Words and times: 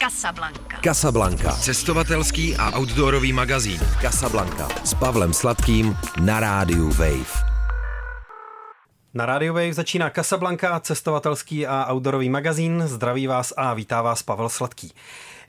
Casablanca. 0.00 0.80
Casablanca. 0.80 1.52
Cestovatelský 1.52 2.56
a 2.56 2.72
outdoorový 2.72 3.32
magazín. 3.32 3.80
Casablanca. 4.00 4.68
S 4.80 4.94
Pavlem 4.94 5.32
Sladkým 5.32 5.92
na 6.24 6.40
rádiu 6.40 6.88
Wave. 6.88 7.44
Na 9.14 9.26
Radio 9.26 9.52
Wave 9.52 9.74
začíná 9.74 10.10
Casablanca, 10.10 10.80
cestovatelský 10.80 11.66
a 11.66 11.92
outdoorový 11.92 12.30
magazín. 12.30 12.82
Zdraví 12.86 13.26
vás 13.26 13.52
a 13.56 13.74
vítá 13.74 14.02
vás 14.02 14.22
Pavel 14.22 14.48
Sladký. 14.48 14.92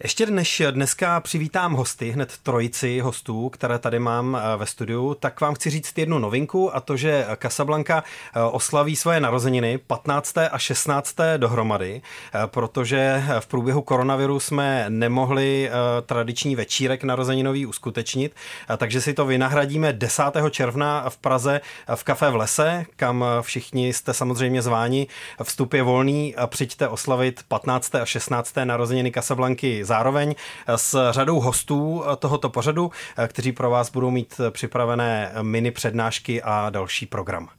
Ještě 0.03 0.25
než 0.25 0.61
dneska 0.71 1.19
přivítám 1.19 1.73
hosty, 1.73 2.11
hned 2.11 2.37
trojici 2.43 2.99
hostů, 2.99 3.49
které 3.49 3.79
tady 3.79 3.99
mám 3.99 4.37
eh, 4.37 4.57
ve 4.57 4.65
studiu, 4.65 5.15
tak 5.19 5.41
vám 5.41 5.53
chci 5.53 5.69
říct 5.69 5.97
jednu 5.97 6.19
novinku 6.19 6.75
a 6.75 6.79
to, 6.79 6.97
že 6.97 7.25
Casablanca 7.41 8.03
eh, 8.03 8.39
oslaví 8.41 8.95
svoje 8.95 9.19
narozeniny 9.19 9.77
15. 9.77 10.37
a 10.37 10.57
16. 10.57 11.15
dohromady, 11.37 12.01
eh, 12.33 12.39
protože 12.45 13.23
v 13.39 13.47
průběhu 13.47 13.81
koronaviru 13.81 14.39
jsme 14.39 14.85
nemohli 14.89 15.69
tradiční 16.05 16.55
večírek 16.55 17.03
narozeninový 17.03 17.65
uskutečnit, 17.65 18.35
takže 18.77 19.01
si 19.01 19.13
to 19.13 19.25
vynahradíme 19.25 19.93
10. 19.93 20.23
června 20.49 21.09
v 21.09 21.17
Praze 21.17 21.61
v 21.95 22.03
Kafe 22.03 22.29
v 22.29 22.35
lese, 22.35 22.85
kam 22.95 23.25
všichni 23.41 23.93
jste 23.93 24.13
samozřejmě 24.13 24.61
zváni. 24.61 25.07
Vstup 25.43 25.73
je 25.73 25.83
volný, 25.83 26.35
přijďte 26.47 26.87
oslavit 26.87 27.43
15. 27.47 27.95
a 27.95 28.05
16. 28.05 28.55
narozeniny 28.63 29.11
Casablanky 29.11 29.83
zároveň 29.91 30.35
s 30.75 31.11
řadou 31.11 31.39
hostů 31.39 32.03
tohoto 32.19 32.49
pořadu, 32.49 32.91
kteří 33.27 33.51
pro 33.51 33.69
vás 33.69 33.91
budou 33.91 34.11
mít 34.11 34.41
připravené 34.49 35.31
mini 35.41 35.71
přednášky 35.71 36.41
a 36.41 36.69
další 36.69 37.05
program. 37.05 37.49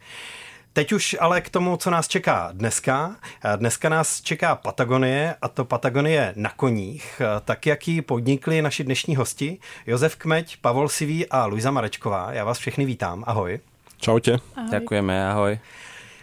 Teď 0.72 0.92
už 0.92 1.16
ale 1.20 1.40
k 1.40 1.50
tomu, 1.50 1.76
co 1.76 1.90
nás 1.90 2.08
čeká 2.08 2.48
dneska. 2.52 3.16
Dneska 3.56 3.88
nás 3.88 4.20
čeká 4.20 4.54
Patagonie 4.54 5.34
a 5.42 5.48
to 5.48 5.64
Patagonie 5.64 6.32
na 6.36 6.50
koních, 6.56 7.22
tak 7.44 7.66
jak 7.66 7.88
ji 7.88 8.02
podnikli 8.02 8.62
naši 8.62 8.84
dnešní 8.84 9.16
hosti 9.16 9.58
Josef 9.86 10.16
Kmeď, 10.16 10.56
Pavol 10.60 10.88
Sivý 10.88 11.28
a 11.28 11.46
Luisa 11.46 11.70
Marečková. 11.70 12.32
Já 12.32 12.44
vás 12.44 12.58
všechny 12.58 12.84
vítám. 12.84 13.24
Ahoj. 13.26 13.60
Čaute. 14.00 14.38
Ahoj. 14.56 14.70
Ďakujeme, 14.70 15.28
ahoj. 15.30 15.58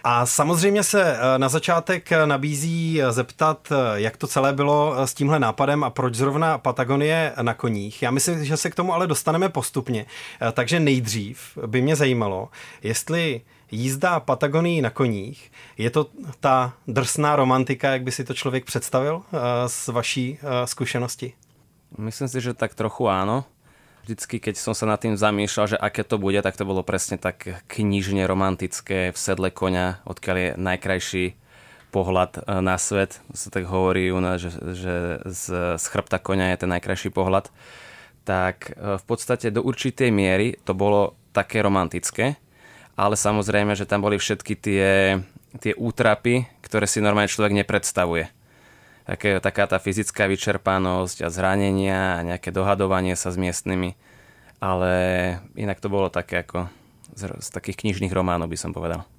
A 0.03 0.25
samozřejmě 0.25 0.83
se 0.83 1.17
eh, 1.17 1.39
na 1.39 1.50
začátek 1.50 2.11
eh, 2.11 2.25
nabízí 2.25 3.02
eh, 3.02 3.11
zeptat, 3.11 3.72
jak 3.94 4.17
to 4.17 4.28
celé 4.28 4.53
bylo 4.53 5.08
s 5.08 5.14
tímhle 5.14 5.39
nápadem 5.39 5.83
a 5.83 5.89
proč 5.89 6.16
zrovna 6.16 6.58
Patagonie 6.58 7.33
na 7.42 7.53
koních. 7.53 8.02
Já 8.02 8.11
myslím, 8.11 8.45
že 8.45 8.58
se 8.58 8.70
k 8.70 8.75
tomu 8.75 8.94
ale 8.94 9.08
dostaneme 9.08 9.50
postupně. 9.50 10.05
Takže 10.53 10.80
nejdřív 10.80 11.58
by 11.66 11.81
mě 11.81 11.95
zajímalo, 11.95 12.50
jestli 12.83 13.42
jízda 13.72 14.20
Patagonii 14.20 14.81
na 14.81 14.89
koních, 14.89 15.52
je 15.77 15.89
to 15.89 16.08
ta 16.39 16.73
drsná 16.88 17.36
romantika, 17.36 17.92
jak 17.92 18.03
by 18.03 18.11
si 18.11 18.23
to 18.23 18.33
člověk 18.33 18.66
představil 18.66 19.22
z 19.67 19.88
vaší 19.88 20.38
zkušenosti? 20.66 21.33
Myslím 21.97 22.27
si, 22.27 22.42
že 22.42 22.53
tak 22.53 22.75
trochu 22.75 23.09
áno 23.09 23.45
vždycky, 24.10 24.42
keď 24.42 24.58
som 24.58 24.74
sa 24.74 24.90
nad 24.90 24.98
tým 24.98 25.14
zamýšľal, 25.14 25.78
že 25.78 25.78
aké 25.78 26.02
to 26.02 26.18
bude, 26.18 26.42
tak 26.42 26.58
to 26.58 26.66
bolo 26.66 26.82
presne 26.82 27.22
tak 27.22 27.46
knižne 27.70 28.26
romantické 28.26 29.14
v 29.14 29.18
sedle 29.22 29.54
konia, 29.54 30.02
odkiaľ 30.10 30.36
je 30.42 30.50
najkrajší 30.58 31.26
pohľad 31.94 32.42
e, 32.42 32.58
na 32.66 32.82
svet. 32.82 33.22
Sa 33.38 33.54
tak 33.54 33.70
hovorí 33.70 34.10
u 34.10 34.18
nás, 34.18 34.42
že, 34.42 34.50
že 34.74 34.96
z, 35.30 35.78
z 35.78 35.86
chrbta 35.86 36.18
konia 36.18 36.58
je 36.58 36.66
ten 36.66 36.74
najkrajší 36.74 37.14
pohľad. 37.14 37.54
Tak 38.26 38.74
e, 38.74 38.98
v 38.98 39.04
podstate 39.06 39.54
do 39.54 39.62
určitej 39.62 40.10
miery 40.10 40.58
to 40.66 40.73
bolo 40.73 41.14
také 41.30 41.62
romantické, 41.62 42.42
ale 42.98 43.14
samozrejme, 43.14 43.78
že 43.78 43.86
tam 43.86 44.02
boli 44.02 44.18
všetky 44.18 44.58
tie, 44.58 45.22
tie 45.62 45.73
útrapy, 45.78 46.50
ktoré 46.66 46.90
si 46.90 46.98
normálne 46.98 47.30
človek 47.30 47.54
nepredstavuje 47.54 48.39
také, 49.10 49.42
taká 49.42 49.66
tá 49.66 49.82
fyzická 49.82 50.30
vyčerpanosť 50.30 51.26
a 51.26 51.34
zranenia 51.34 52.22
a 52.22 52.26
nejaké 52.26 52.54
dohadovanie 52.54 53.18
sa 53.18 53.34
s 53.34 53.42
miestnymi. 53.42 53.98
Ale 54.62 54.92
inak 55.58 55.82
to 55.82 55.90
bolo 55.90 56.14
také 56.14 56.46
ako 56.46 56.70
z, 57.18 57.34
z 57.42 57.50
takých 57.50 57.82
knižných 57.82 58.14
románov 58.14 58.54
by 58.54 58.58
som 58.60 58.70
povedal. 58.70 59.10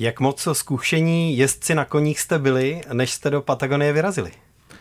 Jak 0.00 0.18
moc 0.18 0.40
skúšení 0.40 1.36
jezdci 1.36 1.76
na 1.76 1.84
koních 1.84 2.18
ste 2.18 2.40
byli, 2.40 2.82
než 2.88 3.14
ste 3.14 3.30
do 3.30 3.44
Patagonie 3.44 3.92
vyrazili? 3.92 4.32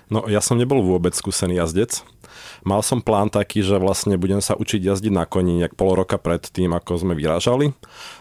No, 0.10 0.26
ja 0.26 0.42
som 0.42 0.58
nebol 0.58 0.82
vôbec 0.82 1.14
skúsený 1.14 1.62
jazdec. 1.62 2.02
Mal 2.66 2.82
som 2.82 3.04
plán 3.04 3.30
taký, 3.30 3.62
že 3.62 3.78
vlastne 3.78 4.18
budem 4.18 4.42
sa 4.42 4.58
učiť 4.58 4.82
jazdiť 4.82 5.14
na 5.14 5.28
koni 5.28 5.62
nejak 5.62 5.78
pol 5.78 5.94
roka 5.94 6.18
pred 6.18 6.42
tým, 6.42 6.74
ako 6.74 7.04
sme 7.04 7.14
vyrážali. 7.14 7.76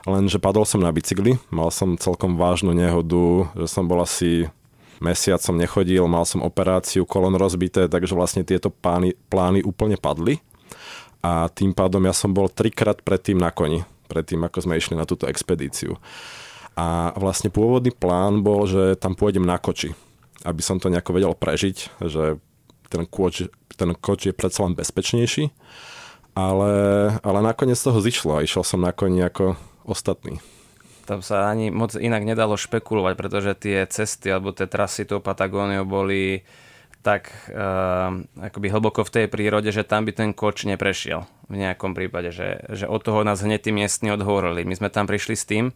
Lenže 0.05 0.43
padol 0.43 0.67
som 0.67 0.83
na 0.83 0.93
bicykli, 0.93 1.41
mal 1.49 1.73
som 1.73 1.97
celkom 1.97 2.37
vážnu 2.37 2.75
nehodu, 2.75 3.49
že 3.57 3.67
som 3.71 3.89
bol 3.89 4.03
asi 4.03 4.51
mesiac 4.99 5.39
som 5.43 5.59
nechodil, 5.59 6.05
mal 6.11 6.27
som 6.27 6.43
operáciu, 6.43 7.07
kolon 7.07 7.35
rozbité, 7.39 7.87
takže 7.87 8.15
vlastne 8.15 8.43
tieto 8.43 8.71
plány, 8.71 9.15
plány 9.31 9.63
úplne 9.63 9.99
padli. 9.99 10.43
A 11.23 11.51
tým 11.51 11.75
pádom 11.75 12.03
ja 12.07 12.15
som 12.15 12.31
bol 12.31 12.47
trikrát 12.47 13.03
predtým 13.03 13.39
na 13.39 13.51
koni, 13.51 13.83
predtým 14.07 14.39
ako 14.47 14.63
sme 14.63 14.79
išli 14.79 14.95
na 14.95 15.07
túto 15.07 15.27
expedíciu. 15.27 15.99
A 16.79 17.11
vlastne 17.19 17.51
pôvodný 17.51 17.91
plán 17.91 18.47
bol, 18.47 18.71
že 18.71 18.95
tam 18.95 19.19
pôjdem 19.19 19.43
na 19.43 19.59
koči, 19.59 19.99
aby 20.47 20.63
som 20.63 20.79
to 20.79 20.87
nejako 20.87 21.19
vedel 21.19 21.35
prežiť, 21.35 21.99
že 22.07 22.39
ten 22.87 23.03
koč, 23.03 23.51
ten 23.75 23.91
koč 23.99 24.31
je 24.31 24.35
predsa 24.35 24.63
len 24.63 24.79
bezpečnejší. 24.79 25.51
Ale, 26.39 26.73
ale 27.19 27.39
nakoniec 27.43 27.83
toho 27.83 27.99
zišlo 27.99 28.39
a 28.39 28.47
išiel 28.47 28.63
som 28.63 28.79
na 28.79 28.95
koni 28.95 29.27
ako 29.27 29.59
ostatní 29.83 30.39
tam 31.09 31.25
sa 31.25 31.49
ani 31.49 31.73
moc 31.73 31.97
inak 31.97 32.21
nedalo 32.29 32.61
špekulovať, 32.61 33.15
pretože 33.17 33.57
tie 33.57 33.89
cesty 33.89 34.29
alebo 34.29 34.53
tie 34.53 34.69
trasy 34.69 35.09
tou 35.09 35.25
Patagóniou 35.25 35.89
boli 35.89 36.45
tak 37.01 37.33
uh, 37.49 38.13
akoby 38.37 38.69
hlboko 38.69 39.07
v 39.07 39.15
tej 39.15 39.27
prírode, 39.33 39.73
že 39.73 39.89
tam 39.89 40.05
by 40.05 40.13
ten 40.13 40.37
koč 40.37 40.69
neprešiel 40.69 41.25
v 41.49 41.57
nejakom 41.57 41.97
prípade, 41.97 42.29
že, 42.29 42.69
že 42.69 42.85
od 42.85 43.01
toho 43.01 43.25
nás 43.25 43.41
hneď 43.41 43.65
tí 43.65 43.71
miestni 43.73 44.13
odhovorili. 44.13 44.69
My 44.69 44.77
sme 44.77 44.93
tam 44.93 45.09
prišli 45.09 45.35
s 45.39 45.49
tým, 45.49 45.73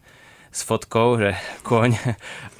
s 0.53 0.61
fotkou, 0.61 1.17
že 1.17 1.33
koň, 1.67 1.97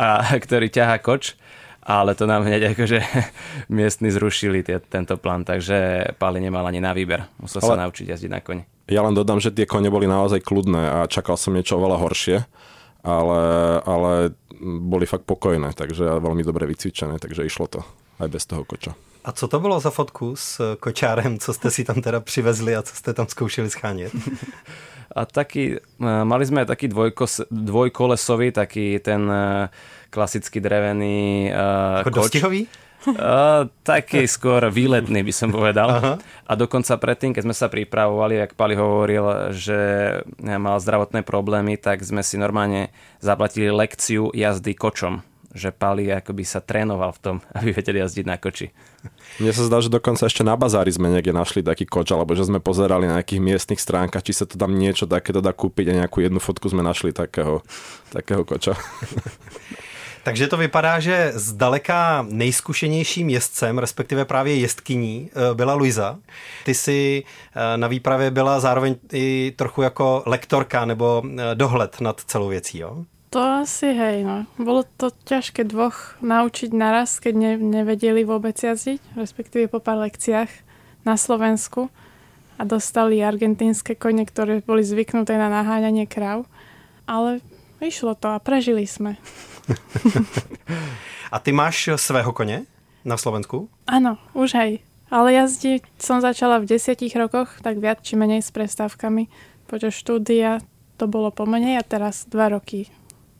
a, 0.01 0.34
ktorý 0.34 0.73
ťaha 0.73 0.97
koč, 1.05 1.38
ale 1.84 2.16
to 2.17 2.25
nám 2.25 2.47
hneď 2.47 2.73
akože 2.73 3.00
miestni 3.78 4.09
zrušili 4.09 4.66
tie, 4.66 4.81
tento 4.81 5.19
plán, 5.22 5.45
takže 5.45 6.09
Pali 6.17 6.41
nemal 6.41 6.66
ani 6.66 6.81
na 6.81 6.95
výber. 6.95 7.29
Musel 7.38 7.61
ale... 7.61 7.69
sa 7.69 7.81
naučiť 7.85 8.09
jazdiť 8.16 8.31
na 8.31 8.41
koni. 8.41 8.63
Ja 8.93 9.01
len 9.01 9.17
dodám, 9.17 9.41
že 9.41 9.49
tie 9.49 9.65
kone 9.65 9.89
boli 9.89 10.05
naozaj 10.05 10.45
kľudné 10.45 11.01
a 11.01 11.09
čakal 11.09 11.33
som 11.33 11.57
niečo 11.57 11.81
oveľa 11.81 11.97
horšie, 11.97 12.37
ale, 13.01 13.41
ale 13.81 14.11
boli 14.61 15.09
fakt 15.09 15.25
pokojné, 15.25 15.73
takže 15.73 16.21
veľmi 16.21 16.45
dobre 16.45 16.69
vycvičené, 16.69 17.17
takže 17.17 17.43
išlo 17.49 17.65
to 17.65 17.79
aj 18.21 18.29
bez 18.29 18.45
toho 18.45 18.61
koča. 18.61 18.93
A 19.23 19.31
co 19.31 19.47
to 19.47 19.59
bylo 19.59 19.79
za 19.79 19.89
fotku 19.89 20.35
s 20.35 20.75
kočárem, 20.79 21.39
co 21.39 21.53
jste 21.53 21.71
si 21.71 21.83
tam 21.83 22.01
teda 22.01 22.19
přivezli 22.19 22.75
a 22.75 22.81
co 22.81 22.95
jste 22.95 23.13
tam 23.13 23.27
zkoušeli 23.27 23.69
schánět? 23.69 24.11
A 25.15 25.25
taký, 25.29 25.77
e, 25.77 26.25
mali 26.25 26.41
sme 26.41 26.65
taký 26.65 26.89
dvojkos, 26.89 27.45
dvojkolesový, 27.51 28.49
taký 28.49 28.97
ten 28.97 29.29
e, 29.29 29.69
klasický 30.09 30.61
drevený 30.61 31.49
uh, 31.49 32.05
Ako 32.05 32.09
koč. 32.09 32.37
dostihový? 32.37 32.61
Uh, 33.03 33.68
taký 33.84 34.24
skôr 34.24 34.64
výletný 34.72 35.28
by 35.28 35.34
som 35.36 35.52
povedal. 35.52 35.90
Aha. 35.91 36.14
A 36.47 36.53
dokonca 36.56 36.96
predtým, 36.96 37.36
keď 37.36 37.44
sme 37.44 37.56
sa 37.56 37.68
pripravovali, 37.68 38.40
jak 38.40 38.56
Pali 38.56 38.80
hovoril, 38.80 39.52
že 39.52 39.80
mal 40.40 40.80
zdravotné 40.80 41.28
problémy, 41.28 41.75
tak 41.75 42.00
sme 42.00 42.24
si 42.24 42.40
normálne 42.40 42.96
zaplatili 43.19 43.68
lekciu 43.68 44.31
jazdy 44.31 44.72
kočom. 44.72 45.19
Že 45.53 45.69
Pali 45.75 46.09
akoby 46.09 46.41
sa 46.47 46.64
trénoval 46.64 47.14
v 47.14 47.19
tom, 47.19 47.36
aby 47.58 47.75
vedeli 47.75 48.00
jazdiť 48.00 48.25
na 48.25 48.40
koči. 48.40 48.72
Mne 49.44 49.52
sa 49.52 49.68
zdá, 49.68 49.84
že 49.84 49.91
dokonca 49.91 50.24
ešte 50.24 50.47
na 50.47 50.56
bazári 50.56 50.90
sme 50.90 51.12
niekde 51.12 51.35
našli 51.35 51.59
taký 51.59 51.84
koč, 51.84 52.16
alebo 52.16 52.34
že 52.40 52.47
sme 52.47 52.64
pozerali 52.64 53.06
na 53.06 53.20
nejakých 53.20 53.44
miestnych 53.44 53.84
stránkach, 53.84 54.24
či 54.24 54.31
sa 54.31 54.47
to 54.47 54.56
tam 54.56 54.80
niečo 54.80 55.06
takéto 55.06 55.44
dá 55.44 55.52
kúpiť 55.52 55.91
a 55.91 55.97
nejakú 56.06 56.24
jednu 56.24 56.40
fotku 56.40 56.72
sme 56.72 56.80
našli 56.80 57.12
takého, 57.12 57.59
takého 58.16 58.47
koča. 58.47 58.80
Takže 60.23 60.47
to 60.47 60.57
vypadá, 60.57 61.00
že 61.00 61.31
zdaleka 61.35 62.25
nejzkušenějším 62.29 63.29
jezdcem, 63.29 63.78
respektive 63.78 64.25
právě 64.25 64.56
jezdkyní, 64.56 65.29
eh, 65.29 65.55
byla 65.55 65.73
Luisa. 65.73 66.20
Ty 66.66 66.73
jsi 66.73 67.23
eh, 67.23 67.78
na 67.78 67.87
výpravě 67.87 68.31
byla 68.31 68.59
zároveň 68.59 68.96
i 69.14 69.53
trochu 69.55 69.81
jako 69.81 70.23
lektorka 70.25 70.85
nebo 70.85 71.23
eh, 71.25 71.55
dohled 71.55 72.02
nad 72.02 72.22
celou 72.22 72.47
věcí, 72.47 72.79
jo? 72.79 73.05
To 73.29 73.41
asi 73.41 73.93
hej, 73.93 74.23
no. 74.23 74.46
Bolo 74.61 74.85
to 74.97 75.09
ťažké 75.09 75.66
dvoch 75.66 76.22
naučiť 76.22 76.70
naraz, 76.70 77.17
keď 77.17 77.34
ne, 77.34 77.52
nevedeli 77.58 78.22
vôbec 78.22 78.53
jazdiť, 78.53 79.02
respektíve 79.17 79.73
po 79.73 79.81
pár 79.81 80.05
lekciách 80.05 80.53
na 81.02 81.17
Slovensku 81.17 81.90
a 82.61 82.64
dostali 82.64 83.25
argentínske 83.25 83.97
kone, 83.97 84.22
ktoré 84.29 84.61
boli 84.61 84.85
zvyknuté 84.85 85.34
na 85.34 85.49
naháňanie 85.49 86.05
kráv. 86.05 86.46
Ale 87.09 87.41
išlo 87.81 88.14
to 88.14 88.29
a 88.29 88.37
prežili 88.37 88.85
sme. 88.85 89.17
A 91.33 91.39
ty 91.39 91.51
máš 91.51 91.89
svého 91.95 92.33
koně 92.33 92.65
na 93.05 93.17
Slovensku? 93.17 93.69
Áno, 93.87 94.17
už 94.33 94.53
aj. 94.53 94.71
Ale 95.09 95.33
jazdiť 95.33 95.81
som 95.97 96.21
začala 96.21 96.57
v 96.61 96.69
desiatich 96.73 97.13
rokoch, 97.13 97.61
tak 97.61 97.77
viac 97.77 98.01
či 98.01 98.17
menej 98.17 98.41
s 98.41 98.49
prestávkami. 98.49 99.29
Počas 99.65 99.93
štúdia 99.93 100.61
to 100.97 101.05
bolo 101.09 101.33
pomenej 101.33 101.77
a 101.77 101.83
teraz 101.85 102.25
dva 102.29 102.49
roky. 102.49 102.89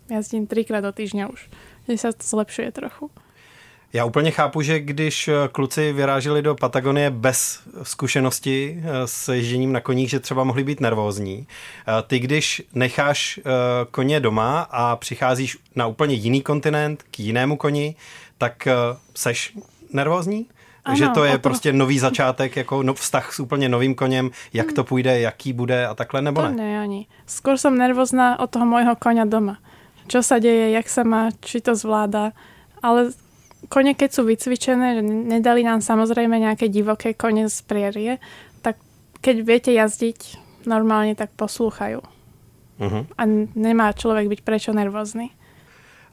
Jazdím 0.10 0.50
trikrát 0.50 0.86
do 0.86 0.94
týždňa 0.94 1.30
už. 1.30 1.50
Že 1.90 1.94
sa 1.98 2.10
to 2.14 2.22
zlepšuje 2.26 2.70
trochu. 2.74 3.10
Já 3.96 4.06
úplně 4.06 4.32
chápu, 4.32 4.62
že 4.62 4.80
když 4.80 5.28
eh, 5.28 5.34
kluci 5.52 5.94
vyráželi 5.94 6.42
do 6.42 6.56
Patagonie 6.56 7.10
bez 7.10 7.60
zkušenosti 7.84 8.84
eh, 8.84 9.08
s 9.08 9.34
ježděním 9.34 9.72
na 9.74 9.80
koních, 9.80 10.10
že 10.10 10.20
třeba 10.20 10.44
mohli 10.44 10.64
být 10.64 10.80
nervózní. 10.80 11.48
Eh, 11.48 12.04
ty, 12.08 12.20
když 12.20 12.62
necháš 12.74 13.40
koně 13.92 14.20
doma 14.20 14.62
a 14.72 14.96
přicházíš 14.96 15.58
na 15.76 15.88
úplně 15.88 16.16
jiný 16.16 16.42
kontinent, 16.42 17.04
k 17.12 17.20
jinému 17.20 17.58
koni, 17.58 17.96
tak 18.38 18.68
seš 19.16 19.58
nervózní? 19.94 20.46
Ano, 20.86 20.96
že 20.98 21.08
to 21.08 21.24
je 21.24 21.32
to... 21.32 21.40
prostě 21.40 21.74
nový 21.74 22.00
začátek, 22.00 22.56
jako 22.56 22.84
no, 22.84 22.94
vztah 22.94 23.34
s 23.34 23.40
úplně 23.40 23.70
novým 23.70 23.96
koněm, 23.96 24.30
jak 24.54 24.74
to 24.74 24.84
půjde, 24.84 25.20
jaký 25.20 25.54
bude 25.54 25.88
a 25.88 25.94
takhle, 25.94 26.22
nebo 26.22 26.42
to 26.42 26.48
ne? 26.48 26.56
ne, 26.56 26.80
ani. 26.80 27.08
Skôr 27.28 27.56
som 27.56 27.78
nervózna 27.78 28.40
od 28.40 28.52
toho 28.52 28.68
môjho 28.68 29.00
konia 29.00 29.24
doma. 29.24 29.64
Čo 30.12 30.20
sa 30.20 30.44
deje, 30.44 30.76
jak 30.76 30.88
sa 30.92 31.08
má, 31.08 31.32
či 31.40 31.64
to 31.64 31.72
zvláda. 31.76 32.36
Ale 32.84 33.16
kone, 33.70 33.94
keď 33.94 34.10
sú 34.12 34.22
vycvičené, 34.28 35.02
nedali 35.04 35.64
nám 35.64 35.82
samozrejme 35.82 36.40
nejaké 36.40 36.68
divoké 36.68 37.14
kone 37.14 37.48
z 37.50 37.60
prierie, 37.64 38.12
tak 38.62 38.80
keď 39.22 39.36
viete 39.44 39.72
jazdiť 39.72 40.40
normálne, 40.66 41.16
tak 41.16 41.36
poslúchajú. 41.36 42.00
Uh-huh. 42.80 43.04
A 43.18 43.24
nemá 43.56 43.94
člověk 43.94 44.28
být 44.28 44.42
prečo 44.42 44.74
nervózny. 44.74 45.30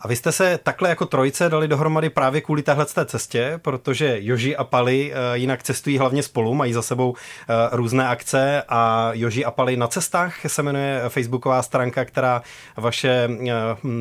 A 0.01 0.09
vy 0.09 0.17
jste 0.17 0.33
se 0.33 0.59
takhle 0.63 0.89
jako 0.89 1.07
trojice 1.07 1.49
dali 1.49 1.69
dohromady 1.69 2.11
právě 2.11 2.41
kvůli 2.41 2.63
téhle 2.63 2.87
cestě, 2.87 3.61
protože 3.63 4.17
Joži 4.21 4.57
a 4.57 4.65
Pali 4.65 5.13
eh, 5.13 5.39
jinak 5.39 5.63
cestují 5.63 5.99
hlavně 5.99 6.23
spolu, 6.23 6.55
mají 6.55 6.73
za 6.73 6.83
sebou 6.83 7.15
eh, 7.15 7.55
různé 7.73 8.09
akce 8.09 8.63
a 8.69 9.11
Joži 9.13 9.45
a 9.45 9.51
Pali 9.51 9.77
na 9.77 9.87
cestách 9.87 10.35
se 10.47 10.63
jmenuje 10.63 11.03
facebooková 11.09 11.63
stránka, 11.63 12.05
která 12.05 12.43
vaše 12.77 13.29
eh, 13.49 13.53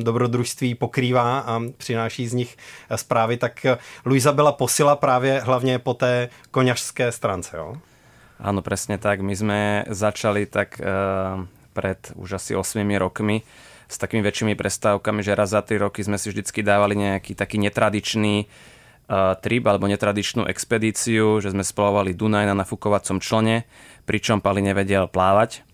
dobrodružství 0.02 0.74
pokrývá 0.74 1.38
a 1.38 1.60
přináší 1.76 2.28
z 2.28 2.32
nich 2.32 2.56
zprávy. 2.96 3.36
Tak 3.36 3.66
Luisa 4.04 4.32
byla 4.32 4.52
posila 4.52 4.96
právě 4.96 5.40
hlavně 5.40 5.78
po 5.78 5.94
té 5.94 6.28
koňařské 6.50 7.12
stránce, 7.12 7.56
jo? 7.56 7.76
Áno, 8.40 8.64
presne 8.64 8.96
tak. 8.96 9.20
My 9.20 9.36
sme 9.36 9.84
začali 9.92 10.48
tak 10.48 10.80
uh, 10.80 11.44
pred 11.76 12.00
už 12.16 12.40
asi 12.40 12.56
8 12.56 12.80
rokmi 12.96 13.44
s 13.90 13.98
takými 13.98 14.22
väčšími 14.22 14.54
prestávkami, 14.54 15.26
že 15.26 15.34
raz 15.34 15.50
za 15.50 15.66
3 15.66 15.82
roky 15.82 16.06
sme 16.06 16.14
si 16.14 16.30
vždycky 16.30 16.62
dávali 16.62 16.94
nejaký 16.94 17.34
taký 17.34 17.58
netradičný 17.58 18.46
uh, 18.46 19.34
trip 19.42 19.66
alebo 19.66 19.90
netradičnú 19.90 20.46
expedíciu, 20.46 21.42
že 21.42 21.50
sme 21.50 21.66
splavovali 21.66 22.14
Dunaj 22.14 22.46
na 22.46 22.54
nafúkovacom 22.54 23.18
člone, 23.18 23.66
pričom 24.06 24.38
Pali 24.38 24.62
nevedel 24.62 25.10
plávať. 25.10 25.66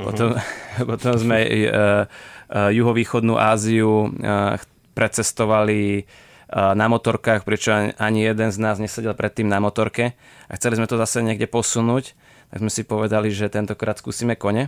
Uh-huh. 0.00 0.08
Potom, 0.08 0.28
potom 0.96 1.14
sme 1.20 1.38
uh, 1.44 1.52
uh, 1.52 2.72
juhovýchodnú 2.72 3.36
Áziu 3.36 4.08
uh, 4.08 4.56
precestovali 4.96 6.08
na 6.50 6.90
motorkách, 6.90 7.46
pričom 7.46 7.94
ani 7.94 8.26
jeden 8.26 8.50
z 8.50 8.58
nás 8.58 8.82
nesedel 8.82 9.14
predtým 9.14 9.46
na 9.46 9.62
motorke 9.62 10.18
a 10.50 10.58
chceli 10.58 10.82
sme 10.82 10.90
to 10.90 10.98
zase 10.98 11.22
niekde 11.22 11.46
posunúť, 11.46 12.18
tak 12.50 12.58
sme 12.58 12.70
si 12.74 12.82
povedali, 12.82 13.30
že 13.30 13.46
tentokrát 13.46 14.02
skúsime 14.02 14.34
kone. 14.34 14.66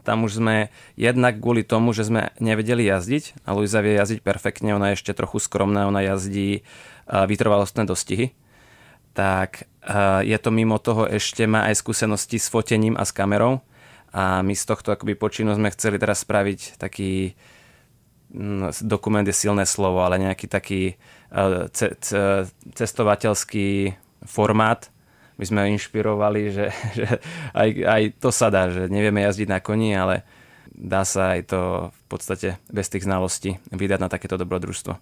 Tam 0.00 0.24
už 0.24 0.40
sme 0.40 0.72
jednak 0.96 1.38
kvôli 1.42 1.60
tomu, 1.60 1.92
že 1.92 2.08
sme 2.08 2.32
nevedeli 2.40 2.88
jazdiť 2.88 3.44
a 3.44 3.52
Luisa 3.52 3.84
vie 3.84 4.00
jazdiť 4.00 4.24
perfektne, 4.24 4.72
ona 4.72 4.92
je 4.92 5.02
ešte 5.02 5.12
trochu 5.12 5.42
skromná, 5.42 5.84
ona 5.84 6.00
jazdí 6.00 6.64
vytrvalostné 7.04 7.84
dostihy. 7.84 8.32
Tak 9.12 9.68
je 10.24 10.38
to 10.40 10.50
mimo 10.54 10.78
toho 10.80 11.04
ešte 11.04 11.44
má 11.44 11.68
aj 11.68 11.82
skúsenosti 11.82 12.38
s 12.40 12.48
fotením 12.48 12.96
a 12.96 13.04
s 13.04 13.12
kamerou 13.12 13.60
a 14.10 14.42
my 14.42 14.54
z 14.54 14.64
tohto 14.66 14.90
akoby 14.90 15.14
počinu 15.14 15.54
sme 15.54 15.70
chceli 15.70 15.98
teraz 15.98 16.26
spraviť 16.26 16.78
taký 16.82 17.38
mm, 18.34 18.82
dokument 18.82 19.22
je 19.22 19.34
silné 19.34 19.62
slovo, 19.66 20.02
ale 20.02 20.18
nejaký 20.18 20.50
taký 20.50 20.98
cestovateľský 22.74 23.94
formát, 24.26 24.90
my 25.40 25.44
sme 25.48 25.72
inšpirovali, 25.72 26.52
že, 26.52 26.66
že 26.98 27.08
aj, 27.56 27.68
aj 27.80 28.02
to 28.20 28.28
sa 28.28 28.52
dá, 28.52 28.68
že 28.68 28.92
nevieme 28.92 29.24
jazdiť 29.24 29.48
na 29.48 29.58
koni, 29.64 29.96
ale 29.96 30.22
dá 30.68 31.08
sa 31.08 31.32
aj 31.36 31.40
to 31.48 31.60
v 31.88 32.02
podstate 32.12 32.48
bez 32.68 32.92
tých 32.92 33.08
znalostí 33.08 33.56
vydať 33.72 33.98
na 34.00 34.12
takéto 34.12 34.36
dobrodružstvo. 34.36 35.00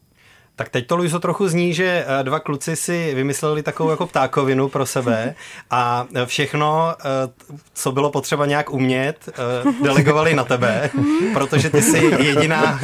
Tak 0.59 0.69
teď 0.69 0.87
to, 0.87 0.97
Luiso, 0.97 1.21
trochu 1.21 1.49
zní, 1.49 1.75
že 1.75 2.05
eh, 2.07 2.25
dva 2.25 2.41
kluci 2.41 2.77
si 2.77 3.15
vymysleli 3.15 3.63
takovou 3.63 3.91
jako 3.91 4.07
ptákovinu 4.07 4.69
pro 4.69 4.87
sebe 4.87 5.35
a 5.71 6.07
všechno, 6.25 6.95
eh, 6.99 7.05
co 7.75 7.93
bylo 7.93 8.11
potřeba 8.11 8.47
nějak 8.47 8.71
umět, 8.71 9.29
eh, 9.29 9.83
delegovali 9.83 10.35
na 10.35 10.45
tebe, 10.45 10.91
protože 11.35 11.71
ty 11.71 11.83
si 11.83 11.99
jediná 12.19 12.81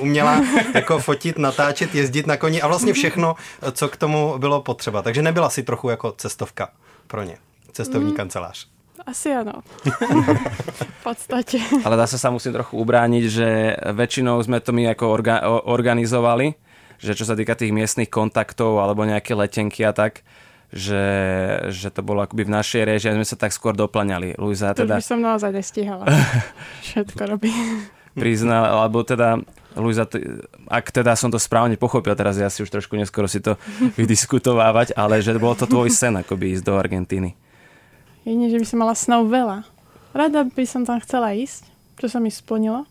uměla 0.00 0.42
jako 0.74 0.98
fotit, 0.98 1.38
natáčet, 1.38 1.94
jezdit 1.94 2.26
na 2.26 2.36
koni 2.36 2.62
a 2.62 2.68
vlastně 2.68 2.92
všechno, 2.92 3.34
co 3.72 3.88
k 3.88 3.96
tomu 3.96 4.38
bylo 4.38 4.62
potřeba. 4.62 5.02
Takže 5.02 5.22
nebyla 5.22 5.50
si 5.50 5.62
trochu 5.62 5.88
jako 5.88 6.12
cestovka 6.12 6.68
pro 7.08 7.22
ně, 7.24 7.36
cestovní 7.72 8.10
mm. 8.10 8.16
kancelář. 8.16 8.68
Asi 9.06 9.30
áno. 9.30 9.62
v 10.84 11.00
podstate. 11.06 11.62
Ale 11.86 11.96
zase 12.04 12.18
sa 12.18 12.34
musím 12.34 12.52
trochu 12.52 12.76
ubrániť, 12.82 13.24
že 13.30 13.48
väčšinou 13.94 14.36
sme 14.42 14.58
to 14.58 14.74
my 14.74 14.90
ako 14.90 15.04
orga- 15.08 15.44
organizovali, 15.46 16.58
že 16.98 17.14
čo 17.14 17.24
sa 17.24 17.38
týka 17.38 17.54
tých 17.54 17.70
miestnych 17.70 18.10
kontaktov 18.10 18.82
alebo 18.82 19.06
nejaké 19.06 19.38
letenky 19.38 19.86
a 19.86 19.94
tak, 19.94 20.26
že, 20.74 21.04
že 21.72 21.88
to 21.88 22.04
bolo 22.04 22.26
akoby 22.26 22.44
v 22.44 22.52
našej 22.52 22.82
režii 22.84 23.08
a 23.08 23.16
sme 23.16 23.24
sa 23.24 23.38
tak 23.38 23.54
skôr 23.54 23.72
doplňali. 23.72 24.36
Luisa 24.36 24.74
teda... 24.76 24.98
To 24.98 25.00
by 25.00 25.06
som 25.06 25.20
naozaj 25.22 25.50
nestihala. 25.54 26.04
Všetko 26.90 27.22
robí. 27.38 27.54
Priznal, 28.18 28.66
alebo 28.66 29.06
teda 29.06 29.40
Luisa, 29.78 30.04
ak 30.68 30.90
teda 30.90 31.14
som 31.14 31.30
to 31.30 31.38
správne 31.38 31.78
pochopil, 31.78 32.12
teraz 32.18 32.36
ja 32.36 32.50
si 32.50 32.66
už 32.66 32.70
trošku 32.70 32.98
neskoro 32.98 33.30
si 33.30 33.38
to 33.38 33.54
vydiskutovávať, 33.98 34.98
ale 34.98 35.22
že 35.22 35.38
bolo 35.38 35.54
to 35.54 35.70
tvoj 35.70 35.88
sen 35.88 36.18
akoby 36.18 36.58
ísť 36.58 36.64
do 36.66 36.74
Argentíny. 36.76 37.38
Jedine, 38.26 38.52
že 38.52 38.60
by 38.60 38.66
som 38.66 38.78
mala 38.82 38.94
snov 38.98 39.30
veľa. 39.30 39.64
Rada 40.12 40.44
by 40.44 40.64
som 40.66 40.82
tam 40.84 41.00
chcela 41.00 41.32
ísť, 41.32 41.64
čo 41.96 42.06
sa 42.10 42.18
mi 42.18 42.28
splnilo. 42.28 42.84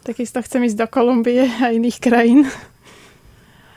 Takisto 0.00 0.40
chcem 0.40 0.64
ísť 0.64 0.80
do 0.80 0.86
Kolumbie 0.88 1.44
a 1.46 1.70
iných 1.70 2.00
krajín. 2.00 2.48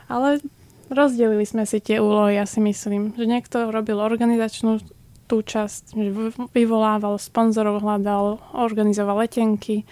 Ale 0.08 0.40
rozdelili 0.88 1.44
sme 1.44 1.68
si 1.68 1.84
tie 1.84 2.00
úlohy, 2.00 2.40
ja 2.40 2.48
si 2.48 2.64
myslím. 2.64 3.12
Že 3.12 3.24
niekto 3.28 3.56
robil 3.68 4.00
organizačnú 4.00 4.80
tú 5.24 5.40
časť, 5.40 5.96
že 5.96 6.10
vyvolával 6.52 7.16
sponzorov, 7.16 7.80
hľadal, 7.80 8.40
organizoval 8.56 9.24
letenky, 9.24 9.88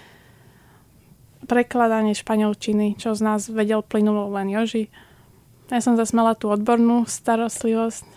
prekladanie 1.53 2.17
španielčiny, 2.17 2.97
čo 2.97 3.13
z 3.13 3.21
nás 3.21 3.53
vedel 3.53 3.85
plynulo 3.85 4.33
len 4.33 4.49
Joži. 4.49 4.89
Ja 5.69 5.85
som 5.85 6.01
zase 6.01 6.17
mala 6.17 6.33
tú 6.33 6.49
odbornú 6.49 7.05
starostlivosť, 7.05 8.09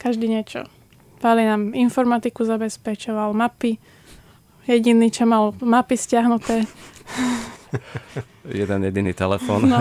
každý 0.00 0.32
niečo. 0.32 0.64
Páli 1.20 1.44
nám 1.44 1.76
informatiku 1.76 2.48
zabezpečoval, 2.48 3.36
mapy, 3.36 3.76
jediný, 4.64 5.12
čo 5.12 5.28
mal 5.28 5.52
mapy 5.60 6.00
stiahnuté. 6.00 6.64
Jeden 8.48 8.80
jediný 8.88 9.12
telefon. 9.12 9.68
No, 9.68 9.76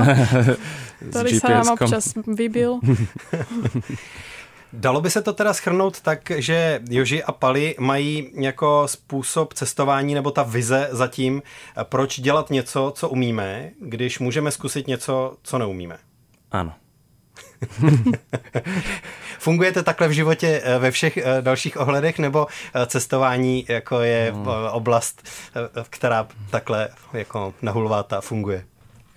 ktorý 1.07 1.31
sa 1.39 1.63
nám 1.63 1.79
občas 1.79 2.19
vybil. 2.27 2.83
Dalo 4.73 5.01
by 5.01 5.09
se 5.09 5.21
to 5.21 5.33
teda 5.33 5.53
schrnout 5.53 6.01
tak, 6.01 6.31
že 6.35 6.79
Joži 6.89 7.23
a 7.23 7.31
Pali 7.31 7.75
mají 7.79 8.31
jako 8.33 8.83
způsob 8.85 9.53
cestování 9.53 10.13
nebo 10.13 10.31
ta 10.31 10.43
vize 10.43 10.87
zatím, 10.91 11.41
proč 11.83 12.19
dělat 12.19 12.49
něco, 12.49 12.93
co 12.95 13.09
umíme, 13.09 13.71
když 13.81 14.19
můžeme 14.19 14.51
zkusit 14.51 14.87
něco, 14.87 15.37
co 15.43 15.57
neumíme. 15.57 15.97
Ano. 16.51 16.73
Fungujete 19.39 19.83
takhle 19.83 20.07
v 20.07 20.11
životě 20.11 20.61
eh, 20.63 20.79
ve 20.79 20.91
všech 20.91 21.17
eh, 21.17 21.41
dalších 21.41 21.79
ohledech, 21.79 22.19
nebo 22.19 22.47
eh, 22.73 22.85
cestování 22.85 23.65
jako 23.69 23.99
je 23.99 24.31
hmm. 24.35 24.47
oblast, 24.71 25.27
která 25.89 26.27
takhle 26.49 26.89
jako 27.13 27.53
nahulváta 27.61 28.21
funguje? 28.21 28.63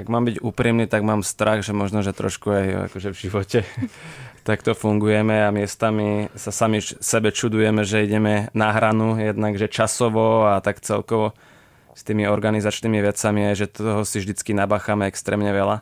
Ak 0.01 0.09
mám 0.09 0.25
byť 0.25 0.41
úprimný, 0.41 0.89
tak 0.89 1.05
mám 1.05 1.21
strach, 1.21 1.61
že 1.61 1.77
možno, 1.77 2.01
že 2.01 2.17
trošku 2.17 2.49
aj 2.49 2.89
akože 2.89 3.13
v 3.13 3.21
živote 3.21 3.59
takto 4.43 4.75
fungujeme 4.75 5.47
a 5.47 5.55
miestami 5.55 6.29
sa 6.37 6.53
sami 6.53 6.81
sebe 6.83 7.33
čudujeme, 7.33 7.85
že 7.85 8.05
ideme 8.05 8.49
na 8.55 8.73
hranu, 8.73 9.21
jednak 9.21 9.59
že 9.59 9.69
časovo 9.69 10.47
a 10.47 10.61
tak 10.61 10.81
celkovo 10.81 11.33
s 11.95 12.07
tými 12.07 12.29
organizačnými 12.29 13.03
vecami, 13.03 13.55
že 13.55 13.67
toho 13.67 14.05
si 14.05 14.23
vždycky 14.23 14.55
nabacháme 14.55 15.07
extrémne 15.07 15.51
veľa 15.53 15.77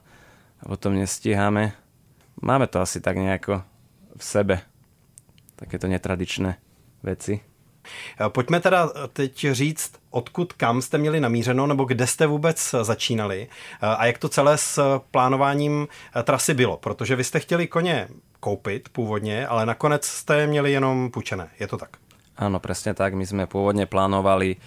a 0.58 0.64
potom 0.64 0.96
nestíhame 0.96 1.76
máme 2.42 2.66
to 2.66 2.80
asi 2.80 3.00
tak 3.00 3.16
nejako 3.16 3.62
v 4.16 4.24
sebe. 4.24 4.56
Takéto 5.56 5.90
netradičné 5.90 6.56
veci. 7.02 7.40
Pojďme 8.28 8.60
teda 8.60 8.88
teď 9.12 9.46
říct, 9.52 9.92
odkud 10.10 10.52
kam 10.52 10.82
jste 10.82 10.98
měli 10.98 11.20
namířeno, 11.20 11.66
nebo 11.66 11.84
kde 11.84 12.06
jste 12.06 12.26
vůbec 12.26 12.74
začínali 12.82 13.48
a 13.80 14.06
jak 14.06 14.18
to 14.18 14.28
celé 14.28 14.58
s 14.58 15.00
plánováním 15.10 15.88
trasy 16.24 16.54
bylo, 16.54 16.76
protože 16.76 17.16
vy 17.16 17.24
jste 17.24 17.40
chtěli 17.40 17.66
koně 17.66 18.08
koupit 18.40 18.88
původně, 18.88 19.46
ale 19.46 19.66
nakonec 19.66 20.06
jste 20.06 20.36
je 20.36 20.46
měli 20.46 20.72
jenom 20.72 21.10
půjčené, 21.10 21.48
je 21.60 21.66
to 21.66 21.78
tak? 21.78 21.96
Áno, 22.38 22.62
presne 22.62 22.94
tak. 22.94 23.18
My 23.18 23.26
sme 23.26 23.50
pôvodne 23.50 23.90
plánovali 23.90 24.54
e, 24.54 24.58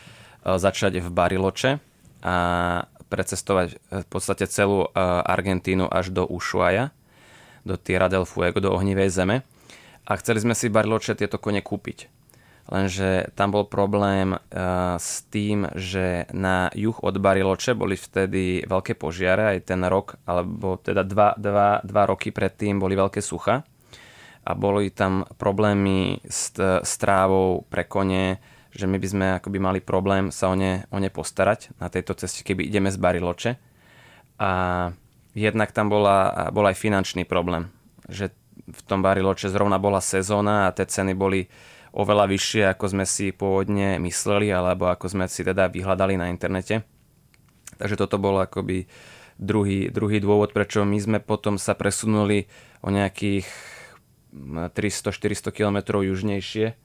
začať 0.43 0.99
v 0.99 1.07
Bariloče 1.07 1.79
a 2.19 2.35
precestovať 3.07 3.79
v 4.03 4.07
podstate 4.11 4.43
celú 4.51 4.91
e, 4.91 4.99
Argentínu 5.23 5.87
až 5.87 6.11
do 6.11 6.27
Ushuaia 6.27 6.91
do 7.65 7.77
Tierra 7.77 8.09
del 8.09 8.25
Fuego, 8.25 8.59
do 8.59 8.73
ohnivej 8.73 9.09
zeme. 9.13 9.45
A 10.05 10.17
chceli 10.17 10.41
sme 10.41 10.57
si 10.57 10.67
v 10.67 10.75
Bariloche 10.81 11.13
tieto 11.13 11.37
kone 11.37 11.61
kúpiť. 11.61 12.09
Lenže 12.71 13.35
tam 13.35 13.51
bol 13.51 13.67
problém 13.67 14.31
uh, 14.31 14.95
s 14.95 15.27
tým, 15.27 15.67
že 15.75 16.23
na 16.31 16.71
juh 16.71 16.95
od 17.03 17.19
Bariloche 17.19 17.75
boli 17.75 17.99
vtedy 17.99 18.63
veľké 18.63 18.95
požiare, 18.95 19.59
aj 19.59 19.75
ten 19.75 19.83
rok, 19.83 20.15
alebo 20.23 20.79
teda 20.79 21.03
dva, 21.03 21.35
dva, 21.35 21.83
dva 21.83 22.03
roky 22.07 22.31
predtým 22.31 22.79
boli 22.79 22.95
veľké 22.95 23.19
sucha 23.19 23.67
a 24.41 24.51
boli 24.55 24.89
tam 24.89 25.27
problémy 25.35 26.23
s, 26.25 26.55
s 26.57 26.93
trávou 26.97 27.67
pre 27.67 27.85
kone, 27.85 28.39
že 28.71 28.87
my 28.87 28.97
by 28.97 29.07
sme 29.07 29.25
akoby 29.37 29.59
mali 29.59 29.79
problém 29.83 30.31
sa 30.31 30.49
o 30.49 30.55
ne, 30.55 30.87
o 30.89 30.97
ne 30.97 31.11
postarať 31.11 31.75
na 31.77 31.91
tejto 31.91 32.15
ceste, 32.15 32.41
keby 32.41 32.71
ideme 32.71 32.87
z 32.87 32.97
Bariloče. 32.97 33.51
A 34.41 34.51
jednak 35.35 35.75
tam 35.75 35.91
bola, 35.91 36.49
bol 36.55 36.65
aj 36.65 36.79
finančný 36.79 37.27
problém, 37.27 37.69
že 38.07 38.31
v 38.65 38.81
tom 38.87 39.03
Bariloče 39.03 39.51
zrovna 39.51 39.77
bola 39.77 39.99
sezóna 39.99 40.71
a 40.71 40.73
tie 40.73 40.87
ceny 40.87 41.13
boli 41.13 41.45
oveľa 41.91 42.25
vyššie, 42.31 42.63
ako 42.71 42.85
sme 42.87 43.05
si 43.07 43.35
pôvodne 43.35 43.99
mysleli, 43.99 44.47
alebo 44.51 44.87
ako 44.87 45.11
sme 45.11 45.25
si 45.27 45.43
teda 45.43 45.67
vyhľadali 45.67 46.15
na 46.15 46.31
internete. 46.31 46.87
Takže 47.75 47.99
toto 47.99 48.15
bol 48.15 48.39
akoby 48.39 48.87
druhý, 49.35 49.91
druhý 49.91 50.23
dôvod, 50.23 50.55
prečo 50.55 50.87
my 50.87 50.97
sme 51.01 51.17
potom 51.19 51.59
sa 51.59 51.75
presunuli 51.75 52.47
o 52.79 52.93
nejakých 52.93 53.47
300-400 54.31 55.51
km 55.51 55.99
južnejšie 55.99 56.79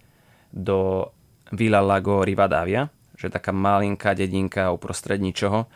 do 0.50 1.10
Villa 1.54 1.78
Lago 1.78 2.26
Rivadavia, 2.26 2.90
že 3.14 3.30
taká 3.30 3.54
malinká 3.54 4.18
dedinka 4.18 4.74
uprostred 4.74 5.22
ničoho 5.22 5.70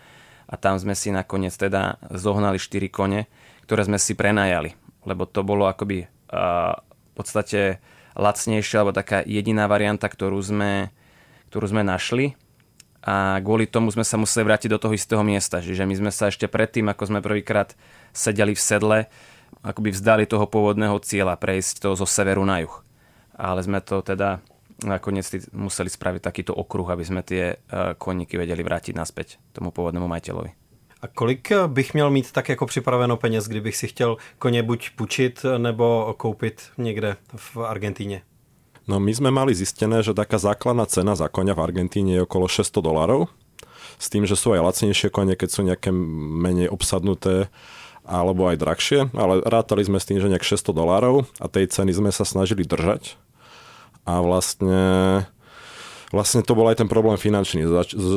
a 0.51 0.55
tam 0.59 0.75
sme 0.83 0.99
si 0.99 1.15
nakoniec 1.15 1.55
teda 1.55 2.03
zohnali 2.11 2.59
4 2.59 2.91
kone, 2.91 3.31
ktoré 3.71 3.87
sme 3.87 4.03
si 4.03 4.19
prenajali, 4.19 4.75
lebo 5.07 5.31
to 5.31 5.47
bolo 5.47 5.71
akoby 5.71 6.11
uh, 6.35 6.75
v 6.75 7.13
podstate 7.15 7.79
lacnejšia 8.17 8.83
alebo 8.83 8.97
taká 8.97 9.23
jediná 9.23 9.67
varianta, 9.71 10.07
ktorú 10.11 10.38
sme, 10.40 10.90
ktorú 11.52 11.71
sme 11.71 11.83
našli 11.87 12.38
a 13.00 13.40
kvôli 13.40 13.64
tomu 13.64 13.88
sme 13.88 14.05
sa 14.05 14.21
museli 14.21 14.45
vrátiť 14.45 14.71
do 14.76 14.81
toho 14.81 14.93
istého 14.93 15.25
miesta. 15.25 15.64
Čiže 15.64 15.88
my 15.88 15.95
sme 15.97 16.11
sa 16.12 16.29
ešte 16.29 16.45
predtým, 16.45 16.88
ako 16.93 17.09
sme 17.09 17.25
prvýkrát 17.25 17.73
sedeli 18.12 18.52
v 18.52 18.61
sedle, 18.61 18.99
akoby 19.64 19.93
vzdali 19.93 20.25
toho 20.29 20.45
pôvodného 20.45 21.00
cieľa, 21.00 21.40
prejsť 21.40 21.88
to 21.88 21.88
zo 21.97 22.05
severu 22.05 22.45
na 22.45 22.61
juh. 22.61 22.75
Ale 23.40 23.64
sme 23.64 23.81
to 23.81 24.05
teda 24.05 24.45
nakoniec 24.85 25.25
museli 25.52 25.88
spraviť 25.88 26.21
takýto 26.21 26.52
okruh, 26.52 26.88
aby 26.93 27.05
sme 27.05 27.21
tie 27.25 27.57
e, 27.57 27.95
koníky 27.97 28.37
vedeli 28.37 28.64
vrátiť 28.64 28.97
naspäť 28.97 29.40
tomu 29.52 29.73
pôvodnému 29.73 30.09
majiteľovi. 30.09 30.70
A 31.02 31.09
kolik 31.09 31.52
bych 31.66 31.95
měl 31.95 32.11
mít 32.11 32.33
tak 32.33 32.49
jako 32.49 32.66
připraveno 32.66 33.16
peněz, 33.16 33.49
kdybych 33.49 33.76
si 33.76 33.88
chtěl 33.88 34.16
koně 34.38 34.62
buď 34.62 34.90
pučiť 34.97 35.47
nebo 35.59 36.14
koupit 36.16 36.62
někde 36.78 37.16
v 37.37 37.57
Argentíne? 37.57 38.21
No 38.88 38.99
my 38.99 39.14
sme 39.14 39.30
mali 39.30 39.54
zistené, 39.54 40.02
že 40.02 40.19
taká 40.19 40.42
základná 40.42 40.83
cena 40.90 41.14
za 41.14 41.30
konia 41.30 41.54
v 41.54 41.62
Argentíne 41.62 42.19
je 42.19 42.26
okolo 42.26 42.50
600 42.50 42.83
dolarov. 42.83 43.30
S 44.02 44.11
tým, 44.11 44.26
že 44.26 44.35
sú 44.35 44.50
aj 44.50 44.66
lacnejšie 44.66 45.14
kone, 45.14 45.38
keď 45.38 45.49
sú 45.49 45.61
nejaké 45.62 45.95
menej 45.95 46.66
obsadnuté 46.73 47.47
alebo 48.02 48.50
aj 48.50 48.59
drahšie, 48.59 49.00
ale 49.14 49.45
rátali 49.47 49.87
sme 49.87 50.02
s 50.02 50.09
tým, 50.11 50.19
že 50.19 50.26
nejak 50.26 50.42
600 50.42 50.75
dolárov 50.75 51.28
a 51.38 51.47
tej 51.47 51.71
ceny 51.71 51.95
sme 51.95 52.11
sa 52.11 52.26
snažili 52.26 52.66
držať. 52.66 53.14
A 54.09 54.19
vlastne 54.25 54.83
vlastne 56.11 56.43
to 56.43 56.59
bol 56.59 56.67
aj 56.67 56.83
ten 56.83 56.90
problém 56.90 57.17
finančný, 57.17 57.67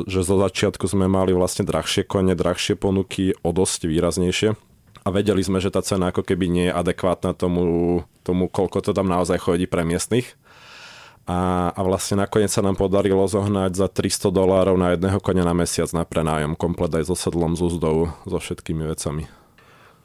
že 0.06 0.22
zo 0.22 0.36
začiatku 0.38 0.86
sme 0.90 1.06
mali 1.06 1.32
vlastne 1.34 1.66
drahšie 1.66 2.06
kone, 2.06 2.34
drahšie 2.34 2.78
ponuky 2.78 3.38
o 3.46 3.50
dosť 3.54 3.90
výraznejšie 3.90 4.50
a 5.04 5.08
vedeli 5.12 5.44
sme, 5.44 5.60
že 5.60 5.72
tá 5.72 5.84
cena 5.84 6.10
ako 6.10 6.24
keby 6.24 6.46
nie 6.48 6.66
je 6.72 6.74
adekvátna 6.74 7.36
tomu, 7.36 8.02
tomu 8.24 8.48
koľko 8.48 8.80
to 8.80 8.92
tam 8.96 9.12
naozaj 9.12 9.38
chodí 9.40 9.68
pre 9.68 9.84
miestnych. 9.84 10.40
A, 11.24 11.72
a 11.72 11.82
vlastne 11.88 12.20
nakoniec 12.20 12.52
sa 12.52 12.60
nám 12.60 12.76
podarilo 12.76 13.24
zohnať 13.24 13.80
za 13.80 13.88
300 13.88 14.28
dolárov 14.28 14.76
na 14.76 14.92
jedného 14.92 15.24
konia 15.24 15.48
na 15.48 15.56
mesiac 15.56 15.88
na 15.96 16.04
prenájom, 16.04 16.60
komplet 16.60 16.92
aj 17.00 17.08
so 17.08 17.16
sedlom, 17.16 17.56
s 17.56 17.64
úzdou, 17.64 18.12
so 18.28 18.38
všetkými 18.44 18.84
vecami. 18.84 19.43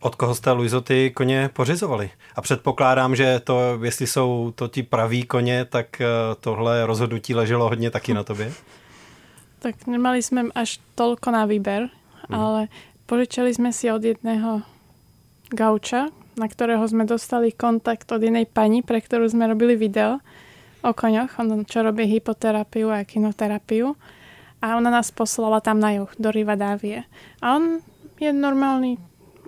Od 0.01 0.15
koho 0.15 0.35
jste, 0.35 0.53
Luizo, 0.53 0.81
ty 0.81 1.11
koně 1.11 1.51
pořizovali? 1.53 2.11
A 2.37 2.41
předpokládám, 2.41 3.17
že 3.17 3.41
to, 3.41 3.79
jestli 3.85 4.07
jsou 4.07 4.53
to 4.55 4.69
ti 4.69 4.83
praví 4.83 5.23
koně, 5.23 5.65
tak 5.65 6.01
eh, 6.01 6.07
tohle 6.41 6.87
rozhodnutí 6.87 7.35
leželo 7.35 7.69
hodně 7.69 7.91
taky 7.91 8.15
na 8.15 8.23
tobě? 8.23 8.53
Tak 9.59 9.87
nemali 9.87 10.23
jsme 10.23 10.43
až 10.55 10.81
tolko 10.95 11.31
na 11.31 11.45
výber, 11.45 11.91
hmm. 12.29 12.41
ale 12.41 12.69
požičali 13.07 13.55
jsme 13.55 13.73
si 13.73 13.93
od 13.93 14.05
jedného 14.05 14.63
gauča, 15.51 16.15
na 16.39 16.47
ktorého 16.47 16.87
sme 16.87 17.03
dostali 17.03 17.51
kontakt 17.51 18.07
od 18.15 18.23
jednej 18.23 18.47
pani, 18.47 18.87
pre 18.87 19.03
ktorú 19.03 19.27
sme 19.27 19.51
robili 19.51 19.75
video 19.75 20.23
o 20.87 20.95
koňoch, 20.95 21.43
on 21.43 21.67
čo 21.67 21.83
robí 21.83 22.07
hypoterapiu 22.07 22.95
a 22.95 23.03
kinoterapiu. 23.03 23.99
A 24.63 24.79
ona 24.79 24.95
nás 24.95 25.11
poslala 25.11 25.59
tam 25.59 25.83
na 25.83 25.91
juh, 25.99 26.11
do 26.19 26.31
Rivadávie. 26.31 27.03
A 27.43 27.59
on 27.59 27.83
je 28.23 28.31
normálny 28.31 28.99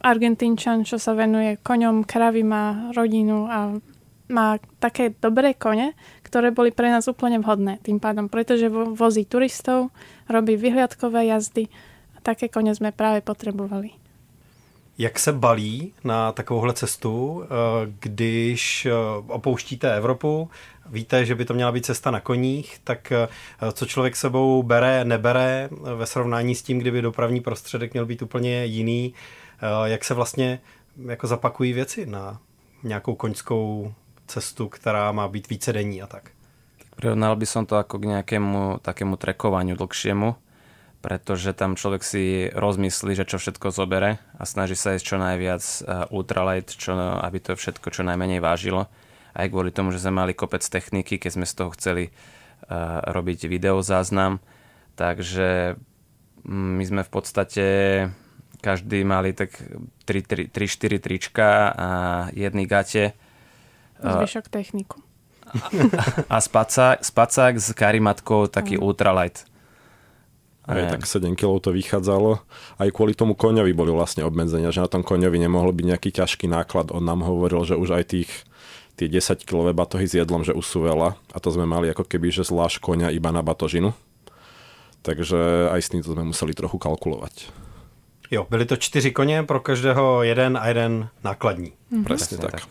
Argentínčan, 0.01 0.89
čo 0.89 0.97
sa 0.97 1.13
venuje 1.13 1.61
koňom, 1.61 2.09
kravy, 2.09 2.41
má 2.41 2.93
rodinu 2.97 3.45
a 3.47 3.77
má 4.31 4.57
také 4.79 5.13
dobré 5.19 5.53
kone, 5.59 5.93
ktoré 6.23 6.55
boli 6.55 6.71
pre 6.71 6.89
nás 6.89 7.11
úplne 7.11 7.43
vhodné 7.43 7.83
tým 7.83 7.99
pádom, 7.99 8.31
pretože 8.31 8.71
vozí 8.71 9.27
turistov, 9.27 9.91
robí 10.31 10.57
vyhliadkové 10.57 11.27
jazdy 11.27 11.67
a 12.17 12.19
také 12.23 12.49
kone 12.49 12.71
sme 12.73 12.95
práve 12.95 13.21
potrebovali. 13.21 14.01
Jak 14.99 15.19
se 15.19 15.33
balí 15.33 15.93
na 16.05 16.33
takovouhle 16.33 16.73
cestu, 16.75 17.43
eh, 17.45 17.49
když 18.01 18.87
eh, 18.87 18.93
opouštíte 19.27 19.97
Evropu, 19.97 20.51
víte, 20.87 21.25
že 21.25 21.35
by 21.35 21.45
to 21.45 21.55
měla 21.55 21.73
být 21.73 21.87
cesta 21.87 22.11
na 22.11 22.21
koních, 22.21 22.79
tak 22.85 23.13
eh, 23.13 23.29
co 23.73 23.87
člověk 23.87 24.17
sebou 24.17 24.63
bere, 24.63 25.05
nebere 25.05 25.69
ve 25.97 26.07
srovnání 26.07 26.55
s 26.55 26.63
tím, 26.63 26.79
kdyby 26.79 27.03
dopravní 27.03 27.41
prostředek 27.41 27.93
měl 27.93 28.07
být 28.07 28.23
úplně 28.23 28.65
jiný, 28.65 29.15
jak 29.85 30.05
se 30.05 30.15
vlastně 30.15 30.61
jako 31.09 31.27
zapakují 31.27 31.73
věci 31.73 32.07
na 32.07 32.41
nějakou 32.83 33.15
koňskou 33.15 33.95
cestu, 34.27 34.69
která 34.69 35.13
má 35.13 35.29
být 35.29 35.49
více 35.49 35.73
denní 35.73 36.03
a 36.03 36.07
tak. 36.07 36.31
Prirovnal 36.97 37.37
by 37.37 37.47
som 37.49 37.65
to 37.65 37.81
ako 37.81 37.97
k 37.97 38.13
nejakému 38.13 38.85
takému 38.85 39.17
trekovaniu 39.17 39.73
dlhšiemu, 39.73 40.37
pretože 41.01 41.57
tam 41.57 41.73
človek 41.73 42.05
si 42.05 42.53
rozmyslí, 42.53 43.17
že 43.17 43.25
čo 43.25 43.41
všetko 43.41 43.73
zobere 43.73 44.21
a 44.37 44.45
snaží 44.45 44.77
sa 44.77 44.93
ísť 44.93 45.07
čo 45.09 45.17
najviac 45.17 45.65
eh, 45.65 46.13
ultralight, 46.13 46.69
čo, 46.69 46.93
aby 47.25 47.41
to 47.41 47.57
všetko 47.57 47.89
čo 47.89 48.05
najmenej 48.05 48.45
vážilo. 48.45 48.93
Aj 49.33 49.49
kvôli 49.49 49.73
tomu, 49.73 49.97
že 49.97 50.03
sme 50.03 50.21
mali 50.21 50.37
kopec 50.37 50.61
techniky, 50.61 51.17
keď 51.17 51.31
sme 51.41 51.47
z 51.47 51.55
toho 51.55 51.71
chceli 51.79 52.11
uh, 52.11 52.99
robiť 53.15 53.47
videozáznam. 53.47 54.43
Takže 54.99 55.79
mm, 56.43 56.71
my 56.75 56.85
sme 56.85 57.03
v 57.07 57.11
podstate 57.15 57.67
každý 58.61 59.03
mali 59.03 59.33
tak 59.33 59.57
3-4 60.05 61.01
trička 61.01 61.73
a 61.73 61.89
jedny 62.37 62.69
gate. 62.69 63.17
Zvyšok 64.01 64.49
techniku. 64.49 65.01
A, 65.51 65.67
a 66.31 66.37
spacák, 66.39 67.03
spacák 67.03 67.59
s 67.59 67.75
karimatkou 67.75 68.47
taký 68.47 68.79
mm. 68.79 68.83
ultralight. 68.85 69.51
Aj 70.71 70.87
tak 70.87 71.03
7 71.03 71.35
kg 71.35 71.59
to 71.59 71.75
vychádzalo. 71.75 72.39
Aj 72.79 72.89
kvôli 72.95 73.19
tomu 73.19 73.35
koňovi 73.35 73.75
boli 73.75 73.91
vlastne 73.91 74.23
obmedzenia, 74.23 74.71
že 74.71 74.85
na 74.85 74.87
tom 74.87 75.03
koňovi 75.03 75.43
nemohol 75.43 75.75
byť 75.75 75.87
nejaký 75.91 76.11
ťažký 76.15 76.47
náklad. 76.47 76.95
On 76.95 77.03
nám 77.03 77.27
hovoril, 77.27 77.67
že 77.67 77.75
už 77.75 77.99
aj 77.99 78.05
tých 78.15 78.31
tie 79.01 79.09
10 79.09 79.49
kg 79.49 79.73
batohy 79.73 80.05
s 80.05 80.13
jedlom, 80.13 80.45
že 80.45 80.53
už 80.53 80.61
sú 80.61 80.85
veľa. 80.85 81.17
A 81.33 81.39
to 81.41 81.49
sme 81.49 81.65
mali 81.65 81.89
ako 81.89 82.05
keby, 82.05 82.29
že 82.29 82.45
zvlášť 82.45 82.85
koňa 82.85 83.09
iba 83.17 83.33
na 83.33 83.41
batožinu. 83.41 83.97
Takže 85.01 85.73
aj 85.73 85.81
s 85.81 85.89
týmto 85.89 86.13
sme 86.13 86.29
museli 86.29 86.53
trochu 86.53 86.77
kalkulovať. 86.77 87.49
Jo, 88.31 88.47
byly 88.51 88.67
to 88.67 88.77
čtyři 88.77 89.11
koně, 89.11 89.43
pro 89.43 89.61
každého 89.61 90.23
jeden 90.23 90.57
a 90.57 90.69
jeden 90.69 91.09
nákladní. 91.25 91.73
Mm-hmm. 91.93 92.05
Presne 92.05 92.39
tak. 92.39 92.51
tak. 92.51 92.63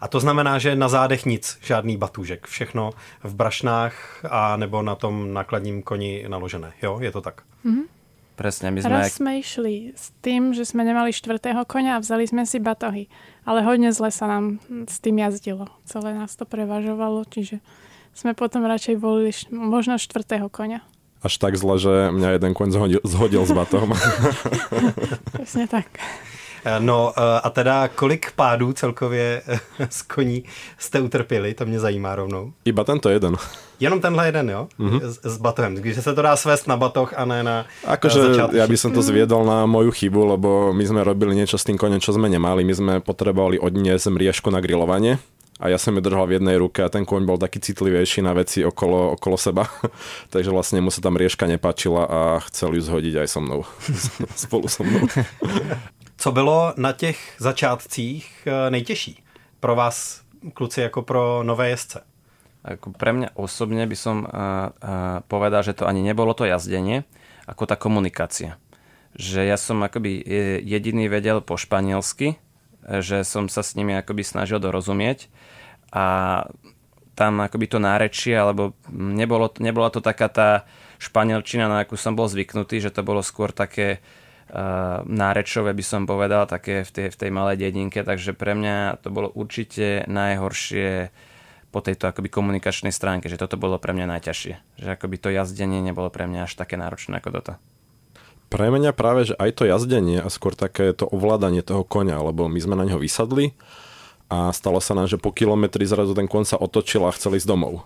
A 0.00 0.08
to 0.08 0.20
znamená, 0.20 0.58
že 0.58 0.76
na 0.76 0.88
zádech 0.88 1.26
nic, 1.26 1.58
žádný 1.62 1.96
batůžek, 1.96 2.46
všechno 2.46 2.90
v 3.22 3.34
brašnách 3.34 4.24
a 4.30 4.56
nebo 4.56 4.82
na 4.82 4.94
tom 4.94 5.34
nákladním 5.34 5.82
koni 5.82 6.24
naložené. 6.28 6.72
Jo, 6.82 6.98
je 7.02 7.10
to 7.12 7.20
tak. 7.20 7.42
Mm-hmm. 7.66 7.86
Presne, 8.38 8.70
my 8.70 8.78
sme... 8.78 8.94
Raz 8.94 9.18
sme 9.18 9.42
išli 9.42 9.98
s 9.98 10.14
tým, 10.22 10.54
že 10.54 10.62
sme 10.62 10.86
nemali 10.86 11.10
štvrtého 11.10 11.66
konia 11.66 11.98
a 11.98 12.02
vzali 12.02 12.22
sme 12.22 12.46
si 12.46 12.62
batohy. 12.62 13.10
Ale 13.42 13.66
hodne 13.66 13.90
zle 13.90 14.14
sa 14.14 14.30
nám 14.30 14.62
s 14.86 15.02
tým 15.02 15.18
jazdilo. 15.18 15.66
Celé 15.82 16.14
nás 16.14 16.38
to 16.38 16.46
prevažovalo, 16.46 17.26
čiže 17.26 17.58
sme 18.14 18.38
potom 18.38 18.62
radšej 18.62 18.94
volili 18.94 19.34
možno 19.50 19.98
štvrtého 19.98 20.46
konia 20.46 20.86
až 21.22 21.34
tak 21.38 21.58
zle, 21.58 21.78
že 21.78 21.94
mňa 22.14 22.38
jeden 22.38 22.52
koň 22.54 22.68
zhodil, 22.70 23.00
zhodil 23.02 23.42
s 23.46 23.52
batom. 23.52 23.94
Presne 25.34 25.66
tak. 25.66 25.86
No 26.78 27.12
a 27.16 27.50
teda 27.50 27.88
kolik 27.88 28.32
pádů 28.32 28.72
celkově 28.72 29.42
z 29.90 30.02
koní 30.02 30.44
jste 30.78 31.00
utrpěli, 31.00 31.54
to 31.54 31.66
mě 31.66 31.80
zajímá 31.80 32.14
rovnou. 32.14 32.52
Iba 32.64 32.84
tento 32.84 33.08
jeden. 33.08 33.36
Jenom 33.80 34.00
tenhle 34.00 34.26
jeden, 34.26 34.50
jo? 34.50 34.68
Mm-hmm. 34.80 35.00
S, 35.02 35.20
s 35.22 35.36
batohem. 35.38 35.74
Když 35.74 36.04
se 36.04 36.14
to 36.14 36.22
dá 36.22 36.36
svést 36.36 36.66
na 36.66 36.76
batoh 36.76 37.14
a 37.16 37.24
ne 37.24 37.42
na 37.42 37.66
Akože 37.86 38.34
ja 38.58 38.66
by 38.66 38.74
som 38.76 38.90
to 38.90 39.06
zviedol 39.06 39.46
na 39.46 39.70
moju 39.70 39.94
chybu, 39.94 40.34
lebo 40.34 40.74
my 40.74 40.82
sme 40.82 41.06
robili 41.06 41.38
niečo 41.38 41.54
s 41.54 41.62
tým 41.62 41.78
koniem, 41.78 42.02
čo 42.02 42.10
sme 42.10 42.26
nemali. 42.26 42.66
My 42.66 42.74
sme 42.74 42.94
potrebovali 42.98 43.62
odniesť 43.62 44.10
mriežku 44.10 44.50
na 44.50 44.58
grilovanie 44.58 45.22
a 45.58 45.66
ja 45.66 45.78
som 45.78 45.98
ju 45.98 46.02
držal 46.02 46.30
v 46.30 46.38
jednej 46.38 46.54
ruke 46.54 46.86
a 46.86 46.88
ten 46.88 47.02
koň 47.02 47.26
bol 47.26 47.34
taký 47.34 47.58
citlivejší 47.58 48.22
na 48.22 48.30
veci 48.30 48.62
okolo, 48.62 49.18
okolo 49.18 49.34
seba. 49.34 49.66
Takže 50.32 50.54
vlastne 50.54 50.78
mu 50.78 50.94
sa 50.94 51.02
tam 51.02 51.18
rieška 51.18 51.50
nepáčila 51.50 52.06
a 52.06 52.20
chcel 52.46 52.78
ju 52.78 52.82
zhodiť 52.82 53.14
aj 53.18 53.28
so 53.28 53.42
mnou. 53.42 53.66
Spolu 54.46 54.70
so 54.70 54.86
mnou. 54.86 55.10
Co 56.18 56.32
bylo 56.32 56.74
na 56.76 56.92
těch 56.92 57.18
začátcích 57.38 58.46
eh, 58.46 58.70
nejtěžší 58.70 59.22
pro 59.60 59.74
vás, 59.74 60.22
kluci, 60.54 60.80
jako 60.80 61.02
pro 61.02 61.42
nové 61.42 61.68
jezdce? 61.68 62.02
Ako 62.66 62.90
pre 62.90 63.14
mňa 63.14 63.38
osobne 63.38 63.86
by 63.86 63.96
som 63.96 64.26
uh, 64.26 64.74
uh, 64.82 65.22
povedal, 65.30 65.62
že 65.62 65.78
to 65.78 65.86
ani 65.86 66.02
nebolo 66.02 66.34
to 66.34 66.42
jazdenie, 66.44 67.06
ako 67.46 67.70
tá 67.70 67.78
komunikácia. 67.78 68.58
Že 69.14 69.46
ja 69.46 69.56
som 69.56 69.78
akoby 69.80 70.20
jediný 70.66 71.06
vedel 71.06 71.38
po 71.40 71.54
španielsky, 71.56 72.36
že 72.82 73.26
som 73.26 73.50
sa 73.50 73.60
s 73.64 73.74
nimi 73.74 73.96
akoby 73.96 74.22
snažil 74.22 74.62
dorozumieť 74.62 75.28
a 75.90 76.46
tam 77.18 77.42
akoby 77.42 77.66
to 77.66 77.82
nárečie, 77.82 78.38
alebo 78.38 78.78
nebolo, 78.94 79.50
nebola 79.58 79.90
to 79.90 79.98
taká 79.98 80.30
tá 80.30 80.50
španielčina, 81.02 81.66
na 81.66 81.82
akú 81.82 81.98
som 81.98 82.14
bol 82.14 82.30
zvyknutý, 82.30 82.78
že 82.78 82.94
to 82.94 83.02
bolo 83.02 83.26
skôr 83.26 83.50
také 83.50 83.98
uh, 83.98 85.02
nárečové, 85.02 85.74
by 85.74 85.82
som 85.82 86.06
povedal, 86.06 86.46
také 86.46 86.86
v 86.86 86.90
tej, 86.94 87.06
v 87.10 87.16
tej 87.18 87.30
malej 87.34 87.58
dedinke, 87.58 88.06
takže 88.06 88.38
pre 88.38 88.54
mňa 88.54 89.02
to 89.02 89.10
bolo 89.10 89.34
určite 89.34 90.06
najhoršie 90.06 91.10
po 91.68 91.82
tejto 91.84 92.08
akoby 92.08 92.30
komunikačnej 92.30 92.94
stránke, 92.94 93.26
že 93.26 93.36
toto 93.36 93.60
bolo 93.60 93.76
pre 93.82 93.92
mňa 93.92 94.06
najťažšie. 94.18 94.80
Že 94.80 94.88
akoby 94.88 95.16
to 95.20 95.28
jazdenie 95.34 95.82
nebolo 95.84 96.08
pre 96.08 96.24
mňa 96.24 96.48
až 96.48 96.54
také 96.54 96.80
náročné 96.80 97.20
ako 97.20 97.30
toto. 97.34 97.52
Pre 98.48 98.66
mňa 98.72 98.96
práve, 98.96 99.28
že 99.28 99.34
aj 99.36 99.60
to 99.60 99.68
jazdenie 99.68 100.24
a 100.24 100.28
skôr 100.32 100.56
také 100.56 100.96
to 100.96 101.04
ovládanie 101.04 101.60
toho 101.60 101.84
konia, 101.84 102.16
lebo 102.20 102.48
my 102.48 102.56
sme 102.56 102.80
na 102.80 102.88
neho 102.88 102.96
vysadli 102.96 103.52
a 104.32 104.52
stalo 104.56 104.80
sa 104.80 104.96
nám, 104.96 105.08
že 105.08 105.20
po 105.20 105.32
kilometri 105.32 105.84
zrazu 105.84 106.16
ten 106.16 106.24
kon 106.24 106.48
sa 106.48 106.56
otočil 106.56 107.04
a 107.04 107.12
chcel 107.12 107.36
ísť 107.36 107.48
domov. 107.48 107.84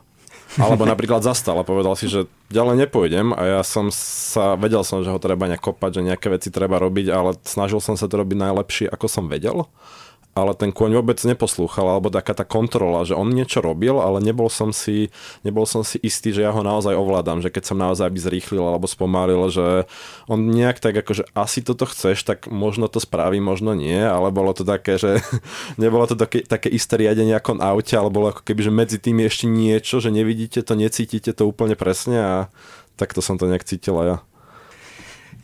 Alebo 0.60 0.84
napríklad 0.84 1.24
zastal 1.24 1.56
a 1.56 1.64
povedal 1.64 1.96
si, 1.96 2.12
že 2.12 2.28
ďalej 2.52 2.84
nepôjdem 2.86 3.32
a 3.32 3.58
ja 3.58 3.60
som 3.64 3.88
sa, 3.88 4.52
vedel 4.60 4.84
som, 4.84 5.00
že 5.00 5.08
ho 5.08 5.16
treba 5.16 5.48
nejak 5.48 5.64
kopať, 5.64 5.98
že 5.98 6.06
nejaké 6.12 6.28
veci 6.28 6.52
treba 6.52 6.76
robiť, 6.76 7.06
ale 7.08 7.40
snažil 7.42 7.80
som 7.80 7.96
sa 7.96 8.04
to 8.04 8.20
robiť 8.20 8.36
najlepšie, 8.36 8.86
ako 8.92 9.06
som 9.08 9.32
vedel 9.32 9.64
ale 10.32 10.56
ten 10.56 10.72
kôň 10.72 10.96
vôbec 10.96 11.20
neposlúchal, 11.28 11.84
alebo 11.84 12.08
taká 12.08 12.32
tá 12.32 12.48
kontrola, 12.48 13.04
že 13.04 13.12
on 13.12 13.28
niečo 13.28 13.60
robil, 13.60 14.00
ale 14.00 14.24
nebol 14.24 14.48
som 14.48 14.72
si, 14.72 15.12
nebol 15.44 15.68
som 15.68 15.84
si 15.84 16.00
istý, 16.00 16.32
že 16.32 16.40
ja 16.40 16.50
ho 16.56 16.64
naozaj 16.64 16.96
ovládam, 16.96 17.44
že 17.44 17.52
keď 17.52 17.68
som 17.68 17.76
naozaj 17.76 18.08
by 18.08 18.20
zrýchlil 18.20 18.64
alebo 18.64 18.88
spomalil, 18.88 19.52
že 19.52 19.84
on 20.24 20.48
nejak 20.48 20.80
tak 20.80 20.96
ako, 21.04 21.20
že 21.20 21.24
asi 21.36 21.60
toto 21.60 21.84
chceš, 21.84 22.24
tak 22.24 22.48
možno 22.48 22.88
to 22.88 22.96
spraví, 22.96 23.44
možno 23.44 23.76
nie, 23.76 24.00
ale 24.00 24.32
bolo 24.32 24.56
to 24.56 24.64
také, 24.64 24.96
že 24.96 25.20
nebolo 25.82 26.08
to 26.08 26.16
také, 26.16 26.40
také 26.48 26.72
isté 26.72 26.96
riadenie 26.96 27.36
ako 27.36 27.60
na 27.60 27.68
aute, 27.76 27.92
ale 27.92 28.08
bolo 28.08 28.32
ako 28.32 28.40
keby, 28.40 28.60
že 28.64 28.72
medzi 28.72 28.96
tým 28.96 29.20
je 29.20 29.28
ešte 29.28 29.46
niečo, 29.52 30.00
že 30.00 30.08
nevidíte 30.08 30.64
to, 30.64 30.72
necítite 30.72 31.36
to 31.36 31.44
úplne 31.44 31.76
presne 31.76 32.16
a 32.16 32.34
takto 32.96 33.20
som 33.20 33.36
to 33.36 33.44
nejak 33.44 33.68
cítil 33.68 34.00
ja. 34.00 34.24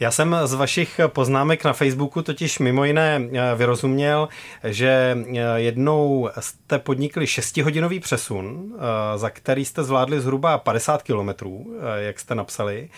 Já 0.01 0.11
jsem 0.11 0.37
z 0.45 0.55
vašich 0.55 1.01
poznámek 1.07 1.65
na 1.65 1.73
Facebooku 1.73 2.23
totiž 2.23 2.59
mimo 2.59 2.85
jiné 2.85 3.21
eh, 3.33 3.55
vyrozuměl, 3.55 4.29
že 4.65 5.19
eh, 5.27 5.41
jednou 5.57 6.31
jste 6.41 6.79
podnikli 6.79 7.27
šestihodinový 7.27 8.01
přesun, 8.01 8.75
eh, 8.75 9.19
za 9.19 9.31
který 9.31 9.65
jste 9.65 9.85
zvládli 9.85 10.21
zhruba 10.21 10.59
50 10.59 11.03
kilometrů, 11.03 11.67
jak 11.97 12.21
jste 12.21 12.35
napsali. 12.35 12.89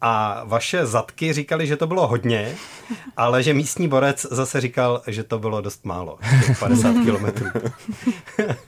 A 0.00 0.42
vaše 0.44 0.86
zadky 0.86 1.32
říkali, 1.32 1.66
že 1.66 1.76
to 1.76 1.86
bylo 1.86 2.06
hodně, 2.06 2.54
ale 3.16 3.42
že 3.42 3.54
místní 3.54 3.88
borec 3.88 4.26
zase 4.30 4.60
říkal, 4.60 5.02
že 5.06 5.24
to 5.24 5.38
bylo 5.38 5.60
dost 5.60 5.84
málo, 5.84 6.18
50 6.58 6.92
kilometrů. 6.92 7.46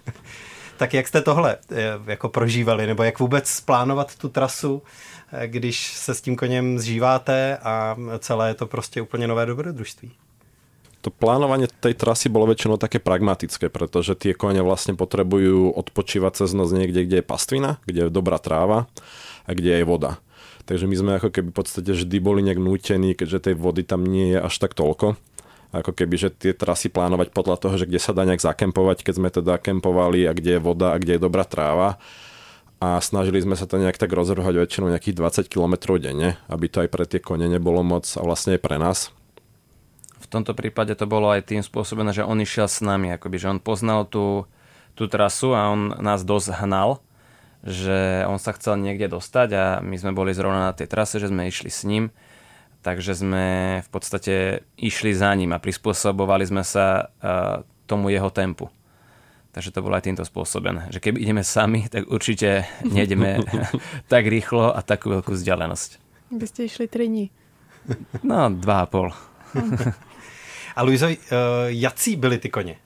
tak 0.80 0.94
jak 0.94 1.08
jste 1.08 1.20
tohle 1.20 1.56
jako 2.06 2.28
prožívali, 2.28 2.86
nebo 2.86 3.02
jak 3.02 3.18
vůbec 3.18 3.60
plánovat 3.60 4.16
tu 4.16 4.28
trasu? 4.28 4.82
když 5.46 5.94
se 5.94 6.14
s 6.14 6.20
tím 6.20 6.36
koněm 6.36 6.78
zžíváte 6.78 7.58
a 7.62 7.96
celé 8.18 8.48
je 8.48 8.54
to 8.54 8.66
prostě 8.66 9.02
úplně 9.02 9.28
nové 9.28 9.46
dobrodružství. 9.46 10.10
To 11.00 11.08
plánovanie 11.08 11.64
tej 11.80 11.96
trasy 11.96 12.28
bolo 12.28 12.44
väčšinou 12.44 12.76
také 12.76 13.00
pragmatické, 13.00 13.72
pretože 13.72 14.12
tie 14.20 14.36
kone 14.36 14.60
vlastne 14.60 14.92
potrebujú 14.92 15.72
odpočívať 15.72 16.44
cez 16.44 16.52
noc 16.52 16.68
niekde, 16.76 17.08
kde 17.08 17.24
je 17.24 17.24
pastvina, 17.24 17.80
kde 17.88 18.04
je 18.04 18.12
dobrá 18.12 18.36
tráva 18.36 18.84
a 19.48 19.50
kde 19.56 19.80
je 19.80 19.84
voda. 19.88 20.20
Takže 20.68 20.84
my 20.84 20.96
sme 21.00 21.10
ako 21.16 21.32
keby 21.32 21.48
v 21.48 21.56
podstate 21.56 21.88
vždy 21.96 22.16
boli 22.20 22.44
nejak 22.44 22.60
nútení, 22.60 23.16
keďže 23.16 23.48
tej 23.48 23.54
vody 23.56 23.80
tam 23.80 24.04
nie 24.04 24.36
je 24.36 24.44
až 24.44 24.54
tak 24.60 24.76
toľko. 24.76 25.16
Ako 25.70 25.94
keby, 25.94 26.16
že 26.18 26.28
tie 26.34 26.50
trasy 26.50 26.90
plánovať 26.90 27.30
podľa 27.30 27.56
toho, 27.62 27.78
že 27.78 27.86
kde 27.86 28.02
sa 28.02 28.10
dá 28.10 28.26
nejak 28.26 28.42
zakempovať, 28.42 29.06
keď 29.06 29.14
sme 29.14 29.28
teda 29.30 29.54
kempovali 29.62 30.26
a 30.26 30.34
kde 30.34 30.58
je 30.58 30.60
voda 30.60 30.92
a 30.94 30.98
kde 30.98 31.16
je 31.16 31.22
dobrá 31.22 31.46
tráva 31.46 32.02
a 32.80 32.96
snažili 33.04 33.44
sme 33.44 33.60
sa 33.60 33.68
to 33.68 33.76
nejak 33.76 34.00
tak 34.00 34.08
rozrúhať 34.08 34.56
väčšinou 34.56 34.88
nejakých 34.88 35.20
20 35.20 35.52
km 35.52 36.00
denne, 36.00 36.40
aby 36.48 36.66
to 36.66 36.80
aj 36.80 36.88
pre 36.88 37.04
tie 37.04 37.20
kone 37.20 37.44
nebolo 37.44 37.84
moc 37.84 38.08
a 38.16 38.24
vlastne 38.24 38.56
aj 38.56 38.60
pre 38.64 38.80
nás. 38.80 39.12
V 40.24 40.26
tomto 40.32 40.56
prípade 40.56 40.96
to 40.96 41.04
bolo 41.04 41.28
aj 41.28 41.52
tým 41.52 41.60
spôsobené, 41.60 42.16
že 42.16 42.24
on 42.24 42.40
išiel 42.40 42.66
s 42.66 42.80
nami, 42.80 43.12
akoby, 43.12 43.36
že 43.36 43.52
on 43.52 43.60
poznal 43.60 44.08
tú, 44.08 44.48
tú 44.96 45.12
trasu 45.12 45.52
a 45.52 45.68
on 45.68 45.92
nás 46.00 46.24
dosť 46.24 46.64
hnal, 46.64 47.04
že 47.60 48.24
on 48.24 48.40
sa 48.40 48.56
chcel 48.56 48.80
niekde 48.80 49.12
dostať 49.12 49.48
a 49.52 49.64
my 49.84 50.00
sme 50.00 50.16
boli 50.16 50.32
zrovna 50.32 50.72
na 50.72 50.76
tej 50.76 50.88
trase, 50.88 51.20
že 51.20 51.28
sme 51.28 51.52
išli 51.52 51.68
s 51.68 51.84
ním, 51.84 52.08
takže 52.80 53.14
sme 53.14 53.46
v 53.84 53.88
podstate 53.92 54.34
išli 54.76 55.12
za 55.12 55.32
ním 55.36 55.52
a 55.52 55.62
prispôsobovali 55.62 56.48
sme 56.48 56.64
sa 56.64 57.08
uh, 57.20 57.60
tomu 57.86 58.08
jeho 58.08 58.30
tempu. 58.32 58.68
Takže 59.50 59.74
to 59.74 59.82
bolo 59.82 59.98
aj 59.98 60.06
týmto 60.06 60.22
spôsobené. 60.22 60.94
Že 60.94 61.10
keby 61.10 61.18
ideme 61.26 61.42
sami, 61.42 61.90
tak 61.90 62.06
určite 62.06 62.70
nejdeme 62.86 63.42
tak 64.12 64.30
rýchlo 64.30 64.70
a 64.70 64.80
takú 64.80 65.10
veľkú 65.10 65.34
vzdialenosť. 65.34 65.90
By 66.30 66.46
ste 66.46 66.70
išli 66.70 66.86
3 66.86 67.10
dní. 67.10 67.26
No, 68.22 68.46
2,5. 68.46 69.12
a 70.76 70.80
Luizo, 70.86 71.10
uh, 71.10 71.16
jací 71.66 72.16
byli 72.16 72.38
ty 72.38 72.48
koně? 72.48 72.76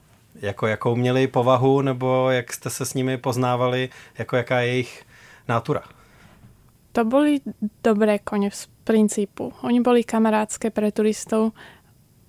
Jako 0.41 0.67
jakou 0.67 0.95
měli 0.95 1.27
povahu, 1.27 1.81
nebo 1.81 2.31
jak 2.31 2.53
jste 2.53 2.69
se 2.69 2.85
s 2.85 2.93
nimi 2.93 3.17
poznávali, 3.17 3.89
jako 4.17 4.35
jaká 4.35 4.59
je 4.59 4.67
jejich 4.67 5.03
nátura? 5.47 5.81
To 6.91 7.05
boli 7.05 7.39
dobré 7.83 8.19
kone 8.19 8.51
z 8.51 8.67
princípu. 8.85 9.51
Oni 9.65 9.81
boli 9.81 10.05
kamarádske 10.05 10.69
pre 10.69 10.93
turistov 10.93 11.57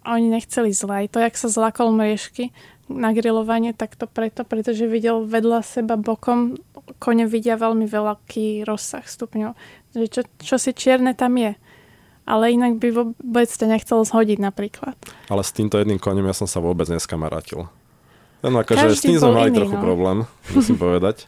a 0.01 0.16
oni 0.16 0.33
nechceli 0.33 0.73
zle. 0.73 1.05
Aj 1.05 1.09
to, 1.12 1.21
jak 1.21 1.37
sa 1.37 1.53
zlakol 1.53 1.92
mriežky, 1.92 2.51
na 2.87 3.11
grilovanie, 3.11 3.75
tak 3.75 3.99
to 3.99 4.07
preto, 4.07 4.47
pretože 4.47 4.87
videl 4.87 5.27
vedľa 5.27 5.61
seba 5.66 5.99
bokom, 5.99 6.55
kone 7.03 7.27
vidia 7.27 7.59
veľmi 7.59 7.87
veľký 7.87 8.62
rozsah 8.62 9.03
stupňov. 9.03 9.59
Čo, 10.07 10.23
čo 10.38 10.57
si 10.57 10.71
čierne 10.71 11.16
tam 11.19 11.35
je. 11.35 11.59
Ale 12.27 12.55
inak 12.55 12.83
by 12.83 12.88
vôbec 12.90 13.51
to 13.51 13.66
nechcel 13.71 14.03
zhodiť 14.03 14.38
napríklad. 14.42 14.95
Ale 15.31 15.42
s 15.47 15.55
týmto 15.55 15.79
jedným 15.79 15.99
konem 15.99 16.27
ja 16.27 16.35
som 16.35 16.51
sa 16.51 16.59
vôbec 16.59 16.87
neskamarátil. 16.90 17.71
No 18.42 18.62
akože 18.62 18.95
s 18.95 19.03
tým 19.03 19.19
sme 19.19 19.35
mali 19.35 19.51
iný, 19.51 19.66
trochu 19.66 19.79
no. 19.79 19.83
problém, 19.83 20.19
musím 20.55 20.79
povedať. 20.79 21.27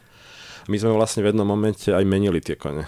My 0.71 0.77
sme 0.79 0.95
vlastne 0.95 1.25
v 1.25 1.33
jednom 1.33 1.47
momente 1.47 1.91
aj 1.91 2.03
menili 2.07 2.39
tie 2.39 2.55
kone 2.55 2.87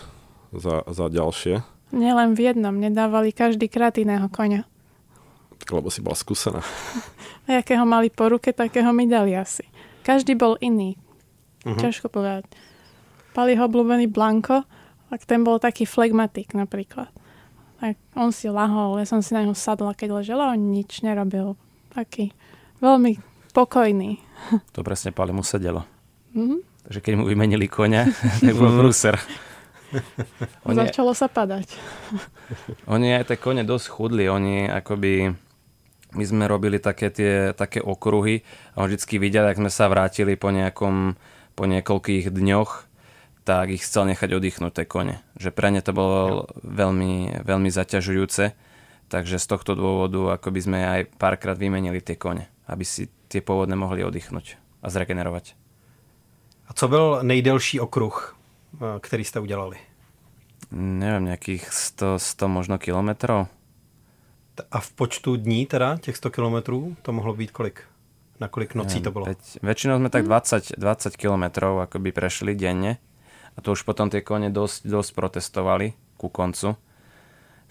za, 0.56 0.88
za 0.88 1.06
ďalšie. 1.12 1.60
Nielen 1.91 2.34
v 2.34 2.51
jednom, 2.51 2.75
nedávali 2.75 3.36
každý 3.36 3.67
krát 3.67 3.99
iného 3.99 4.27
konia. 4.32 4.63
Lebo 5.67 5.91
si 5.91 5.99
bola 5.99 6.17
skúsená. 6.17 6.63
A 7.49 7.60
akého 7.60 7.84
mali 7.84 8.08
po 8.08 8.32
ruke, 8.32 8.56
takého 8.56 8.89
mi 8.95 9.06
dali 9.10 9.36
asi. 9.36 9.67
Každý 10.01 10.39
bol 10.39 10.56
iný. 10.63 10.95
Uh-huh. 11.67 11.77
Ťažko 11.77 12.10
povedať. 12.10 12.47
Pali 13.36 13.56
ho 13.56 13.63
obľúbený 13.67 14.08
Blanko, 14.10 14.63
tak 15.12 15.27
ten 15.27 15.43
bol 15.43 15.60
taký 15.60 15.84
flegmatik 15.84 16.56
napríklad. 16.56 17.12
Tak 17.82 17.97
on 18.15 18.32
si 18.32 18.47
lahol, 18.47 19.01
ja 19.01 19.06
som 19.10 19.19
si 19.25 19.34
na 19.34 19.43
ňu 19.43 19.58
sadla, 19.58 19.97
keď 19.97 20.21
ležel 20.21 20.39
a 20.39 20.54
on 20.54 20.71
nič 20.71 21.01
nerobil. 21.01 21.58
Taký 21.91 22.32
veľmi 22.80 23.19
pokojný. 23.51 24.21
To 24.71 24.86
presne 24.86 25.12
Pali 25.12 25.36
mu 25.36 25.43
sedelo. 25.43 25.84
Mm-hmm. 26.32 26.60
Takže 26.88 26.99
keď 27.04 27.13
mu 27.19 27.23
vymenili 27.27 27.67
konia, 27.67 28.08
tak 28.43 28.56
bol 28.56 28.71
prúser. 28.80 29.17
Začalo 30.82 31.12
sa 31.13 31.27
padať. 31.27 31.67
oni 32.93 33.17
aj 33.17 33.32
tie 33.32 33.38
kone 33.38 33.63
dosť 33.65 33.86
chudli, 33.91 34.25
oni 34.27 34.67
akoby 34.67 35.34
my 36.12 36.23
sme 36.27 36.43
robili 36.43 36.75
také 36.80 37.08
tie 37.08 37.56
také 37.56 37.80
okruhy 37.80 38.43
a 38.75 38.84
on 38.84 38.88
vždycky 38.91 39.15
videl, 39.15 39.47
ak 39.47 39.60
sme 39.60 39.71
sa 39.71 39.88
vrátili 39.88 40.36
po 40.36 40.51
nejakom, 40.51 41.15
po 41.56 41.63
niekoľkých 41.63 42.27
dňoch, 42.32 42.71
tak 43.47 43.71
ich 43.71 43.84
chcel 43.88 44.12
nechať 44.12 44.36
oddychnúť 44.36 44.73
tie 44.75 44.86
kone. 44.86 45.23
Že 45.39 45.49
pre 45.56 45.71
ne 45.71 45.80
to 45.80 45.95
bolo 45.95 46.51
veľmi, 46.62 47.41
veľmi 47.47 47.69
zaťažujúce 47.71 48.71
Takže 49.12 49.43
z 49.43 49.45
tohto 49.51 49.75
dôvodu 49.75 50.39
ako 50.39 50.56
by 50.56 50.60
sme 50.63 50.80
aj 50.80 51.01
párkrát 51.19 51.60
vymenili 51.60 51.99
tie 51.99 52.15
kone, 52.15 52.47
aby 52.71 52.88
si 52.88 53.12
tie 53.27 53.43
pôvodné 53.43 53.75
mohli 53.75 54.08
oddychnúť 54.08 54.56
a 54.80 54.88
zregenerovať. 54.88 55.60
A 56.67 56.73
co 56.73 56.88
byl 56.88 57.19
nejdelší 57.21 57.80
okruh, 57.80 58.36
eh, 58.73 58.99
který 58.99 59.23
jste 59.23 59.39
udělali? 59.39 59.77
Neviem, 60.71 61.27
nejakých 61.27 61.67
100, 61.67 62.19
100 62.19 62.47
možno 62.47 62.79
kilometrov. 62.79 63.51
A 64.71 64.79
v 64.79 64.89
počtu 64.91 65.36
dní 65.36 65.65
teda, 65.65 65.97
těch 65.97 66.17
100 66.17 66.29
kilometrů, 66.29 66.95
to 67.01 67.12
mohlo 67.12 67.34
být 67.34 67.51
kolik? 67.51 67.84
Na 68.39 68.47
kolik 68.47 68.75
nocí 68.75 68.88
Neviem, 68.88 69.03
to 69.03 69.12
bylo? 69.12 69.25
Veď, 69.25 69.41
väčšinou 69.62 69.97
sme 70.01 70.10
tak 70.10 70.25
20, 70.25 70.79
20 70.79 71.13
kilometrov 71.17 71.77
akoby 71.77 72.10
prešli 72.10 72.55
denne 72.55 72.97
a 73.53 73.60
to 73.62 73.75
už 73.75 73.84
potom 73.84 74.10
tie 74.10 74.25
kone 74.25 74.49
dosť, 74.49 74.88
dosť 74.88 75.12
protestovali 75.13 75.93
ku 76.17 76.31
koncu. 76.31 76.73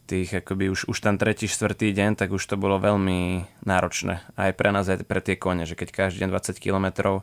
Tých, 0.07 0.43
akoby 0.45 0.71
už, 0.71 0.87
už 0.91 0.99
ten 1.01 1.19
tretí, 1.19 1.51
štvrtý 1.51 1.91
deň, 1.91 2.19
tak 2.19 2.31
už 2.31 2.43
to 2.43 2.55
bolo 2.55 2.79
veľmi 2.79 3.47
náročné. 3.67 4.23
Aj 4.39 4.51
pre 4.55 4.71
nás, 4.71 4.87
aj 4.87 5.07
pre 5.07 5.23
tie 5.23 5.35
kone, 5.39 5.67
že 5.67 5.75
keď 5.75 6.07
každý 6.07 6.27
deň 6.27 6.31
20 6.35 6.59
kilometrov 6.59 7.23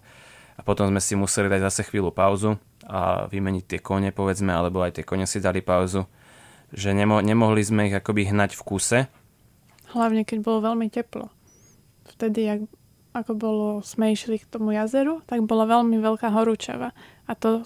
a 0.58 0.62
potom 0.66 0.90
sme 0.90 1.00
si 1.00 1.14
museli 1.16 1.48
dať 1.48 1.62
zase 1.72 1.82
chvíľu 1.88 2.12
pauzu 2.12 2.60
a 2.88 3.28
vymeniť 3.28 3.64
tie 3.68 3.80
kone, 3.84 4.16
povedzme, 4.16 4.50
alebo 4.56 4.80
aj 4.82 5.00
tie 5.00 5.06
kone 5.06 5.28
si 5.28 5.44
dali 5.44 5.60
pauzu, 5.60 6.08
že 6.72 6.96
nemo, 6.96 7.20
nemohli 7.20 7.60
sme 7.64 7.92
ich 7.92 7.96
akoby 7.96 8.32
hnať 8.32 8.56
v 8.56 8.64
kuse, 8.64 9.00
Hlavne, 9.96 10.28
keď 10.28 10.44
bolo 10.44 10.60
veľmi 10.68 10.92
teplo. 10.92 11.32
Vtedy, 12.12 12.40
jak, 12.44 12.62
ako 13.16 13.32
bolo, 13.40 13.68
sme 13.80 14.12
išli 14.12 14.36
k 14.44 14.50
tomu 14.52 14.76
jazeru, 14.76 15.24
tak 15.24 15.48
bola 15.48 15.64
veľmi 15.64 15.96
veľká 15.96 16.28
horúčava. 16.36 16.92
A 17.28 17.32
to 17.36 17.64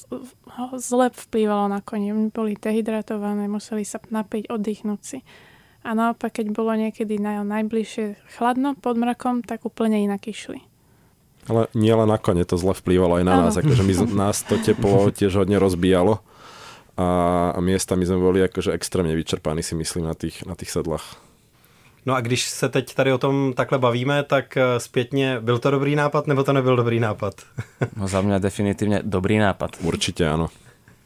zle 0.77 1.09
vplývalo 1.09 1.65
na 1.69 1.81
koni. 1.81 2.13
Oni 2.13 2.29
boli 2.29 2.53
dehydratované, 2.53 3.49
museli 3.49 3.85
sa 3.85 3.97
napiť, 3.97 4.53
oddychnúť 4.53 5.01
si. 5.01 5.19
A 5.81 5.97
naopak, 5.97 6.37
keď 6.37 6.53
bolo 6.53 6.77
niekedy 6.77 7.17
na, 7.17 7.41
najbližšie 7.41 8.37
chladno 8.37 8.77
pod 8.77 9.01
mrakom, 9.01 9.41
tak 9.41 9.65
úplne 9.65 9.97
inak 10.05 10.29
išli. 10.29 10.61
Ale 11.49 11.65
nie 11.73 11.93
len 11.93 12.05
na 12.05 12.21
kone, 12.21 12.45
to 12.45 12.57
zle 12.57 12.77
vplývalo 12.77 13.17
aj 13.17 13.25
na 13.25 13.33
Áno. 13.33 13.41
nás, 13.49 13.57
akože 13.57 13.81
my, 13.81 13.93
nás 14.13 14.45
to 14.45 14.61
teplo 14.61 15.09
tiež 15.17 15.41
hodne 15.41 15.57
rozbíjalo 15.57 16.21
a, 16.97 17.57
miestami 17.57 18.05
sme 18.05 18.19
boli 18.19 18.39
akože 18.45 18.75
extrémne 18.75 19.15
vyčerpaní 19.15 19.63
si 19.63 19.73
myslím 19.73 20.05
na 20.05 20.13
tých, 20.13 20.45
na 20.45 20.53
tých 20.53 20.69
sedlách. 20.69 21.17
No 22.05 22.15
a 22.15 22.21
když 22.21 22.49
se 22.49 22.69
teď 22.69 22.93
tady 22.93 23.13
o 23.13 23.17
tom 23.17 23.53
takhle 23.53 23.77
bavíme, 23.77 24.23
tak 24.23 24.57
eh, 24.57 24.79
zpětně, 24.79 25.39
byl 25.39 25.59
to 25.59 25.71
dobrý 25.71 25.95
nápad, 25.95 26.27
nebo 26.27 26.43
to 26.43 26.53
nebyl 26.53 26.75
dobrý 26.75 26.99
nápad? 26.99 27.33
no 27.97 28.07
za 28.07 28.21
mňa 28.21 28.41
definitívne 28.41 29.05
dobrý 29.05 29.37
nápad. 29.37 29.77
Určite 29.85 30.25
áno. 30.25 30.49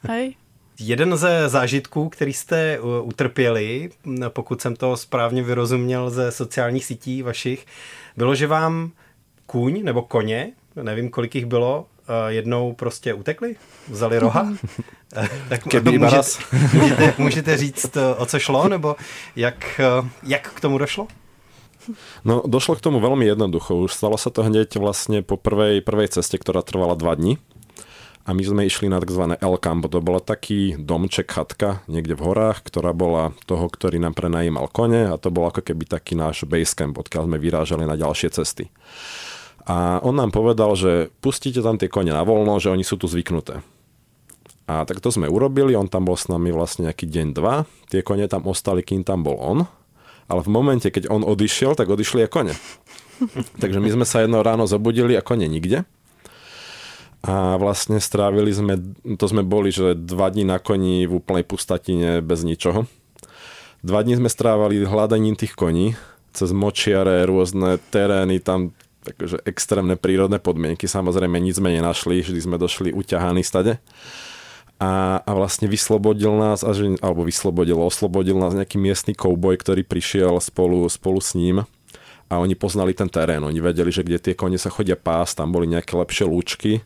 Hej? 0.07 0.39
Jeden 0.79 1.17
ze 1.17 1.49
zážitků, 1.49 2.09
který 2.09 2.33
jste 2.33 2.79
uh, 2.79 3.07
utrpěli, 3.07 3.89
pokud 4.27 4.61
jsem 4.61 4.75
to 4.75 4.97
správně 4.97 5.43
vyrozuměl 5.43 6.09
ze 6.09 6.31
sociálních 6.31 6.85
sítí 6.85 7.21
vašich, 7.21 7.65
bylo, 8.17 8.35
že 8.35 8.47
vám 8.47 8.91
kůň 9.45 9.83
nebo 9.83 10.01
koně, 10.01 10.51
nevím, 10.75 11.09
kolik 11.09 11.35
jich 11.35 11.45
bylo, 11.45 11.85
uh, 12.09 12.15
jednou 12.27 12.73
prostě 12.73 13.13
utekli? 13.13 13.55
Vzali 13.89 14.19
roha? 14.19 14.47
Eh, 15.15 15.29
tak 15.49 15.65
můžete, 15.65 16.21
můžete, 16.73 17.13
můžete 17.17 17.57
říct, 17.57 17.97
eh, 17.97 18.15
o 18.15 18.25
co 18.25 18.39
šlo, 18.39 18.67
nebo 18.67 18.95
jak, 19.35 19.79
eh, 19.79 20.09
jak 20.23 20.53
k 20.53 20.59
tomu 20.59 20.77
došlo? 20.77 21.07
No, 22.25 22.41
došlo 22.45 22.75
k 22.75 22.81
tomu 22.81 22.97
veľmi 22.97 23.29
jednoducho. 23.29 23.77
Už 23.77 23.93
stalo 23.93 24.17
sa 24.17 24.33
to 24.33 24.41
hneď 24.41 24.81
vlastne 24.81 25.21
po 25.21 25.37
prvej, 25.37 25.85
prvej 25.85 26.09
ceste, 26.09 26.33
ktorá 26.41 26.65
trvala 26.65 26.97
dva 26.97 27.13
dni. 27.13 27.37
A 28.25 28.33
my 28.33 28.41
sme 28.41 28.65
išli 28.65 28.89
na 28.89 28.97
tzv. 28.97 29.37
L-Camp. 29.37 29.85
To 29.85 30.01
bola 30.01 30.17
taký 30.17 30.73
domček, 30.81 31.29
chatka 31.29 31.85
niekde 31.85 32.17
v 32.17 32.25
horách, 32.25 32.65
ktorá 32.65 32.89
bola 32.89 33.37
toho, 33.45 33.69
ktorý 33.69 34.01
nám 34.01 34.17
prenajímal 34.17 34.65
kone 34.65 35.13
a 35.13 35.21
to 35.21 35.29
bol 35.29 35.45
ako 35.45 35.61
keby 35.61 35.85
taký 35.85 36.17
náš 36.17 36.41
basecamp, 36.49 36.97
odkiaľ 36.97 37.29
sme 37.29 37.37
vyrážali 37.37 37.85
na 37.85 37.93
ďalšie 37.93 38.33
cesty. 38.33 38.73
A 39.65 39.97
on 40.05 40.13
nám 40.13 40.29
povedal, 40.29 40.77
že 40.77 41.09
pustíte 41.25 41.61
tam 41.65 41.81
tie 41.81 41.89
kone 41.89 42.13
na 42.13 42.21
voľno, 42.21 42.61
že 42.61 42.69
oni 42.69 42.85
sú 42.85 43.01
tu 43.01 43.09
zvyknuté. 43.09 43.65
A 44.65 44.85
tak 44.85 45.01
to 45.01 45.13
sme 45.13 45.29
urobili, 45.29 45.77
on 45.77 45.89
tam 45.89 46.09
bol 46.09 46.17
s 46.17 46.29
nami 46.29 46.49
vlastne 46.49 46.89
nejaký 46.89 47.05
deň, 47.05 47.27
dva. 47.33 47.65
Tie 47.89 48.01
kone 48.01 48.25
tam 48.25 48.45
ostali, 48.49 48.81
kým 48.81 49.05
tam 49.05 49.21
bol 49.25 49.37
on. 49.37 49.65
Ale 50.25 50.41
v 50.41 50.49
momente, 50.49 50.89
keď 50.89 51.09
on 51.09 51.21
odišiel, 51.21 51.77
tak 51.77 51.89
odišli 51.89 52.25
aj 52.25 52.33
kone. 52.33 52.53
Takže 53.61 53.77
my 53.77 53.89
sme 53.93 54.05
sa 54.05 54.25
jedno 54.25 54.41
ráno 54.41 54.65
zobudili 54.65 55.13
a 55.13 55.25
kone 55.25 55.45
nikde. 55.45 55.85
A 57.25 57.57
vlastne 57.57 57.97
strávili 57.97 58.53
sme, 58.53 58.77
to 59.17 59.25
sme 59.25 59.41
boli, 59.41 59.73
že 59.73 59.97
dva 59.97 60.29
dní 60.29 60.45
na 60.45 60.61
koni 60.61 61.09
v 61.09 61.17
úplnej 61.17 61.41
pustatine 61.41 62.21
bez 62.21 62.45
ničoho. 62.45 62.85
Dva 63.85 64.01
dní 64.01 64.17
sme 64.17 64.29
strávali 64.29 64.81
hľadaním 64.81 65.37
tých 65.37 65.53
koní, 65.53 65.93
cez 66.33 66.49
močiare, 66.53 67.25
rôzne 67.25 67.77
terény, 67.93 68.41
tam 68.41 68.73
takže 69.05 69.37
extrémne 69.45 69.93
prírodné 69.93 70.41
podmienky. 70.41 70.89
Samozrejme 70.89 71.37
nič 71.37 71.61
sme 71.61 71.77
nenašli, 71.77 72.25
vždy 72.25 72.41
sme 72.41 72.57
došli 72.57 72.89
uťahaní 72.89 73.45
stade. 73.45 73.77
A, 74.75 75.23
a 75.23 75.31
vlastne 75.31 75.71
vyslobodil 75.71 76.35
nás, 76.35 76.65
alebo 76.99 77.23
vyslobodil, 77.23 77.79
oslobodil 77.79 78.35
nás 78.35 78.51
nejaký 78.51 78.75
miestny 78.75 79.15
kouboj, 79.15 79.55
ktorý 79.55 79.87
prišiel 79.87 80.35
spolu, 80.43 80.83
spolu 80.91 81.23
s 81.23 81.31
ním 81.31 81.63
a 82.27 82.41
oni 82.41 82.59
poznali 82.59 82.91
ten 82.91 83.07
terén, 83.07 83.39
oni 83.39 83.61
vedeli, 83.61 83.93
že 83.93 84.03
kde 84.03 84.19
tie 84.19 84.33
kone 84.35 84.57
sa 84.59 84.73
chodia 84.73 84.97
pás, 84.97 85.37
tam 85.37 85.53
boli 85.53 85.69
nejaké 85.69 85.95
lepšie 85.95 86.25
lúčky 86.27 86.83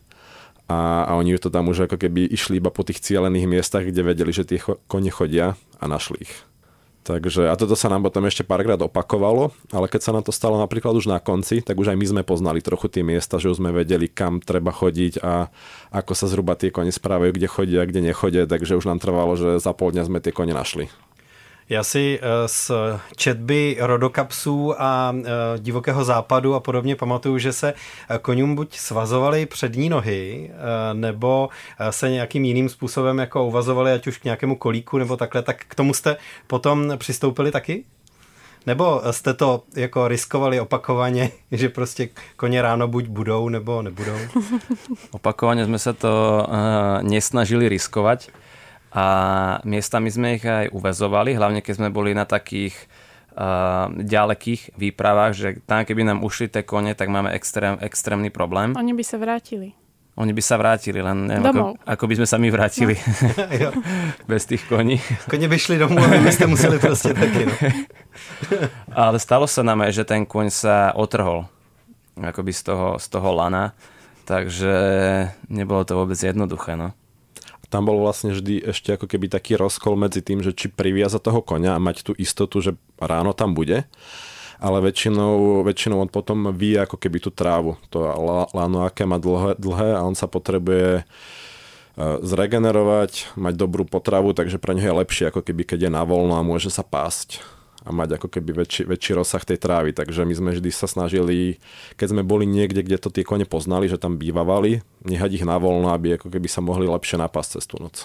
a, 0.70 1.08
a 1.08 1.12
oni 1.18 1.34
to 1.40 1.50
tam 1.50 1.66
už 1.66 1.90
ako 1.90 1.98
keby 1.98 2.30
išli 2.30 2.62
iba 2.62 2.70
po 2.70 2.86
tých 2.86 3.02
cielených 3.02 3.50
miestach, 3.50 3.82
kde 3.82 4.06
vedeli, 4.06 4.30
že 4.30 4.46
tie 4.46 4.62
kone 4.62 5.10
chodia 5.10 5.58
a 5.82 5.84
našli 5.90 6.30
ich. 6.30 6.34
Takže, 7.00 7.48
a 7.48 7.56
toto 7.56 7.72
sa 7.72 7.88
nám 7.88 8.04
potom 8.04 8.28
ešte 8.28 8.44
párkrát 8.44 8.76
opakovalo, 8.76 9.56
ale 9.72 9.88
keď 9.88 10.00
sa 10.04 10.12
nám 10.12 10.20
to 10.20 10.36
stalo 10.36 10.60
napríklad 10.60 10.92
už 10.92 11.08
na 11.08 11.16
konci, 11.16 11.64
tak 11.64 11.80
už 11.80 11.96
aj 11.96 11.96
my 11.96 12.06
sme 12.06 12.22
poznali 12.28 12.60
trochu 12.60 12.92
tie 12.92 13.00
miesta, 13.00 13.40
že 13.40 13.48
už 13.48 13.56
sme 13.56 13.72
vedeli, 13.72 14.04
kam 14.04 14.36
treba 14.44 14.68
chodiť 14.68 15.24
a 15.24 15.48
ako 15.96 16.12
sa 16.12 16.28
zhruba 16.28 16.60
tie 16.60 16.68
kone 16.68 16.92
správajú, 16.92 17.32
kde 17.32 17.48
chodia, 17.48 17.88
kde 17.88 18.04
nechodia, 18.04 18.44
takže 18.44 18.76
už 18.76 18.84
nám 18.84 19.00
trvalo, 19.00 19.32
že 19.32 19.56
za 19.64 19.72
pol 19.72 19.96
dňa 19.96 20.12
sme 20.12 20.20
tie 20.20 20.28
kone 20.28 20.52
našli. 20.52 20.92
Já 21.70 21.84
si 21.84 22.18
eh, 22.22 22.48
z 22.48 22.70
četby 23.16 23.76
rodokapsů 23.80 24.82
a 24.82 25.14
eh, 25.16 25.30
divokého 25.58 26.04
západu 26.04 26.54
a 26.54 26.60
podobně 26.60 26.96
pamatuju, 26.96 27.38
že 27.38 27.52
se 27.52 27.74
eh, 27.74 28.18
koňům 28.18 28.54
buď 28.54 28.76
svazovaly 28.76 29.46
přední 29.46 29.88
nohy, 29.88 30.50
nebo 30.92 31.48
se 31.90 32.10
nějakým 32.10 32.44
jiným 32.44 32.68
způsobem 32.68 33.18
jako 33.18 33.44
uvazovali, 33.44 33.92
ať 33.92 34.06
už 34.06 34.18
k 34.18 34.24
nějakému 34.24 34.56
kolíku 34.56 34.98
nebo 34.98 35.16
takhle, 35.16 35.42
tak 35.42 35.64
k 35.68 35.74
tomu 35.74 35.94
jste 35.94 36.16
potom 36.46 36.92
přistoupili 36.96 37.50
taky? 37.50 37.84
Nebo 38.66 39.02
jste 39.10 39.34
to 39.34 39.62
jako 39.76 40.08
riskovali 40.08 40.60
opakovaně, 40.60 41.30
že 41.52 41.68
prostě 41.68 42.08
koně 42.36 42.62
ráno 42.62 42.88
buď 42.88 43.06
budou, 43.06 43.48
nebo 43.48 43.82
nebudou? 43.82 44.18
Opakovane 45.10 45.64
sme 45.64 45.78
sa 45.78 45.92
to 45.92 46.44
uh, 46.44 47.02
nesnažili 47.02 47.68
riskovať 47.68 48.30
a 48.90 49.04
miestami 49.62 50.10
sme 50.10 50.38
ich 50.38 50.44
aj 50.46 50.74
uväzovali, 50.74 51.38
hlavne 51.38 51.62
keď 51.62 51.74
sme 51.78 51.88
boli 51.94 52.10
na 52.10 52.26
takých 52.26 52.74
uh, 53.38 53.86
ďalekých 53.94 54.74
výpravách, 54.74 55.32
že 55.34 55.48
tam 55.62 55.86
keby 55.86 56.02
nám 56.02 56.26
ušli 56.26 56.50
tie 56.50 56.66
kone, 56.66 56.94
tak 56.98 57.06
máme 57.06 57.30
extrém, 57.30 57.78
extrémny 57.78 58.34
problém. 58.34 58.74
Oni 58.74 58.94
by 58.94 59.04
sa 59.06 59.16
vrátili. 59.22 59.78
Oni 60.18 60.34
by 60.34 60.42
sa 60.42 60.58
vrátili, 60.58 61.00
len 61.00 61.30
neviem, 61.30 61.48
ako, 61.48 61.54
Domov. 61.54 61.74
ako 61.86 62.04
by 62.04 62.14
sme 62.18 62.26
sa 62.26 62.36
my 62.36 62.48
vrátili 62.50 62.94
jo. 63.62 63.70
bez 64.28 64.42
tých 64.44 64.66
koní. 64.68 65.00
Koně 65.30 65.48
by 65.48 65.58
šli 65.58 65.78
domů 65.78 65.98
a 65.98 66.06
vy 66.06 66.18
byste 66.18 66.46
museli 66.46 66.78
prostě 66.78 67.14
taky. 67.14 67.46
No. 67.46 67.54
Ale 68.92 69.18
stalo 69.18 69.46
sa 69.46 69.62
nám 69.62 69.80
aj, 69.86 70.02
že 70.02 70.04
ten 70.04 70.26
kôň 70.26 70.50
sa 70.50 70.92
otrhol 70.98 71.46
akoby 72.20 72.52
z 72.52 72.62
toho, 72.62 72.98
z 72.98 73.06
toho 73.08 73.32
lana, 73.32 73.72
takže 74.28 74.74
nebolo 75.48 75.84
to 75.88 75.96
vôbec 75.96 76.18
jednoduché. 76.20 76.76
No. 76.76 76.92
Tam 77.70 77.86
bol 77.86 78.02
vlastne 78.02 78.34
vždy 78.34 78.66
ešte 78.66 78.98
ako 78.98 79.06
keby 79.06 79.30
taký 79.30 79.54
rozkol 79.54 79.94
medzi 79.94 80.20
tým, 80.20 80.42
že 80.42 80.50
či 80.50 80.66
priviaza 80.66 81.22
toho 81.22 81.38
konia 81.40 81.78
a 81.78 81.82
mať 81.82 82.02
tú 82.02 82.12
istotu, 82.18 82.58
že 82.58 82.74
ráno 82.98 83.30
tam 83.30 83.54
bude, 83.54 83.86
ale 84.58 84.78
väčšinou, 84.82 85.62
väčšinou 85.62 86.02
on 86.02 86.10
potom 86.10 86.50
vie 86.50 86.74
ako 86.76 86.98
keby 86.98 87.22
tú 87.22 87.30
trávu. 87.30 87.78
To 87.94 88.02
la- 88.02 88.50
lano, 88.50 88.82
aké 88.82 89.06
má 89.06 89.22
dlhé, 89.22 89.54
dlhé 89.56 89.96
a 89.96 90.02
on 90.02 90.18
sa 90.18 90.26
potrebuje 90.26 91.00
e, 91.00 91.04
zregenerovať, 92.26 93.38
mať 93.38 93.54
dobrú 93.54 93.86
potravu, 93.86 94.34
takže 94.34 94.58
pre 94.58 94.74
neho 94.74 94.90
je 94.90 94.98
lepšie 95.00 95.24
ako 95.30 95.46
keby 95.46 95.62
keď 95.62 95.86
je 95.86 95.90
na 95.94 96.02
voľno 96.02 96.34
a 96.34 96.42
môže 96.42 96.68
sa 96.74 96.82
pásť 96.82 97.38
a 97.84 97.88
mať 97.90 98.20
ako 98.20 98.28
keby 98.28 98.64
väčší, 98.64 98.82
väčší 98.84 99.12
rozsah 99.16 99.42
tej 99.44 99.58
trávy. 99.60 99.96
Takže 99.96 100.28
my 100.28 100.34
sme 100.36 100.50
vždy 100.56 100.70
sa 100.70 100.84
snažili, 100.84 101.56
keď 101.96 102.16
sme 102.16 102.22
boli 102.22 102.44
niekde, 102.44 102.84
kde 102.84 103.00
to 103.00 103.08
tie 103.08 103.24
kone 103.24 103.48
poznali, 103.48 103.88
že 103.88 104.00
tam 104.00 104.20
bývavali, 104.20 104.84
nehať 105.04 105.40
ich 105.40 105.44
na 105.48 105.56
voľno, 105.56 105.92
aby 105.92 106.20
ako 106.20 106.28
keby 106.28 106.48
sa 106.48 106.60
mohli 106.60 106.84
lepšie 106.84 107.16
napásť 107.16 107.60
cez 107.60 107.64
tú 107.66 107.80
noc. 107.80 108.04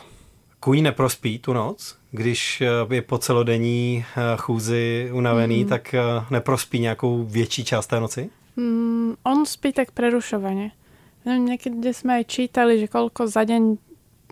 Kůň 0.59 0.81
neprospí 0.81 1.39
tu 1.39 1.53
noc, 1.53 1.97
když 2.11 2.61
eh, 2.61 2.95
je 2.95 3.01
po 3.01 3.17
celodenní 3.17 4.05
eh, 4.05 4.21
chůzi 4.37 5.09
unavený, 5.13 5.63
mm. 5.63 5.69
tak 5.69 5.93
eh, 5.93 6.01
neprospí 6.29 6.79
nějakou 6.79 7.23
větší 7.23 7.63
část 7.63 7.87
té 7.87 7.99
noci? 7.99 8.29
Mm, 8.55 9.13
on 9.23 9.45
spí 9.45 9.73
tak 9.73 9.91
prerušovane. 9.91 10.71
Niekedy 11.25 11.89
sme 11.89 12.21
aj 12.21 12.29
čítali, 12.29 12.77
že 12.77 12.85
koľko 12.85 13.25
za 13.25 13.49
deň 13.49 13.81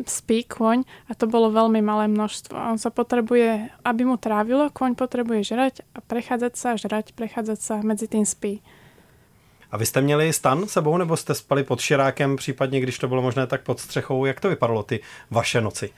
spí 0.02 0.44
kôň 0.44 0.84
a 1.10 1.14
to 1.14 1.30
bolo 1.30 1.54
veľmi 1.54 1.82
malé 1.86 2.10
množstvo. 2.10 2.58
On 2.58 2.80
sa 2.82 2.90
potrebuje, 2.90 3.70
aby 3.86 4.02
mu 4.06 4.18
trávilo, 4.18 4.74
kôň 4.74 4.98
potrebuje 4.98 5.54
žrať 5.54 5.86
a 5.94 6.02
prechádzať 6.02 6.54
sa, 6.58 6.70
žrať, 6.74 7.14
prechádzať 7.14 7.60
sa, 7.62 7.76
medzi 7.86 8.10
tým 8.10 8.26
spí. 8.26 8.66
A 9.74 9.78
vy 9.78 9.86
jste 9.86 10.02
měli 10.02 10.34
stan 10.34 10.68
sebou, 10.68 10.98
nebo 10.98 11.18
jste 11.18 11.36
spali 11.36 11.64
pod 11.64 11.80
širákem, 11.82 12.36
případně 12.36 12.80
když 12.80 12.98
to 12.98 13.08
bylo 13.08 13.22
možné, 13.22 13.48
tak 13.48 13.62
pod 13.62 13.80
střechou? 13.80 14.26
Jak 14.26 14.40
to 14.40 14.50
vypadalo 14.50 14.84
ty 14.84 15.00
vaše 15.32 15.62
noci? 15.62 15.90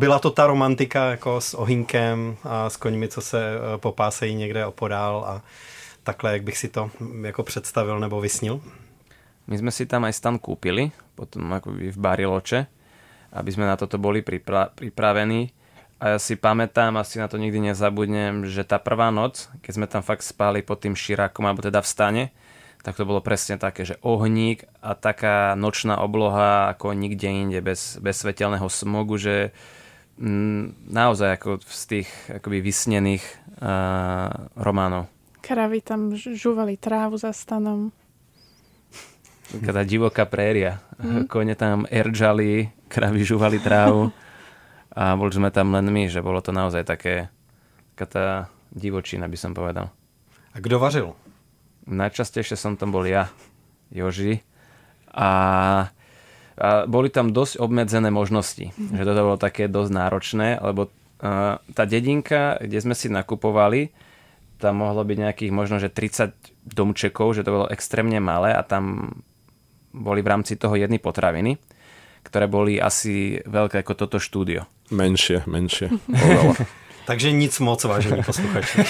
Byla 0.00 0.18
to 0.18 0.30
ta 0.30 0.46
romantika 0.46 1.10
jako 1.10 1.40
s 1.40 1.54
ohýnkem 1.54 2.36
a 2.42 2.70
s 2.70 2.76
koňmi, 2.76 3.08
co 3.08 3.20
se 3.20 3.54
eh, 3.54 3.78
popásejí 3.78 4.34
někde 4.34 4.66
opodál 4.66 5.24
a 5.26 5.42
takhle, 6.02 6.32
jak 6.32 6.42
bych 6.42 6.58
si 6.58 6.68
to 6.68 6.90
jako 7.22 7.42
představil 7.42 8.00
nebo 8.00 8.20
vysnil? 8.20 8.60
My 9.50 9.58
sme 9.58 9.74
si 9.74 9.82
tam 9.82 10.06
aj 10.06 10.14
stan 10.14 10.38
kúpili, 10.38 10.94
potom 11.18 11.50
akoby 11.50 11.90
v 11.90 11.98
Bariloče, 11.98 12.60
aby 13.30 13.50
sme 13.50 13.66
na 13.66 13.78
toto 13.78 13.96
boli 13.96 14.22
pripra- 14.22 14.70
pripravení. 14.74 15.50
A 16.00 16.16
ja 16.16 16.18
si 16.18 16.34
pamätám, 16.34 16.96
asi 16.96 17.20
na 17.20 17.28
to 17.28 17.36
nikdy 17.36 17.60
nezabudnem, 17.60 18.48
že 18.48 18.64
tá 18.64 18.80
prvá 18.80 19.12
noc, 19.12 19.52
keď 19.60 19.72
sme 19.76 19.86
tam 19.86 20.00
fakt 20.00 20.24
spali 20.24 20.64
pod 20.64 20.80
tým 20.80 20.96
širákom, 20.96 21.44
alebo 21.44 21.60
teda 21.60 21.84
v 21.84 21.90
stane, 21.92 22.24
tak 22.80 22.96
to 22.96 23.04
bolo 23.04 23.20
presne 23.20 23.60
také, 23.60 23.84
že 23.84 24.00
ohník 24.00 24.64
a 24.80 24.96
taká 24.96 25.52
nočná 25.52 26.00
obloha 26.00 26.72
ako 26.72 26.96
nikde 26.96 27.28
inde, 27.28 27.60
bez, 27.60 28.00
bez 28.00 28.16
svetelného 28.24 28.64
smogu, 28.72 29.20
že 29.20 29.52
mm, 30.16 30.88
naozaj 30.88 31.36
ako 31.36 31.60
z 31.68 31.82
tých 31.84 32.08
akoby 32.40 32.64
vysnených 32.64 33.24
uh, 33.60 34.48
románov. 34.56 35.12
Kravy 35.44 35.84
tam 35.84 36.16
žúvali 36.16 36.80
trávu 36.80 37.20
za 37.20 37.36
stanom. 37.36 37.92
Taká 39.50 39.82
divoká 39.82 40.24
préria. 40.30 40.78
Mm. 41.02 41.26
Kone 41.26 41.54
tam 41.58 41.82
eržali, 41.90 42.70
kravy 42.86 43.26
žúvali 43.26 43.58
trávu 43.58 44.14
a 44.94 45.18
boli 45.18 45.34
sme 45.34 45.50
tam 45.50 45.74
len 45.74 45.90
my, 45.90 46.06
že 46.06 46.22
bolo 46.22 46.38
to 46.38 46.54
naozaj 46.54 46.86
také, 46.86 47.26
taká 47.94 48.06
tá 48.06 48.26
divočina, 48.70 49.26
by 49.26 49.38
som 49.38 49.52
povedal. 49.54 49.90
A 50.54 50.58
kto 50.58 50.78
vařil? 50.78 51.14
Najčastejšie 51.90 52.54
som 52.54 52.78
tam 52.78 52.94
bol 52.94 53.06
ja, 53.06 53.30
Joži. 53.90 54.42
A, 55.10 55.30
a 56.54 56.68
boli 56.86 57.10
tam 57.10 57.34
dosť 57.34 57.58
obmedzené 57.58 58.14
možnosti. 58.14 58.70
Mm. 58.74 59.02
Že 59.02 59.06
toto 59.06 59.26
bolo 59.26 59.38
také 59.38 59.66
dosť 59.66 59.90
náročné, 59.90 60.48
lebo 60.62 60.86
uh, 60.86 61.58
tá 61.74 61.82
dedinka, 61.86 62.58
kde 62.62 62.78
sme 62.78 62.94
si 62.94 63.10
nakupovali, 63.10 63.90
tam 64.60 64.84
mohlo 64.84 65.02
byť 65.02 65.18
nejakých 65.18 65.52
možno, 65.56 65.80
že 65.80 65.88
30 65.88 66.36
domčekov, 66.68 67.32
že 67.32 67.42
to 67.42 67.50
bolo 67.50 67.66
extrémne 67.72 68.20
malé 68.20 68.52
a 68.52 68.60
tam 68.60 69.16
boli 69.90 70.20
v 70.22 70.30
rámci 70.30 70.54
toho 70.56 70.78
jedny 70.78 71.02
potraviny, 71.02 71.58
ktoré 72.22 72.46
boli 72.46 72.78
asi 72.78 73.40
veľké 73.44 73.82
ako 73.82 73.92
toto 73.96 74.18
štúdio. 74.22 74.66
Menšie, 74.90 75.46
menšie. 75.46 75.90
Takže 77.08 77.34
nic 77.34 77.50
moc, 77.58 77.82
vážení 77.82 78.22
posluchači. 78.22 78.86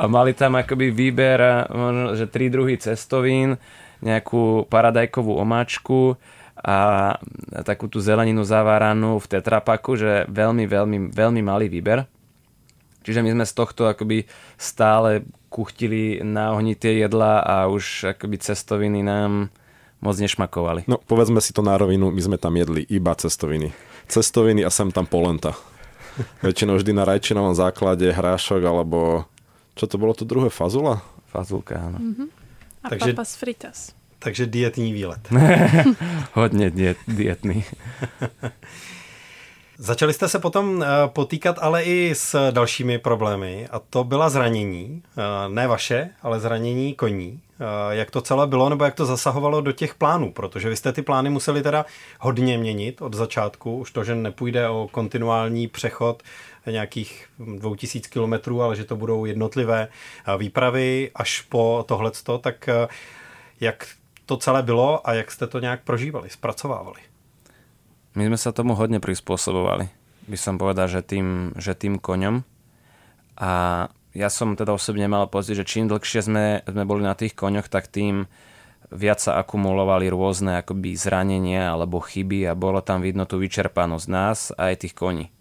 a 0.00 0.02
mali 0.10 0.34
tam 0.34 0.58
akoby 0.58 0.90
výber, 0.90 1.70
možno, 1.70 2.18
že 2.18 2.26
tri 2.26 2.50
druhy 2.50 2.74
cestovín, 2.82 3.62
nejakú 4.02 4.66
paradajkovú 4.66 5.38
omáčku 5.38 6.18
a 6.58 7.14
takú 7.62 7.86
tú 7.86 8.02
zeleninu 8.02 8.42
zaváranú 8.42 9.22
v 9.22 9.26
tetrapaku, 9.38 9.94
že 9.94 10.12
veľmi, 10.26 10.66
veľmi, 10.66 10.98
veľmi 11.14 11.40
malý 11.46 11.70
výber. 11.70 12.10
Čiže 13.04 13.20
my 13.20 13.30
sme 13.36 13.44
z 13.44 13.52
tohto 13.52 13.84
akoby 13.84 14.24
stále 14.56 15.28
kuchtili 15.52 16.24
na 16.24 16.56
ohni 16.56 16.72
tie 16.74 17.04
jedla 17.04 17.44
a 17.44 17.68
už 17.68 18.16
akoby 18.16 18.40
cestoviny 18.40 19.04
nám 19.04 19.52
moc 20.00 20.16
nešmakovali. 20.16 20.88
No 20.88 20.98
povedzme 20.98 21.38
si 21.44 21.52
to 21.52 21.60
na 21.60 21.76
rovinu, 21.76 22.08
my 22.08 22.20
sme 22.20 22.36
tam 22.40 22.56
jedli 22.56 22.82
iba 22.88 23.12
cestoviny. 23.12 23.70
Cestoviny 24.08 24.64
a 24.64 24.70
sem 24.72 24.88
tam 24.88 25.04
polenta. 25.04 25.52
Väčšinou 26.44 26.80
vždy 26.80 26.92
na 26.96 27.04
rajčinovom 27.04 27.52
základe 27.52 28.08
hrášok 28.08 28.62
alebo 28.64 29.28
čo 29.74 29.84
to 29.84 30.00
bolo 30.00 30.16
to 30.16 30.24
druhé? 30.24 30.48
Fazula? 30.48 31.02
Fazulka, 31.28 31.76
áno. 31.76 31.98
Mm-hmm. 31.98 32.28
A 32.84 32.86
takže, 32.94 33.10
papas 33.12 33.34
fritas. 33.34 33.78
Takže 34.18 34.46
dietní 34.46 34.92
výlet. 34.92 35.20
Hodně 36.32 36.70
diet, 36.70 36.96
dietný. 37.08 37.64
Začali 39.78 40.12
jste 40.12 40.28
se 40.28 40.38
potom 40.38 40.82
eh, 40.82 40.86
potýkat 41.06 41.58
ale 41.60 41.82
i 41.82 42.14
s 42.14 42.50
dalšími 42.50 42.98
problémy 42.98 43.68
a 43.70 43.78
to 43.78 44.04
byla 44.04 44.28
zranění, 44.28 45.02
eh, 45.16 45.48
ne 45.48 45.66
vaše, 45.66 46.10
ale 46.22 46.40
zranění 46.40 46.94
koní. 46.94 47.40
Eh, 47.60 47.64
jak 47.94 48.10
to 48.10 48.20
celé 48.20 48.46
bylo 48.46 48.68
nebo 48.68 48.84
jak 48.84 48.94
to 48.94 49.06
zasahovalo 49.06 49.60
do 49.60 49.72
těch 49.72 49.94
plánů, 49.94 50.32
protože 50.32 50.68
vy 50.68 50.76
jste 50.76 50.92
ty 50.92 51.02
plány 51.02 51.30
museli 51.30 51.62
teda 51.62 51.86
hodně 52.20 52.58
měnit 52.58 53.02
od 53.02 53.14
začátku, 53.14 53.78
už 53.78 53.90
to, 53.90 54.04
že 54.04 54.14
nepůjde 54.14 54.68
o 54.68 54.88
kontinuální 54.90 55.68
přechod 55.68 56.22
nějakých 56.70 57.26
2000 57.38 58.08
kilometrů, 58.08 58.62
ale 58.62 58.76
že 58.76 58.84
to 58.84 58.96
budou 58.96 59.24
jednotlivé 59.24 59.88
výpravy 60.38 61.10
až 61.14 61.40
po 61.40 61.84
tohleto, 61.88 62.38
tak 62.38 62.68
jak 63.60 63.86
to 64.26 64.36
celé 64.36 64.62
bylo 64.62 65.08
a 65.08 65.14
jak 65.14 65.30
jste 65.30 65.46
to 65.46 65.58
nějak 65.58 65.84
prožívali, 65.84 66.30
zpracovávali? 66.30 67.13
My 68.14 68.30
sme 68.30 68.38
sa 68.38 68.54
tomu 68.54 68.78
hodne 68.78 69.02
prispôsobovali. 69.02 69.90
By 70.30 70.38
som 70.38 70.54
povedal, 70.54 70.86
že 70.86 71.02
tým, 71.02 71.52
že 71.58 71.74
tým 71.74 71.98
koňom. 71.98 72.46
A 73.42 73.52
ja 74.14 74.28
som 74.30 74.54
teda 74.54 74.70
osobne 74.70 75.10
mal 75.10 75.26
pocit, 75.26 75.58
že 75.58 75.66
čím 75.66 75.90
dlhšie 75.90 76.22
sme, 76.22 76.62
sme 76.62 76.86
boli 76.86 77.02
na 77.02 77.18
tých 77.18 77.34
koňoch, 77.34 77.66
tak 77.66 77.90
tým 77.90 78.30
viac 78.94 79.18
sa 79.18 79.42
akumulovali 79.42 80.06
rôzne 80.06 80.62
akoby 80.62 80.94
zranenia 80.94 81.74
alebo 81.74 81.98
chyby 81.98 82.46
a 82.46 82.54
bolo 82.54 82.78
tam 82.78 83.02
vidno 83.02 83.26
tú 83.26 83.42
vyčerpanosť 83.42 84.06
nás 84.06 84.54
a 84.54 84.70
aj 84.70 84.86
tých 84.86 84.94
koní. 84.94 85.34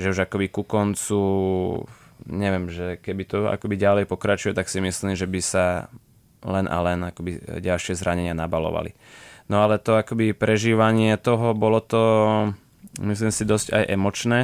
Že 0.00 0.16
už 0.16 0.18
akoby 0.24 0.46
ku 0.48 0.64
koncu, 0.64 1.20
neviem, 2.24 2.72
že 2.72 2.96
keby 2.96 3.22
to 3.28 3.36
akoby 3.52 3.76
ďalej 3.76 4.04
pokračuje, 4.08 4.56
tak 4.56 4.72
si 4.72 4.80
myslím, 4.80 5.12
že 5.12 5.28
by 5.28 5.40
sa 5.44 5.92
len 6.40 6.64
a 6.64 6.80
len 6.80 7.04
akoby 7.04 7.60
ďalšie 7.60 8.00
zranenia 8.00 8.32
nabalovali. 8.32 8.96
No 9.50 9.66
ale 9.66 9.82
to 9.82 9.98
akoby 9.98 10.30
prežívanie 10.30 11.18
toho, 11.18 11.58
bolo 11.58 11.82
to, 11.82 12.02
myslím 13.02 13.34
si, 13.34 13.42
dosť 13.42 13.74
aj 13.74 13.84
emočné, 13.90 14.40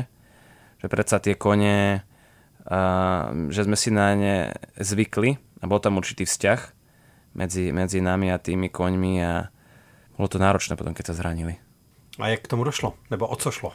že 0.82 0.86
predsa 0.90 1.22
tie 1.22 1.38
kone, 1.38 2.02
a, 2.66 2.78
že 3.54 3.62
sme 3.62 3.78
si 3.78 3.94
na 3.94 4.18
ne 4.18 4.50
zvykli 4.74 5.38
a 5.62 5.64
bol 5.70 5.78
tam 5.78 6.02
určitý 6.02 6.26
vzťah 6.26 6.60
medzi, 7.38 7.70
medzi 7.70 8.02
nami 8.02 8.34
a 8.34 8.42
tými 8.42 8.66
koňmi 8.66 9.12
a 9.22 9.46
bolo 10.18 10.26
to 10.26 10.42
náročné 10.42 10.74
potom, 10.74 10.90
keď 10.90 11.14
sa 11.14 11.22
zranili. 11.22 11.54
A 12.18 12.34
jak 12.34 12.42
k 12.42 12.50
tomu 12.50 12.66
došlo? 12.66 12.98
Nebo 13.06 13.30
o 13.30 13.36
co 13.38 13.54
šlo? 13.54 13.70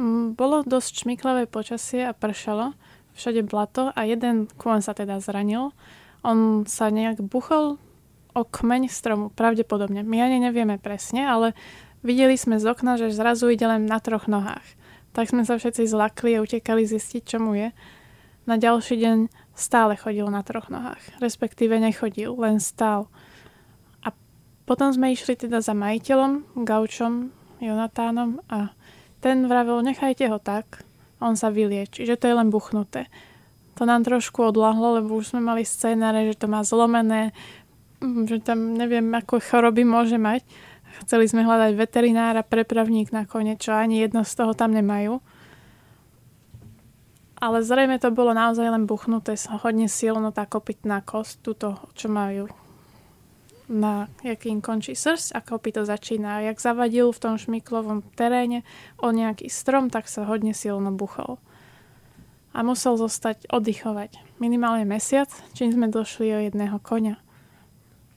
Mm, 0.00 0.32
bolo 0.32 0.64
dosť 0.64 1.04
šmiklavé 1.04 1.44
počasie 1.44 2.08
a 2.08 2.16
pršalo, 2.16 2.72
všade 3.12 3.44
blato 3.44 3.92
a 3.92 4.00
jeden 4.08 4.48
kôň 4.56 4.80
sa 4.80 4.96
teda 4.96 5.20
zranil. 5.20 5.76
On 6.24 6.64
sa 6.64 6.88
nejak 6.88 7.20
buchol 7.20 7.76
o 8.34 8.42
kmeň 8.42 8.90
stromu, 8.90 9.30
pravdepodobne. 9.30 10.02
My 10.02 10.26
ani 10.26 10.42
nevieme 10.42 10.76
presne, 10.76 11.24
ale 11.24 11.54
videli 12.02 12.34
sme 12.34 12.58
z 12.58 12.66
okna, 12.66 12.98
že 12.98 13.14
zrazu 13.14 13.48
ide 13.48 13.64
len 13.64 13.86
na 13.86 14.02
troch 14.02 14.26
nohách. 14.26 14.66
Tak 15.14 15.30
sme 15.30 15.46
sa 15.46 15.54
všetci 15.54 15.86
zlakli 15.86 16.34
a 16.34 16.42
utekali 16.42 16.82
zistiť, 16.82 17.22
čo 17.22 17.38
mu 17.38 17.54
je. 17.54 17.70
Na 18.44 18.58
ďalší 18.58 18.98
deň 18.98 19.18
stále 19.54 19.94
chodil 19.94 20.26
na 20.28 20.42
troch 20.42 20.68
nohách. 20.68 21.00
Respektíve 21.22 21.78
nechodil, 21.78 22.34
len 22.34 22.58
stál. 22.58 23.06
A 24.02 24.10
potom 24.66 24.90
sme 24.90 25.14
išli 25.14 25.38
teda 25.38 25.62
za 25.62 25.72
majiteľom, 25.72 26.58
gaučom, 26.66 27.30
Jonatánom 27.62 28.42
a 28.50 28.74
ten 29.24 29.48
vravel, 29.48 29.80
nechajte 29.80 30.28
ho 30.28 30.36
tak, 30.36 30.84
on 31.16 31.38
sa 31.38 31.48
vylieči, 31.48 32.04
že 32.04 32.20
to 32.20 32.28
je 32.28 32.36
len 32.36 32.52
buchnuté. 32.52 33.08
To 33.80 33.88
nám 33.88 34.04
trošku 34.04 34.52
odlahlo, 34.52 35.00
lebo 35.00 35.16
už 35.16 35.34
sme 35.34 35.40
mali 35.42 35.64
scénáre, 35.64 36.28
že 36.28 36.38
to 36.38 36.46
má 36.46 36.60
zlomené, 36.62 37.32
že 38.28 38.40
tam 38.44 38.76
neviem, 38.76 39.06
ako 39.14 39.40
choroby 39.40 39.82
môže 39.82 40.20
mať. 40.20 40.44
Chceli 41.02 41.26
sme 41.26 41.42
hľadať 41.42 41.72
veterinára, 41.74 42.46
prepravník 42.46 43.10
na 43.10 43.26
kone, 43.26 43.58
čo 43.58 43.74
ani 43.74 43.98
jedno 43.98 44.22
z 44.22 44.32
toho 44.38 44.52
tam 44.54 44.70
nemajú. 44.70 45.18
Ale 47.42 47.60
zrejme 47.60 47.98
to 47.98 48.14
bolo 48.14 48.30
naozaj 48.30 48.64
len 48.70 48.86
buchnuté, 48.86 49.34
hodne 49.60 49.90
silno 49.90 50.30
tá 50.30 50.46
kopytná 50.46 51.02
kost, 51.02 51.42
túto, 51.42 51.76
čo 51.98 52.06
majú 52.06 52.46
na 53.68 54.12
jakým 54.20 54.60
končí 54.60 54.92
srst 54.92 55.32
a 55.32 55.40
kopyto 55.40 55.88
začína. 55.88 56.40
A 56.40 56.44
jak 56.52 56.60
zavadil 56.60 57.10
v 57.10 57.22
tom 57.22 57.34
šmiklovom 57.40 58.04
teréne 58.14 58.62
o 59.00 59.08
nejaký 59.08 59.48
strom, 59.48 59.88
tak 59.88 60.08
sa 60.08 60.28
hodne 60.28 60.52
silno 60.52 60.92
buchol. 60.92 61.40
A 62.54 62.62
musel 62.62 62.94
zostať 62.94 63.50
oddychovať 63.50 64.20
minimálne 64.38 64.86
mesiac, 64.86 65.26
čím 65.56 65.74
sme 65.74 65.90
došli 65.90 66.28
o 66.30 66.40
jedného 66.44 66.78
konia. 66.78 67.23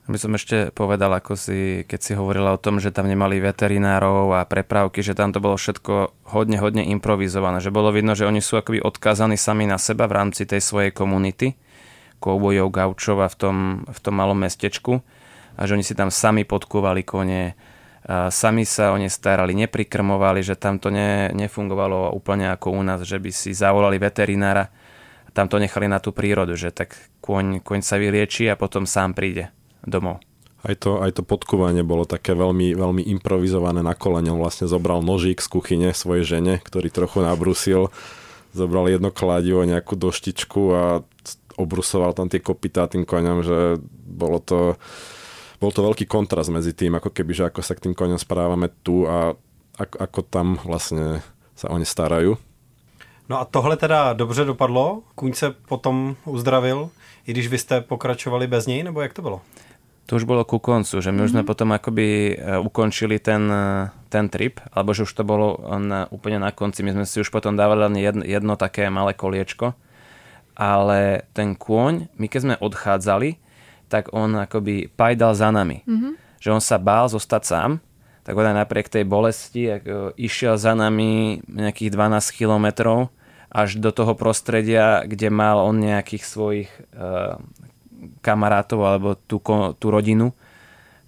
By 0.07 0.15
som 0.15 0.39
ešte 0.39 0.71
povedal, 0.71 1.11
ako 1.11 1.35
si, 1.35 1.83
keď 1.83 1.99
si 1.99 2.15
hovorila 2.15 2.55
o 2.55 2.61
tom, 2.63 2.79
že 2.79 2.95
tam 2.95 3.11
nemali 3.11 3.43
veterinárov 3.43 4.39
a 4.39 4.47
prepravky, 4.47 5.03
že 5.03 5.11
tam 5.11 5.35
to 5.35 5.43
bolo 5.43 5.59
všetko 5.59 6.23
hodne, 6.31 6.55
hodne 6.63 6.87
improvizované. 6.87 7.59
Že 7.59 7.75
bolo 7.75 7.91
vidno, 7.91 8.15
že 8.15 8.23
oni 8.23 8.39
sú 8.39 8.55
akoby 8.55 8.79
odkázaní 8.79 9.35
sami 9.35 9.67
na 9.67 9.75
seba 9.75 10.07
v 10.07 10.15
rámci 10.15 10.47
tej 10.47 10.63
svojej 10.63 10.95
komunity, 10.95 11.59
koubojov, 12.23 12.71
gaučov 12.71 13.19
a 13.19 13.27
v 13.27 13.35
tom, 13.35 13.57
v 13.83 13.99
tom 13.99 14.15
malom 14.15 14.39
mestečku. 14.39 15.03
A 15.59 15.67
že 15.67 15.75
oni 15.75 15.83
si 15.83 15.91
tam 15.91 16.07
sami 16.07 16.47
podkúvali 16.47 17.03
kone, 17.03 17.59
sami 18.31 18.63
sa 18.63 18.95
o 18.95 18.97
ne 18.97 19.11
starali, 19.11 19.51
neprikrmovali, 19.59 20.39
že 20.39 20.55
tam 20.55 20.79
to 20.79 20.87
ne, 20.87 21.35
nefungovalo 21.35 22.15
úplne 22.15 22.47
ako 22.55 22.79
u 22.79 22.79
nás, 22.79 23.03
že 23.03 23.19
by 23.19 23.31
si 23.35 23.51
zavolali 23.51 23.99
veterinára 23.99 24.71
a 25.27 25.29
tam 25.35 25.51
to 25.51 25.59
nechali 25.59 25.91
na 25.91 25.99
tú 25.99 26.15
prírodu, 26.15 26.55
že 26.55 26.71
tak 26.71 26.95
kôň, 27.19 27.59
kôň 27.59 27.83
sa 27.83 27.99
vylieči 27.99 28.47
a 28.47 28.55
potom 28.55 28.87
sám 28.87 29.11
príde 29.11 29.51
domov. 29.87 30.19
Aj 30.67 30.75
to, 30.75 30.99
aj 30.99 31.15
to 31.15 31.23
podkúvanie 31.23 31.85
bolo 31.87 32.03
také 32.03 32.35
veľmi, 32.35 32.75
veľmi 32.75 33.07
improvizované 33.17 33.79
na 33.79 33.95
kolene. 33.95 34.35
On 34.35 34.41
vlastne 34.41 34.67
zobral 34.67 34.99
nožík 34.99 35.39
z 35.39 35.47
kuchyne 35.47 35.89
svojej 35.95 36.27
žene, 36.27 36.59
ktorý 36.59 36.91
trochu 36.91 37.23
nabrusil. 37.23 37.87
Zobral 38.51 38.91
jedno 38.91 39.13
kladivo, 39.13 39.63
nejakú 39.63 39.95
doštičku 39.95 40.61
a 40.75 40.83
obrusoval 41.55 42.11
tam 42.11 42.27
tie 42.27 42.43
kopytá 42.43 42.89
tým 42.91 43.07
koňom, 43.07 43.39
že 43.47 43.79
bolo 44.05 44.43
to, 44.43 44.75
bol 45.61 45.71
to 45.71 45.81
veľký 45.85 46.05
kontrast 46.09 46.51
medzi 46.51 46.75
tým, 46.75 46.99
ako 46.99 47.15
keby, 47.15 47.31
že 47.33 47.47
ako 47.47 47.61
sa 47.63 47.73
k 47.77 47.87
tým 47.89 47.95
koňom 47.95 48.19
správame 48.19 48.69
tu 48.83 49.07
a 49.07 49.37
ako, 49.77 49.95
ako 50.03 50.19
tam 50.25 50.47
vlastne 50.65 51.21
sa 51.53 51.69
o 51.69 51.77
ne 51.77 51.85
starajú. 51.85 52.37
No 53.29 53.39
a 53.39 53.45
tohle 53.45 53.77
teda 53.77 54.13
dobře 54.13 54.45
dopadlo? 54.45 55.03
Kůň 55.15 55.33
se 55.33 55.51
potom 55.51 56.15
uzdravil, 56.25 56.89
i 57.27 57.31
když 57.31 57.47
vy 57.47 57.57
jste 57.57 57.81
pokračovali 57.81 58.47
bez 58.47 58.67
něj, 58.67 58.83
nebo 58.83 59.01
jak 59.01 59.13
to 59.13 59.21
bylo? 59.21 59.41
To 60.07 60.15
už 60.15 60.23
bolo 60.23 60.47
ku 60.47 60.63
koncu, 60.63 61.03
že 61.03 61.11
my 61.11 61.19
mm-hmm. 61.19 61.25
už 61.27 61.31
sme 61.35 61.43
mhm. 61.43 61.49
potom 61.51 61.69
akoby 61.75 62.07
e, 62.07 62.33
ukončili 62.63 63.19
ten, 63.19 63.43
e, 63.51 63.91
ten 64.07 64.31
trip, 64.31 64.63
alebo 64.71 64.95
že 64.95 65.03
už 65.03 65.11
to 65.11 65.27
bolo 65.27 65.59
na, 65.77 66.07
úplne 66.07 66.39
na 66.39 66.55
konci. 66.55 66.81
My 66.81 66.95
sme 66.95 67.05
si 67.05 67.19
už 67.19 67.27
potom 67.27 67.59
dávali 67.59 67.91
len 67.91 67.95
jedno, 67.99 68.23
jedno 68.23 68.53
také 68.55 68.87
malé 68.87 69.11
koliečko, 69.11 69.75
ale 70.55 71.27
ten 71.35 71.59
kôň, 71.59 72.07
my 72.15 72.25
keď 72.31 72.39
sme 72.39 72.55
odchádzali, 72.55 73.35
tak 73.91 74.15
on 74.15 74.39
akoby 74.39 74.87
pajdal 74.87 75.35
za 75.35 75.51
nami. 75.51 75.83
Mm-hmm. 75.83 76.13
Že 76.39 76.49
on 76.55 76.63
sa 76.63 76.79
bál 76.79 77.11
zostať 77.11 77.43
sám, 77.43 77.71
tak 78.23 78.35
on 78.35 78.47
aj 78.47 78.63
napriek 78.63 78.87
tej 78.87 79.03
bolesti 79.03 79.75
ako, 79.75 80.15
išiel 80.15 80.55
za 80.55 80.71
nami 80.71 81.43
nejakých 81.47 81.91
12 81.91 82.31
kilometrov 82.35 83.11
až 83.47 83.79
do 83.79 83.95
toho 83.95 84.11
prostredia, 84.15 85.07
kde 85.07 85.31
mal 85.31 85.63
on 85.63 85.79
nejakých 85.79 86.23
svojich 86.27 86.71
uh, 86.91 87.39
kamarátov 88.21 88.79
alebo 88.83 89.09
tú, 89.15 89.41
tú 89.77 89.87
rodinu 89.91 90.33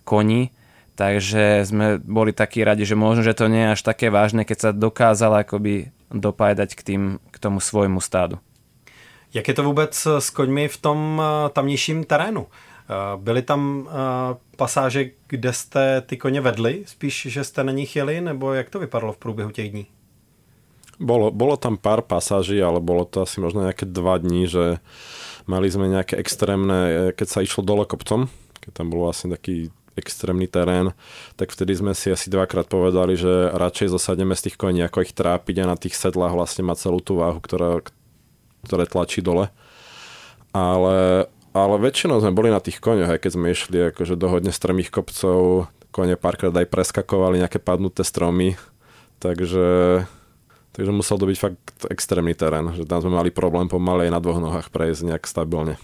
koní. 0.03 0.51
Takže 0.99 1.63
sme 1.63 1.95
boli 2.03 2.35
takí 2.35 2.59
radi, 2.59 2.83
že 2.83 2.99
možno, 2.99 3.23
že 3.23 3.31
to 3.31 3.47
nie 3.47 3.63
je 3.63 3.73
až 3.79 3.81
také 3.87 4.11
vážne, 4.11 4.43
keď 4.43 4.57
sa 4.59 4.69
dokázal 4.75 5.47
akoby 5.47 5.95
dopájať 6.11 6.75
k, 6.75 6.81
tým, 6.83 7.03
k 7.31 7.35
tomu 7.39 7.63
svojmu 7.63 8.03
stádu. 8.03 8.35
Jak 9.33 9.47
je 9.47 9.53
to 9.53 9.63
vůbec 9.63 10.07
s 10.19 10.29
koňmi 10.29 10.67
v 10.67 10.77
tom 10.77 11.21
eh, 11.21 11.49
tamnějším 11.49 12.03
terénu? 12.03 12.47
Eh, 12.47 13.17
byly 13.17 13.41
tam 13.41 13.87
eh, 13.87 13.93
pasáže, 14.57 15.05
kde 15.27 15.53
jste 15.53 16.01
ty 16.01 16.17
koně 16.17 16.41
vedli, 16.41 16.83
spíš, 16.85 17.27
že 17.29 17.43
jste 17.43 17.63
na 17.63 17.71
nich 17.71 17.95
jeli, 17.95 18.21
nebo 18.21 18.53
jak 18.53 18.69
to 18.69 18.79
vypadalo 18.79 19.13
v 19.13 19.17
průběhu 19.17 19.51
těch 19.51 19.71
dní? 19.71 19.87
Bolo, 20.99 21.31
bolo 21.31 21.57
tam 21.57 21.77
pár 21.77 22.01
pasáží, 22.01 22.59
ale 22.59 22.83
bolo 22.83 23.07
to 23.07 23.23
asi 23.23 23.39
možno 23.39 23.63
nejaké 23.63 23.87
dva 23.87 24.19
dní, 24.19 24.51
že 24.51 24.83
Mali 25.49 25.65
sme 25.65 25.89
nejaké 25.89 26.13
extrémne, 26.21 26.79
e, 26.85 26.93
keď 27.17 27.27
sa 27.27 27.39
išlo 27.41 27.65
dole 27.65 27.89
kopcom, 27.89 28.29
keď 28.61 28.71
tam 28.77 28.93
bol 28.93 29.09
vlastne 29.09 29.33
taký 29.33 29.73
extrémny 29.97 30.45
terén, 30.45 30.93
tak 31.35 31.49
vtedy 31.49 31.73
sme 31.73 31.97
si 31.97 32.13
asi 32.13 32.29
dvakrát 32.29 32.69
povedali, 32.69 33.17
že 33.17 33.49
radšej 33.57 33.97
zosadneme 33.97 34.37
z 34.37 34.47
tých 34.47 34.55
koní, 34.61 34.85
ako 34.85 35.03
ich 35.03 35.17
trápiť 35.17 35.65
a 35.65 35.69
na 35.73 35.75
tých 35.75 35.97
sedlách 35.97 36.37
vlastne 36.37 36.63
má 36.63 36.77
celú 36.77 37.01
tú 37.01 37.17
váhu, 37.17 37.41
ktorá, 37.41 37.81
ktoré 38.63 38.85
tlačí 38.85 39.25
dole. 39.25 39.49
Ale, 40.53 41.25
ale 41.51 41.75
väčšinou 41.81 42.21
sme 42.21 42.31
boli 42.31 42.53
na 42.53 42.61
tých 42.61 42.77
koňoch, 42.77 43.09
aj 43.09 43.19
keď 43.19 43.31
sme 43.33 43.47
išli 43.49 43.77
akože 43.91 44.15
do 44.15 44.27
hodne 44.29 44.53
strmých 44.53 44.93
kopcov, 44.93 45.67
kone 45.89 46.13
párkrát 46.15 46.53
aj 46.53 46.69
preskakovali 46.69 47.41
nejaké 47.41 47.57
padnuté 47.57 48.05
stromy, 48.05 48.53
takže 49.17 50.05
Takže 50.79 50.95
musel 50.95 51.19
to 51.19 51.27
byť 51.27 51.37
fakt 51.43 51.59
extrémny 51.91 52.31
terén, 52.31 52.71
že 52.71 52.87
tam 52.87 53.03
sme 53.03 53.19
mali 53.19 53.35
problém 53.35 53.67
pomaly 53.67 54.07
aj 54.07 54.15
na 54.15 54.23
dvoch 54.23 54.39
nohách 54.39 54.71
prejsť 54.71 55.11
nejak 55.11 55.27
stabilně. 55.27 55.75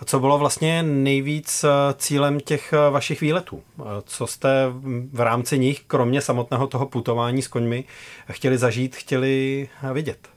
A 0.00 0.04
co 0.04 0.20
bylo 0.20 0.38
vlastně 0.38 0.82
nejvíc 0.82 1.64
eh, 1.64 1.68
cílem 1.96 2.40
těch 2.40 2.72
eh, 2.72 2.90
vašich 2.90 3.20
výletů? 3.20 3.62
Eh, 3.80 3.84
co 4.04 4.26
jste 4.26 4.66
v 5.12 5.20
rámci 5.20 5.58
nich, 5.58 5.80
kromě 5.86 6.20
samotného 6.20 6.66
toho 6.66 6.86
putování 6.86 7.42
s 7.42 7.48
koňmi, 7.48 7.84
chtěli 8.32 8.58
zažít, 8.58 8.96
chtěli 8.96 9.68
vidět? 9.92 10.28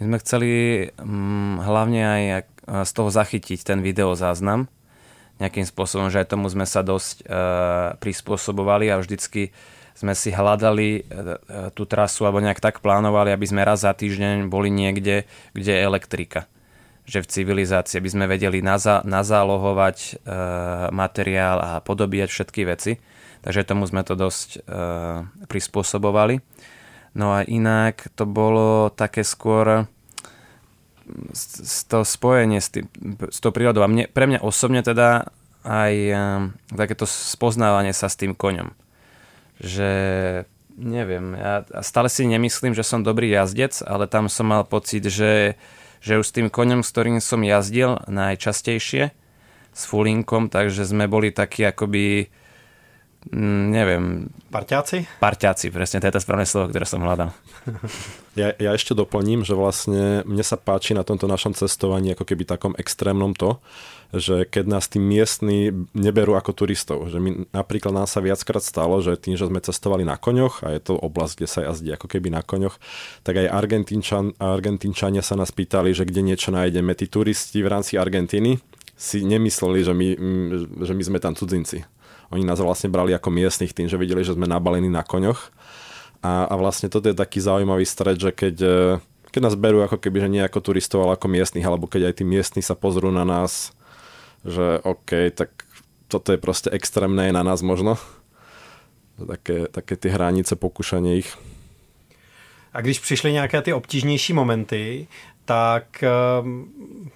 My 0.00 0.06
sme 0.06 0.18
chceli 0.18 0.50
hm, 0.96 1.60
hlavne 1.60 2.00
aj 2.00 2.22
z 2.88 2.92
toho 2.96 3.10
zachytiť 3.12 3.60
ten 3.60 3.84
videozáznam 3.84 4.64
nejakým 5.44 5.68
spôsobom, 5.68 6.08
že 6.08 6.24
aj 6.24 6.32
tomu 6.32 6.48
sme 6.48 6.64
sa 6.64 6.80
dosť 6.80 7.28
uh, 7.28 7.96
prispôsobovali 8.00 8.88
a 8.88 8.96
vždycky 8.96 9.52
sme 9.94 10.16
si 10.16 10.32
hľadali 10.32 10.88
e, 10.96 11.00
e, 11.00 11.36
tú 11.76 11.84
trasu 11.84 12.24
alebo 12.24 12.40
nejak 12.40 12.62
tak 12.62 12.80
plánovali, 12.80 13.34
aby 13.34 13.46
sme 13.46 13.66
raz 13.66 13.84
za 13.84 13.92
týždeň 13.92 14.48
boli 14.48 14.72
niekde, 14.72 15.28
kde 15.52 15.72
je 15.76 15.84
elektrika. 15.84 16.48
Že 17.04 17.26
v 17.26 17.30
civilizácii 17.30 17.98
by 18.00 18.10
sme 18.10 18.24
vedeli 18.30 18.62
naza, 18.62 19.02
nazálohovať 19.04 19.98
e, 20.00 20.12
materiál 20.94 21.58
a 21.60 21.70
podobíjať 21.82 22.28
všetky 22.30 22.62
veci. 22.64 22.92
Takže 23.40 23.64
tomu 23.64 23.88
sme 23.88 24.04
to 24.04 24.14
dosť 24.16 24.48
e, 24.56 24.60
prispôsobovali. 25.48 26.40
No 27.16 27.34
a 27.34 27.42
inak 27.42 28.14
to 28.14 28.28
bolo 28.28 28.92
také 28.94 29.26
skôr 29.26 29.90
to 31.90 32.06
spojenie 32.06 32.62
s, 32.62 32.70
tým, 32.70 32.86
s 33.26 33.42
tou 33.42 33.50
prírodou. 33.50 33.82
A 33.82 33.90
mne, 33.90 34.06
pre 34.06 34.30
mňa 34.30 34.46
osobne 34.46 34.78
teda 34.86 35.26
aj 35.66 35.92
e, 35.92 36.14
takéto 36.72 37.04
spoznávanie 37.04 37.92
sa 37.92 38.06
s 38.06 38.16
tým 38.16 38.32
koňom 38.32 38.72
že 39.60 39.90
neviem, 40.80 41.36
ja 41.36 41.62
stále 41.84 42.08
si 42.08 42.24
nemyslím, 42.24 42.72
že 42.72 42.80
som 42.80 43.04
dobrý 43.04 43.28
jazdec, 43.36 43.84
ale 43.84 44.08
tam 44.08 44.32
som 44.32 44.48
mal 44.48 44.64
pocit, 44.64 45.04
že, 45.04 45.60
že 46.00 46.16
už 46.16 46.26
s 46.26 46.34
tým 46.34 46.48
koňom, 46.48 46.80
s 46.80 46.90
ktorým 46.90 47.20
som 47.20 47.44
jazdil 47.44 48.00
najčastejšie, 48.08 49.12
s 49.70 49.82
fulinkom, 49.86 50.48
takže 50.48 50.88
sme 50.88 51.06
boli 51.06 51.30
takí 51.30 51.62
akoby 51.68 52.26
mm, 53.28 53.64
neviem... 53.70 54.32
Parťáci? 54.50 55.06
Parťáci, 55.20 55.70
presne, 55.70 56.00
to 56.00 56.08
je 56.08 56.14
to 56.16 56.24
správne 56.24 56.48
slovo, 56.48 56.72
ktoré 56.72 56.88
som 56.88 57.04
hľadal. 57.04 57.30
Ja, 58.38 58.54
ja 58.62 58.70
ešte 58.78 58.94
doplním, 58.94 59.42
že 59.42 59.58
vlastne 59.58 60.22
mne 60.22 60.46
sa 60.46 60.54
páči 60.54 60.94
na 60.94 61.02
tomto 61.02 61.26
našom 61.26 61.50
cestovaní 61.50 62.14
ako 62.14 62.22
keby 62.22 62.46
takom 62.46 62.78
extrémnom 62.78 63.34
to, 63.34 63.58
že 64.10 64.42
keď 64.42 64.64
nás 64.66 64.90
tí 64.90 64.98
miestni 64.98 65.70
neberú 65.94 66.34
ako 66.34 66.50
turistov. 66.50 67.06
Že 67.06 67.18
my, 67.22 67.30
napríklad 67.54 67.94
nám 67.94 68.08
sa 68.10 68.18
viackrát 68.18 68.62
stalo, 68.62 68.98
že 68.98 69.14
tým, 69.14 69.38
že 69.38 69.46
sme 69.46 69.62
cestovali 69.62 70.02
na 70.02 70.18
koňoch 70.18 70.66
a 70.66 70.74
je 70.74 70.82
to 70.82 70.98
oblasť, 70.98 71.34
kde 71.38 71.48
sa 71.48 71.60
jazdí 71.70 71.94
ako 71.94 72.10
keby 72.10 72.34
na 72.34 72.42
koňoch, 72.42 72.74
tak 73.22 73.38
aj 73.38 73.46
Argentínčan, 73.46 74.34
Argentínčania 74.42 75.22
sa 75.22 75.38
nás 75.38 75.54
pýtali, 75.54 75.94
že 75.94 76.02
kde 76.02 76.26
niečo 76.26 76.50
nájdeme. 76.50 76.90
Tí 76.98 77.06
turisti 77.06 77.62
v 77.62 77.70
rámci 77.70 77.94
Argentíny 77.94 78.58
si 78.98 79.22
nemysleli, 79.22 79.80
že 79.86 79.94
my, 79.94 80.08
že 80.82 80.92
my 80.92 81.02
sme 81.06 81.18
tam 81.22 81.38
cudzinci. 81.38 81.86
Oni 82.34 82.42
nás 82.42 82.58
vlastne 82.58 82.90
brali 82.90 83.14
ako 83.14 83.30
miestnych 83.30 83.74
tým, 83.74 83.86
že 83.86 83.98
videli, 83.98 84.26
že 84.26 84.34
sme 84.34 84.50
nabalení 84.50 84.90
na 84.90 85.06
koňoch. 85.06 85.54
A, 86.20 86.50
a 86.50 86.54
vlastne 86.58 86.90
toto 86.90 87.08
je 87.08 87.16
taký 87.16 87.40
zaujímavý 87.40 87.86
stred, 87.86 88.20
že 88.20 88.30
keď, 88.34 88.56
keď 89.32 89.40
nás 89.40 89.56
berú 89.56 89.80
ako 89.86 89.96
keby, 90.02 90.26
že 90.26 90.28
nie 90.28 90.42
ako 90.44 90.60
turistov, 90.60 91.06
ale 91.06 91.16
ako 91.16 91.32
miestnych, 91.32 91.64
alebo 91.64 91.88
keď 91.88 92.12
aj 92.12 92.14
tí 92.20 92.24
miestni 92.28 92.60
sa 92.60 92.76
pozrú 92.76 93.08
na 93.08 93.24
nás 93.24 93.72
že 94.44 94.80
OK, 94.82 95.10
tak 95.34 95.50
toto 96.08 96.32
je 96.32 96.38
proste 96.38 96.70
extrémne 96.70 97.32
na 97.32 97.42
nás 97.42 97.62
možno. 97.62 97.98
Také, 99.20 99.68
také 99.68 99.96
ty 99.96 100.08
hranice, 100.08 100.56
pokušanie 100.56 101.16
ich. 101.16 101.36
A 102.72 102.80
když 102.80 102.98
přišly 102.98 103.32
nějaké 103.32 103.62
ty 103.62 103.72
obtížnější 103.72 104.32
momenty, 104.32 105.06
tak 105.44 106.02
ehm, 106.02 106.70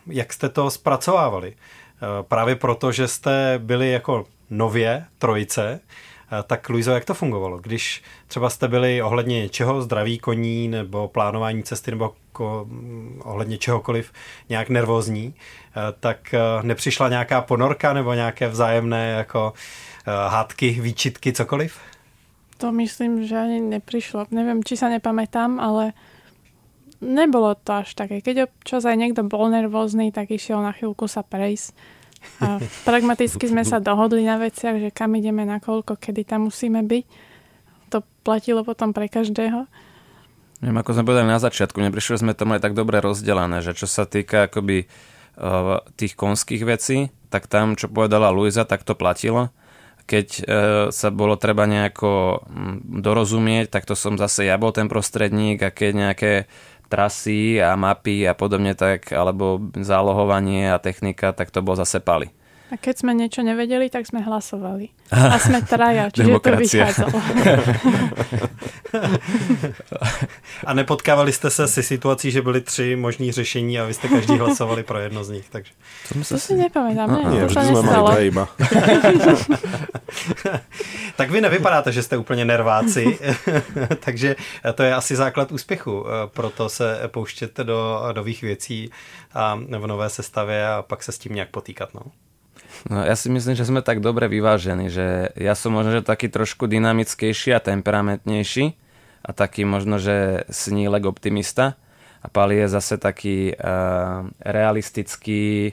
jak 0.06 0.32
jste 0.32 0.48
to 0.48 0.70
zpracovávali? 0.70 1.48
Ehm, 1.52 2.24
právě 2.28 2.56
proto, 2.56 2.92
že 2.92 3.08
jste 3.08 3.58
byli 3.58 3.90
jako 3.90 4.26
nově 4.50 5.04
trojice, 5.18 5.80
tak 6.42 6.68
Luizo, 6.68 6.92
jak 6.92 7.04
to 7.04 7.14
fungovalo? 7.14 7.58
Když 7.58 8.02
třeba 8.26 8.50
jste 8.50 8.68
byli 8.68 9.02
ohledně 9.02 9.42
něčeho, 9.42 9.82
zdraví 9.82 10.18
koní 10.18 10.68
nebo 10.68 11.08
plánování 11.08 11.62
cesty 11.62 11.90
nebo 11.90 12.14
ko, 12.32 12.64
mm, 12.68 13.20
ohledně 13.24 13.58
čehokoliv 13.58 14.12
nějak 14.48 14.68
nervózní, 14.68 15.34
eh, 15.34 15.80
tak 16.00 16.34
eh, 16.34 16.40
nepřišla 16.62 17.08
nějaká 17.08 17.40
ponorka 17.40 17.92
nebo 17.92 18.14
nějaké 18.14 18.48
vzájemné 18.48 19.10
jako 19.10 19.52
hádky, 20.06 20.70
výčitky, 20.70 21.32
cokoliv? 21.32 21.80
To 22.56 22.72
myslím, 22.72 23.26
že 23.26 23.36
ani 23.36 23.60
neprišlo. 23.60 24.28
Neviem, 24.30 24.62
či 24.62 24.76
sa 24.78 24.86
nepamätám, 24.86 25.58
ale 25.58 25.96
nebolo 27.02 27.58
to 27.58 27.82
až 27.82 27.98
také. 27.98 28.22
Keď 28.22 28.48
občas 28.48 28.86
aj 28.86 28.96
niekto 28.96 29.26
bol 29.26 29.50
nervózny, 29.50 30.14
tak 30.14 30.30
išiel 30.30 30.62
na 30.62 30.70
chvíľku 30.70 31.10
sa 31.10 31.26
prejsť 31.26 31.74
pragmaticky 32.88 33.44
sme 33.48 33.62
sa 33.64 33.80
dohodli 33.80 34.24
na 34.24 34.40
veciach, 34.40 34.80
že 34.80 34.90
kam 34.90 35.14
ideme, 35.16 35.42
nakoľko, 35.46 35.96
kedy 35.98 36.26
tam 36.26 36.50
musíme 36.50 36.82
byť. 36.84 37.04
To 37.94 38.02
platilo 38.26 38.66
potom 38.66 38.90
pre 38.90 39.06
každého. 39.06 39.66
Neviem, 40.62 40.80
ako 40.80 40.96
sme 40.96 41.08
povedali 41.08 41.28
na 41.28 41.42
začiatku, 41.42 41.76
neprišli 41.76 42.24
sme 42.24 42.32
to 42.32 42.48
mali 42.48 42.62
tak 42.62 42.72
dobre 42.72 43.02
rozdelené, 43.02 43.60
že 43.60 43.76
čo 43.76 43.84
sa 43.84 44.08
týka 44.08 44.48
akoby 44.48 44.88
uh, 44.88 45.84
tých 45.98 46.16
konských 46.16 46.62
vecí, 46.64 47.12
tak 47.28 47.50
tam, 47.50 47.76
čo 47.76 47.90
povedala 47.90 48.32
Luisa, 48.32 48.64
tak 48.64 48.86
to 48.86 48.94
platilo. 48.96 49.52
keď 50.04 50.26
e, 50.36 50.42
sa 50.92 51.08
bolo 51.08 51.40
treba 51.40 51.64
nejako 51.64 52.44
mm, 52.44 53.00
dorozumieť, 53.00 53.72
tak 53.72 53.88
to 53.88 53.96
som 53.96 54.20
zase 54.20 54.44
ja 54.44 54.60
bol 54.60 54.68
ten 54.70 54.84
prostredník 54.84 55.64
a 55.64 55.72
keď 55.72 55.90
nejaké 55.96 56.32
trasy 56.94 57.58
a 57.58 57.74
mapy 57.74 58.22
a 58.30 58.38
podobne 58.38 58.78
tak, 58.78 59.10
alebo 59.10 59.58
zálohovanie 59.74 60.70
a 60.70 60.78
technika, 60.78 61.34
tak 61.34 61.50
to 61.50 61.58
bol 61.58 61.74
zase 61.74 61.98
Pali. 61.98 62.30
A 62.72 62.80
keď 62.80 63.04
sme 63.04 63.12
niečo 63.12 63.44
nevedeli, 63.44 63.92
tak 63.92 64.08
sme 64.08 64.24
hlasovali. 64.24 64.88
A 65.12 65.36
sme 65.36 65.60
traja, 65.62 66.08
čiže 66.08 66.40
to 66.40 66.50
vychádzalo. 66.56 67.18
a 70.66 70.74
nepotkávali 70.74 71.32
jste 71.32 71.50
se 71.50 71.68
si 71.68 71.82
situací, 71.82 72.30
že 72.30 72.42
byly 72.42 72.60
tři 72.60 72.96
možní 72.96 73.32
řešení 73.32 73.80
a 73.80 73.84
vy 73.84 73.94
jste 73.94 74.08
každý 74.08 74.38
hlasovali 74.38 74.82
pro 74.82 74.98
jedno 74.98 75.24
z 75.24 75.30
nich. 75.30 75.48
Takže... 75.50 75.72
To 76.28 76.38
si 76.38 76.54
nepamätám, 76.54 77.12
ne, 77.12 77.30
Nie, 77.30 77.46
to 77.46 77.52
sa 77.52 77.64
sme 77.64 77.82
mali 77.82 78.26
iba. 78.26 78.46
tak 81.16 81.30
vy 81.30 81.40
nevypadáte, 81.40 81.92
že 81.92 82.02
jste 82.02 82.16
úplně 82.16 82.44
nerváci, 82.44 83.18
takže 84.04 84.36
to 84.74 84.82
je 84.82 84.94
asi 84.94 85.16
základ 85.16 85.52
úspěchu. 85.52 86.04
Proto 86.26 86.68
se 86.68 87.00
pouštět 87.06 87.56
do 87.56 88.02
nových 88.12 88.42
věcí 88.42 88.90
a 89.34 89.54
v 89.54 89.86
nové 89.86 90.10
sestavě 90.10 90.66
a 90.66 90.82
pak 90.82 91.02
se 91.02 91.12
s 91.12 91.18
tím 91.18 91.34
nějak 91.34 91.50
potýkat. 91.50 91.94
No. 91.94 92.00
No, 92.84 93.00
ja 93.00 93.16
si 93.16 93.32
myslím, 93.32 93.56
že 93.56 93.64
sme 93.64 93.80
tak 93.80 94.04
dobre 94.04 94.28
vyvážení, 94.28 94.92
že 94.92 95.32
ja 95.40 95.56
som 95.56 95.72
možno 95.72 95.96
že 95.96 96.04
taký 96.04 96.28
trošku 96.28 96.68
dynamickejší 96.68 97.56
a 97.56 97.64
temperamentnejší 97.64 98.76
a 99.24 99.30
taký 99.32 99.64
možno, 99.64 99.96
že 99.96 100.44
snílek 100.52 101.08
optimista 101.08 101.80
a 102.20 102.26
Pali 102.28 102.60
je 102.60 102.68
zase 102.68 103.00
taký 103.00 103.56
uh, 103.56 104.28
realistický 104.44 105.72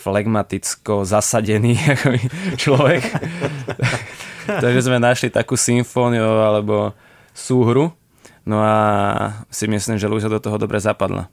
flegmaticko 0.00 1.02
zasadený 1.02 1.74
človek. 2.62 3.02
Takže 4.62 4.80
sme 4.86 5.02
našli 5.02 5.28
takú 5.28 5.58
symfóniu 5.58 6.24
alebo 6.24 6.94
súhru. 7.34 7.92
No 8.46 8.62
a 8.64 8.74
si 9.52 9.68
myslím, 9.68 10.00
že 10.00 10.08
Luisa 10.08 10.30
do 10.30 10.40
toho 10.40 10.56
dobre 10.56 10.80
zapadla. 10.80 11.28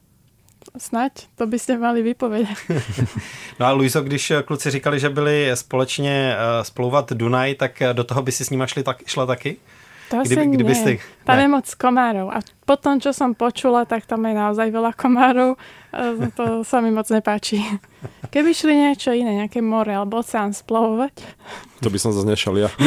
Snať, 0.80 1.34
to 1.36 1.48
by 1.48 1.58
ste 1.60 1.78
mali 1.78 2.02
vypovedať. 2.02 2.58
No 3.60 3.66
a 3.66 3.72
Luiso, 3.72 4.02
když 4.02 4.32
kluci 4.46 4.72
říkali, 4.72 5.00
že 5.00 5.10
byli 5.10 5.52
společně 5.54 6.36
eh, 6.38 6.64
splouvat 6.64 7.14
Dunaj, 7.14 7.56
tak 7.56 7.82
do 7.94 8.04
toho 8.04 8.22
by 8.22 8.32
si 8.32 8.46
s 8.46 8.50
nima 8.50 8.68
šli 8.68 8.84
tak, 8.84 8.98
šla 9.08 9.26
taky? 9.26 9.58
To 10.10 10.18
Kdyby- 10.24 10.42
asi 10.42 10.48
kdyby 10.48 10.74
nie. 10.74 10.82
ste- 10.82 10.98
Tam 11.28 11.36
ne. 11.38 11.42
je 11.44 11.48
moc 11.48 11.68
komárov. 11.76 12.28
A 12.32 12.40
potom, 12.66 12.96
čo 12.96 13.12
som 13.12 13.36
počula, 13.36 13.84
tak 13.84 14.08
tam 14.08 14.24
je 14.24 14.34
naozaj 14.40 14.72
veľa 14.72 14.96
komárov. 14.96 15.60
A 15.92 16.32
To 16.32 16.64
sa 16.64 16.80
mi 16.80 16.92
moc 16.96 17.12
nepáči. 17.12 17.60
Keby 18.32 18.56
šli 18.56 18.72
niečo 18.88 19.12
iné, 19.12 19.36
nejaké 19.44 19.60
more 19.60 19.92
alebo 19.92 20.24
oceán 20.24 20.56
splovovať, 20.56 21.12
To 21.84 21.90
by 21.92 22.00
som 22.00 22.16
zase 22.16 22.24
nešiel 22.24 22.56
ja. 22.56 22.70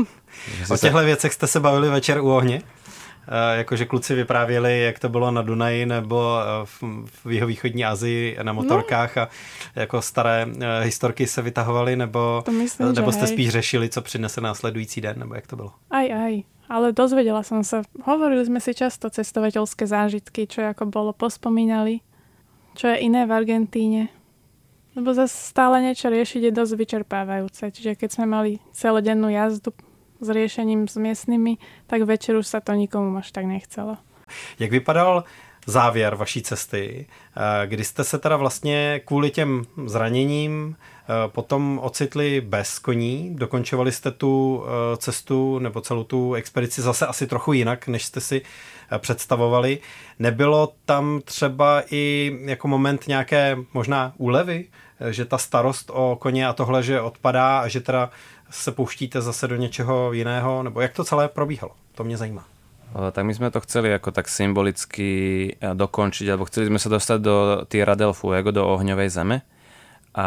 O 0.70 0.76
těchto 0.76 0.98
věcech 1.04 1.32
jste 1.32 1.46
se 1.46 1.60
bavili 1.60 1.88
večer 1.90 2.18
u 2.20 2.30
ohně? 2.32 2.62
Eh, 3.30 3.56
Jakože 3.58 3.86
kluci 3.86 4.14
vyprávěli, 4.14 4.80
jak 4.80 4.98
to 4.98 5.08
bylo 5.08 5.30
na 5.30 5.42
Dunaji 5.42 5.86
nebo 5.86 6.38
eh, 6.40 6.44
v, 6.64 6.82
v 7.24 7.30
jihovýchodní 7.30 7.84
Azii 7.84 8.38
na 8.42 8.52
motorkách 8.52 9.18
a 9.18 9.28
jako 9.74 10.02
staré 10.02 10.46
eh, 10.60 10.84
historky 10.84 11.26
se 11.26 11.42
vytahovaly, 11.42 11.96
nebo, 11.96 12.42
to 12.44 12.52
myslím, 12.52 12.92
nebo 12.94 13.12
jste 13.12 13.24
hej. 13.24 13.32
spíš 13.32 13.48
řešili, 13.48 13.88
co 13.88 14.02
přinese 14.02 14.40
následující 14.40 15.00
den, 15.00 15.18
nebo 15.18 15.34
jak 15.34 15.46
to 15.46 15.56
bylo? 15.56 15.72
Aj, 15.90 16.12
aj. 16.12 16.42
Ale 16.70 16.94
dozvedela 16.94 17.42
som 17.42 17.66
sa. 17.66 17.82
Hovorili 18.06 18.46
sme 18.46 18.62
si 18.62 18.70
často 18.78 19.10
cestovateľské 19.10 19.90
zážitky, 19.90 20.46
čo 20.46 20.62
ako 20.70 20.86
bolo, 20.86 21.10
pospomínali. 21.10 21.98
Čo 22.78 22.94
je 22.94 23.10
iné 23.10 23.26
v 23.26 23.34
Argentíne. 23.34 24.06
Lebo 24.94 25.10
zase 25.10 25.34
stále 25.50 25.82
niečo 25.82 26.06
riešiť 26.06 26.46
je 26.46 26.52
dosť 26.54 26.74
vyčerpávajúce. 26.78 27.74
Čiže 27.74 27.98
keď 27.98 28.10
sme 28.14 28.26
mali 28.30 28.62
celodennú 28.70 29.26
jazdu 29.26 29.74
s 30.20 30.28
riešením 30.28 30.88
s 30.88 30.96
miestnymi, 30.96 31.56
tak 31.86 32.02
večer 32.02 32.36
už 32.36 32.46
sa 32.46 32.60
to 32.60 32.72
nikomu 32.72 33.16
až 33.16 33.32
tak 33.32 33.44
nechcelo. 33.44 33.96
Jak 34.58 34.70
vypadal 34.70 35.24
závěr 35.66 36.14
vaší 36.14 36.42
cesty, 36.42 37.06
eh, 37.36 37.66
kdy 37.66 37.84
jste 37.84 38.04
se 38.04 38.18
teda 38.18 38.36
vlastně 38.36 39.00
kvůli 39.04 39.30
těm 39.30 39.64
zraněním 39.86 40.76
eh, 40.76 41.28
potom 41.28 41.80
ocitli 41.82 42.40
bez 42.40 42.78
koní, 42.78 43.36
dokončovali 43.36 43.92
jste 43.92 44.10
tu 44.10 44.64
eh, 44.64 44.96
cestu 44.96 45.58
nebo 45.58 45.80
celou 45.80 46.04
tu 46.04 46.34
expedici 46.34 46.82
zase 46.82 47.06
asi 47.06 47.26
trochu 47.26 47.52
jinak, 47.52 47.88
než 47.88 48.04
jste 48.04 48.20
si 48.20 48.42
představovali. 48.98 49.78
Nebylo 50.18 50.72
tam 50.84 51.20
třeba 51.24 51.82
i 51.90 52.32
jako 52.44 52.68
moment 52.68 53.08
nějaké 53.08 53.56
možná 53.74 54.12
úlevy, 54.16 54.64
že 55.10 55.24
ta 55.24 55.38
starost 55.38 55.90
o 55.94 56.16
koně 56.20 56.48
a 56.48 56.52
tohle, 56.52 56.82
že 56.82 57.00
odpadá 57.00 57.58
a 57.58 57.68
že 57.68 57.80
teda 57.80 58.10
se 58.50 58.72
pouštíte 58.72 59.20
zase 59.20 59.48
do 59.48 59.56
něčeho 59.56 60.12
jiného, 60.12 60.62
nebo 60.62 60.80
jak 60.80 60.92
to 60.92 61.04
celé 61.04 61.28
probíhalo? 61.28 61.72
To 61.94 62.04
mě 62.04 62.16
zajímá. 62.16 62.44
Tak 62.90 63.22
my 63.22 63.30
sme 63.30 63.54
to 63.54 63.62
chceli 63.62 63.94
ako 63.94 64.10
tak 64.10 64.26
symbolicky 64.26 65.10
e, 65.54 65.74
dokončiť, 65.78 66.26
alebo 66.26 66.50
chceli 66.50 66.66
sme 66.66 66.82
sa 66.82 66.90
dostať 66.90 67.18
do 67.22 67.62
Tierra 67.70 67.94
del 67.94 68.10
Fuego, 68.10 68.50
do 68.50 68.66
ohňovej 68.66 69.14
zeme. 69.14 69.46
A 70.18 70.26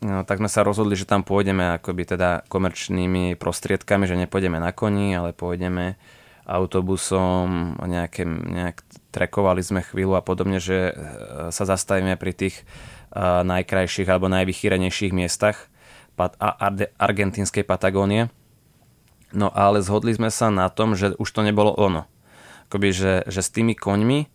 no, 0.00 0.24
tak 0.24 0.40
sme 0.40 0.48
sa 0.48 0.64
rozhodli, 0.64 0.96
že 0.96 1.04
tam 1.04 1.20
pôjdeme 1.20 1.76
akoby 1.76 2.16
teda 2.16 2.48
komerčnými 2.48 3.36
prostriedkami, 3.36 4.08
že 4.08 4.16
nepôjdeme 4.16 4.56
na 4.56 4.72
koni, 4.72 5.12
ale 5.12 5.36
pôjdeme 5.36 6.00
autobusom, 6.48 7.76
nejaké, 7.84 8.24
nejak 8.24 8.80
trekovali 9.12 9.60
sme 9.60 9.84
chvíľu 9.84 10.16
a 10.16 10.24
podobne, 10.24 10.64
že 10.64 10.88
e, 10.88 10.92
sa 11.52 11.64
zastavíme 11.68 12.16
pri 12.16 12.32
tých 12.32 12.64
e, 12.64 12.64
najkrajších 13.44 14.08
alebo 14.08 14.32
najvychýrenejších 14.32 15.12
miestach 15.12 15.68
argentínskej 16.98 17.64
Patagónie. 17.64 18.28
No 19.32 19.52
ale 19.52 19.84
zhodli 19.84 20.16
sme 20.16 20.32
sa 20.32 20.48
na 20.48 20.72
tom, 20.72 20.96
že 20.96 21.12
už 21.16 21.28
to 21.28 21.40
nebolo 21.44 21.72
ono. 21.76 22.08
Akoby, 22.68 22.92
že, 22.92 23.12
že 23.28 23.40
s 23.44 23.52
tými 23.52 23.76
koňmi 23.76 24.28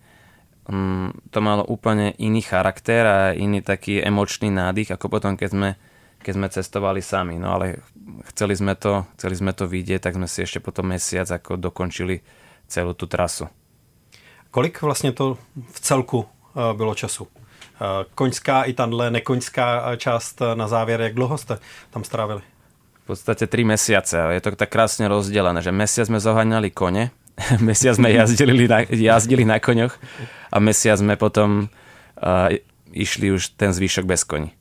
mm, 0.69 1.33
to 1.33 1.39
malo 1.41 1.65
úplne 1.65 2.13
iný 2.17 2.41
charakter 2.45 3.03
a 3.05 3.17
iný 3.33 3.61
taký 3.61 4.01
emočný 4.01 4.53
nádych, 4.53 4.93
ako 4.93 5.09
potom, 5.09 5.33
keď 5.33 5.49
sme, 5.49 5.69
keď 6.21 6.33
sme 6.37 6.47
cestovali 6.49 7.01
sami. 7.01 7.41
No 7.41 7.57
ale 7.57 7.81
chceli 8.33 8.53
sme 8.53 8.77
to, 8.77 9.05
chceli 9.17 9.35
sme 9.37 9.51
to 9.53 9.65
vidieť, 9.65 10.09
tak 10.09 10.17
sme 10.17 10.29
si 10.29 10.45
ešte 10.45 10.61
potom 10.61 10.89
mesiac 10.93 11.29
ako 11.29 11.57
dokončili 11.57 12.21
celú 12.69 12.93
tú 12.93 13.09
trasu. 13.09 13.49
Kolik 14.53 14.81
vlastně 14.81 15.11
to 15.11 15.37
v 15.71 15.79
celku 15.79 16.25
eh, 16.25 16.73
bylo 16.73 16.95
času? 16.95 17.27
Eh, 17.81 18.05
Koňská 18.15 18.63
i 18.63 18.73
tahle 18.73 19.11
nekoňská 19.11 19.91
eh, 19.91 19.97
část 19.97 20.41
eh, 20.41 20.55
na 20.55 20.67
závěr, 20.67 21.01
jak 21.01 21.13
dlouho 21.13 21.37
jste 21.37 21.57
tam 21.89 22.03
strávili? 22.03 22.41
V 23.03 23.05
podstate 23.05 23.47
3 23.47 23.63
mesiace. 23.63 24.17
Je 24.31 24.41
to 24.41 24.55
tak 24.55 24.69
krásne 24.69 25.11
rozdelené, 25.11 25.59
že 25.59 25.75
mesiac 25.75 26.07
sme 26.07 26.23
zohaňali 26.23 26.71
kone, 26.71 27.11
mesiac 27.59 27.99
sme 27.99 28.15
jazdili 28.15 28.63
na, 28.63 28.87
jazdili 28.87 29.43
na 29.43 29.59
koňoch 29.59 29.99
a 30.47 30.57
mesiac 30.63 31.03
sme 31.03 31.19
potom 31.19 31.67
uh, 31.67 32.47
išli 32.95 33.35
už 33.35 33.59
ten 33.59 33.75
zvyšok 33.75 34.05
bez 34.07 34.23
koní. 34.23 34.55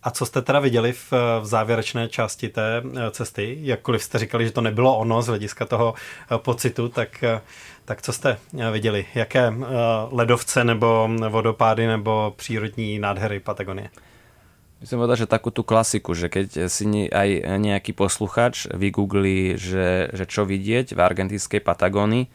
A 0.00 0.10
co 0.10 0.26
jste 0.26 0.42
teda 0.42 0.60
viděli 0.60 0.92
v, 0.92 1.12
v 1.40 1.46
závěrečné 1.46 2.08
části 2.08 2.48
té 2.48 2.82
cesty? 3.10 3.58
Jakkoliv 3.60 4.02
jste 4.02 4.18
říkali, 4.18 4.44
že 4.44 4.50
to 4.50 4.60
nebylo 4.60 4.98
ono 4.98 5.22
z 5.22 5.26
hlediska 5.26 5.64
toho 5.64 5.94
pocitu, 6.36 6.88
tak, 6.88 7.24
tak 7.84 8.02
co 8.02 8.12
jste 8.12 8.38
eh, 8.58 8.70
viděli? 8.70 9.06
Jaké 9.14 9.48
eh, 9.48 9.64
ledovce 10.10 10.64
nebo 10.64 11.08
vodopády 11.28 11.86
nebo 11.86 12.34
přírodní 12.36 12.98
nádhery 12.98 13.40
Patagonie? 13.40 13.88
Myslím 14.80 15.00
povedať, 15.00 15.24
že 15.24 15.32
takú 15.32 15.48
tú 15.48 15.64
klasiku, 15.64 16.12
že 16.12 16.28
keď 16.28 16.68
si 16.68 16.84
aj 17.08 17.56
nejaký 17.56 17.96
posluchač 17.96 18.68
vygooglí, 18.68 19.56
že, 19.56 20.12
že 20.12 20.28
čo 20.28 20.44
vidieť 20.44 20.92
v 20.92 21.00
argentínskej 21.00 21.64
Patagónii, 21.64 22.28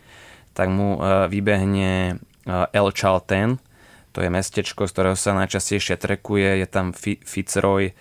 tak 0.57 0.73
mu 0.73 0.97
eh, 0.97 1.29
vybehne 1.29 2.17
eh, 2.17 2.77
El 2.77 2.89
Chaltén, 2.89 3.61
to 4.09 4.25
je 4.25 4.33
mestečko, 4.33 4.89
z 4.89 4.93
ktorého 4.97 5.17
sa 5.19 5.37
najčastejšie 5.37 6.01
trekuje, 6.01 6.65
je 6.65 6.67
tam 6.69 6.89
Fi- 6.97 7.21
Fitzroy, 7.21 7.93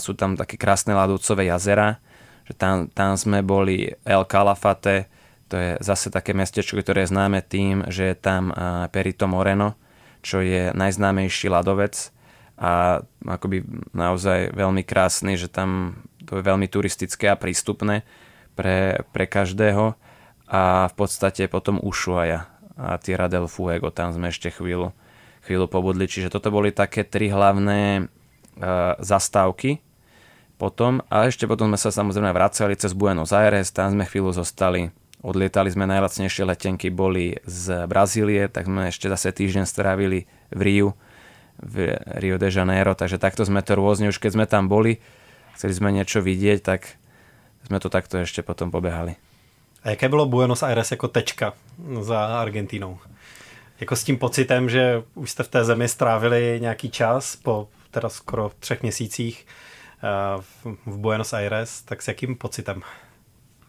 sú 0.00 0.14
tam 0.16 0.38
také 0.38 0.56
krásne 0.56 0.96
ľadovcové 0.96 1.50
jazera, 1.52 2.00
že 2.48 2.56
tam, 2.56 2.88
tam 2.88 3.12
sme 3.18 3.44
boli 3.44 3.92
El 4.08 4.24
Calafate, 4.24 5.10
to 5.48 5.56
je 5.56 5.70
zase 5.80 6.12
také 6.12 6.36
mestečko, 6.36 6.78
ktoré 6.84 7.04
je 7.04 7.12
známe 7.12 7.40
tým, 7.40 7.88
že 7.88 8.12
je 8.12 8.16
tam 8.16 8.52
Perito 8.92 9.24
Moreno, 9.24 9.74
čo 10.20 10.44
je 10.44 10.70
najznámejší 10.76 11.48
ľadovec 11.48 12.12
a 12.58 13.00
akoby 13.22 13.62
naozaj 13.94 14.52
veľmi 14.52 14.82
krásny, 14.82 15.38
že 15.38 15.46
tam 15.48 16.02
to 16.28 16.38
je 16.38 16.44
veľmi 16.44 16.68
turistické 16.68 17.32
a 17.32 17.40
prístupné 17.40 18.04
pre, 18.52 19.00
pre 19.16 19.24
každého. 19.24 19.96
A 20.48 20.88
v 20.88 20.94
podstate 20.96 21.48
potom 21.48 21.80
Ushuaia 21.80 22.48
a 22.76 22.96
Tierra 23.00 23.28
del 23.28 23.48
Fuego, 23.48 23.88
tam 23.88 24.12
sme 24.12 24.32
ešte 24.32 24.52
chvíľu, 24.52 24.92
chvíľu 25.44 25.68
pobudli, 25.68 26.08
čiže 26.08 26.32
toto 26.32 26.52
boli 26.52 26.72
také 26.72 27.04
tri 27.04 27.28
hlavné 27.28 28.04
uh, 28.04 28.96
zastávky 29.00 29.80
potom. 30.56 31.04
A 31.12 31.28
ešte 31.28 31.44
potom 31.44 31.68
sme 31.72 31.78
sa 31.80 31.92
samozrejme 31.92 32.32
vracali 32.32 32.74
cez 32.80 32.96
Buenos 32.96 33.32
Aires, 33.32 33.72
tam 33.72 33.92
sme 33.92 34.04
chvíľu 34.08 34.32
zostali, 34.36 34.88
odlietali 35.22 35.70
sme 35.70 35.86
najlacnejšie 35.90 36.44
letenky, 36.46 36.88
boli 36.90 37.38
z 37.46 37.86
Brazílie, 37.90 38.46
tak 38.46 38.70
sme 38.70 38.88
ešte 38.90 39.10
zase 39.10 39.34
týždeň 39.34 39.64
strávili 39.66 40.30
v 40.54 40.60
Riu, 40.62 40.88
v 41.58 41.98
Rio 42.22 42.38
de 42.38 42.50
Janeiro, 42.50 42.94
takže 42.94 43.18
takto 43.18 43.42
sme 43.42 43.62
to 43.62 43.74
rôzne, 43.74 44.08
už 44.08 44.22
keď 44.22 44.30
sme 44.38 44.46
tam 44.46 44.70
boli, 44.70 45.02
chceli 45.58 45.74
sme 45.74 45.90
niečo 45.90 46.22
vidieť, 46.22 46.58
tak 46.62 46.98
sme 47.66 47.82
to 47.82 47.90
takto 47.90 48.22
ešte 48.22 48.46
potom 48.46 48.70
pobehali. 48.70 49.18
A 49.82 49.90
jaké 49.90 50.08
bylo 50.08 50.26
Buenos 50.26 50.62
Aires 50.62 50.90
jako 50.90 51.08
tečka 51.08 51.52
za 52.00 52.40
Argentínou? 52.40 52.98
Jako 53.80 53.96
s 53.96 54.04
tím 54.04 54.18
pocitem, 54.18 54.68
že 54.70 55.02
už 55.14 55.30
jste 55.30 55.42
v 55.42 55.48
té 55.48 55.64
zemi 55.64 55.88
strávili 55.88 56.58
nějaký 56.60 56.90
čas 56.90 57.36
po 57.36 57.68
teda 57.90 58.08
skoro 58.08 58.50
třech 58.58 58.82
měsících 58.82 59.46
eh, 59.46 60.42
v 60.86 60.98
Buenos 60.98 61.32
Aires, 61.32 61.82
tak 61.82 62.02
s 62.02 62.08
jakým 62.08 62.36
pocitem? 62.36 62.82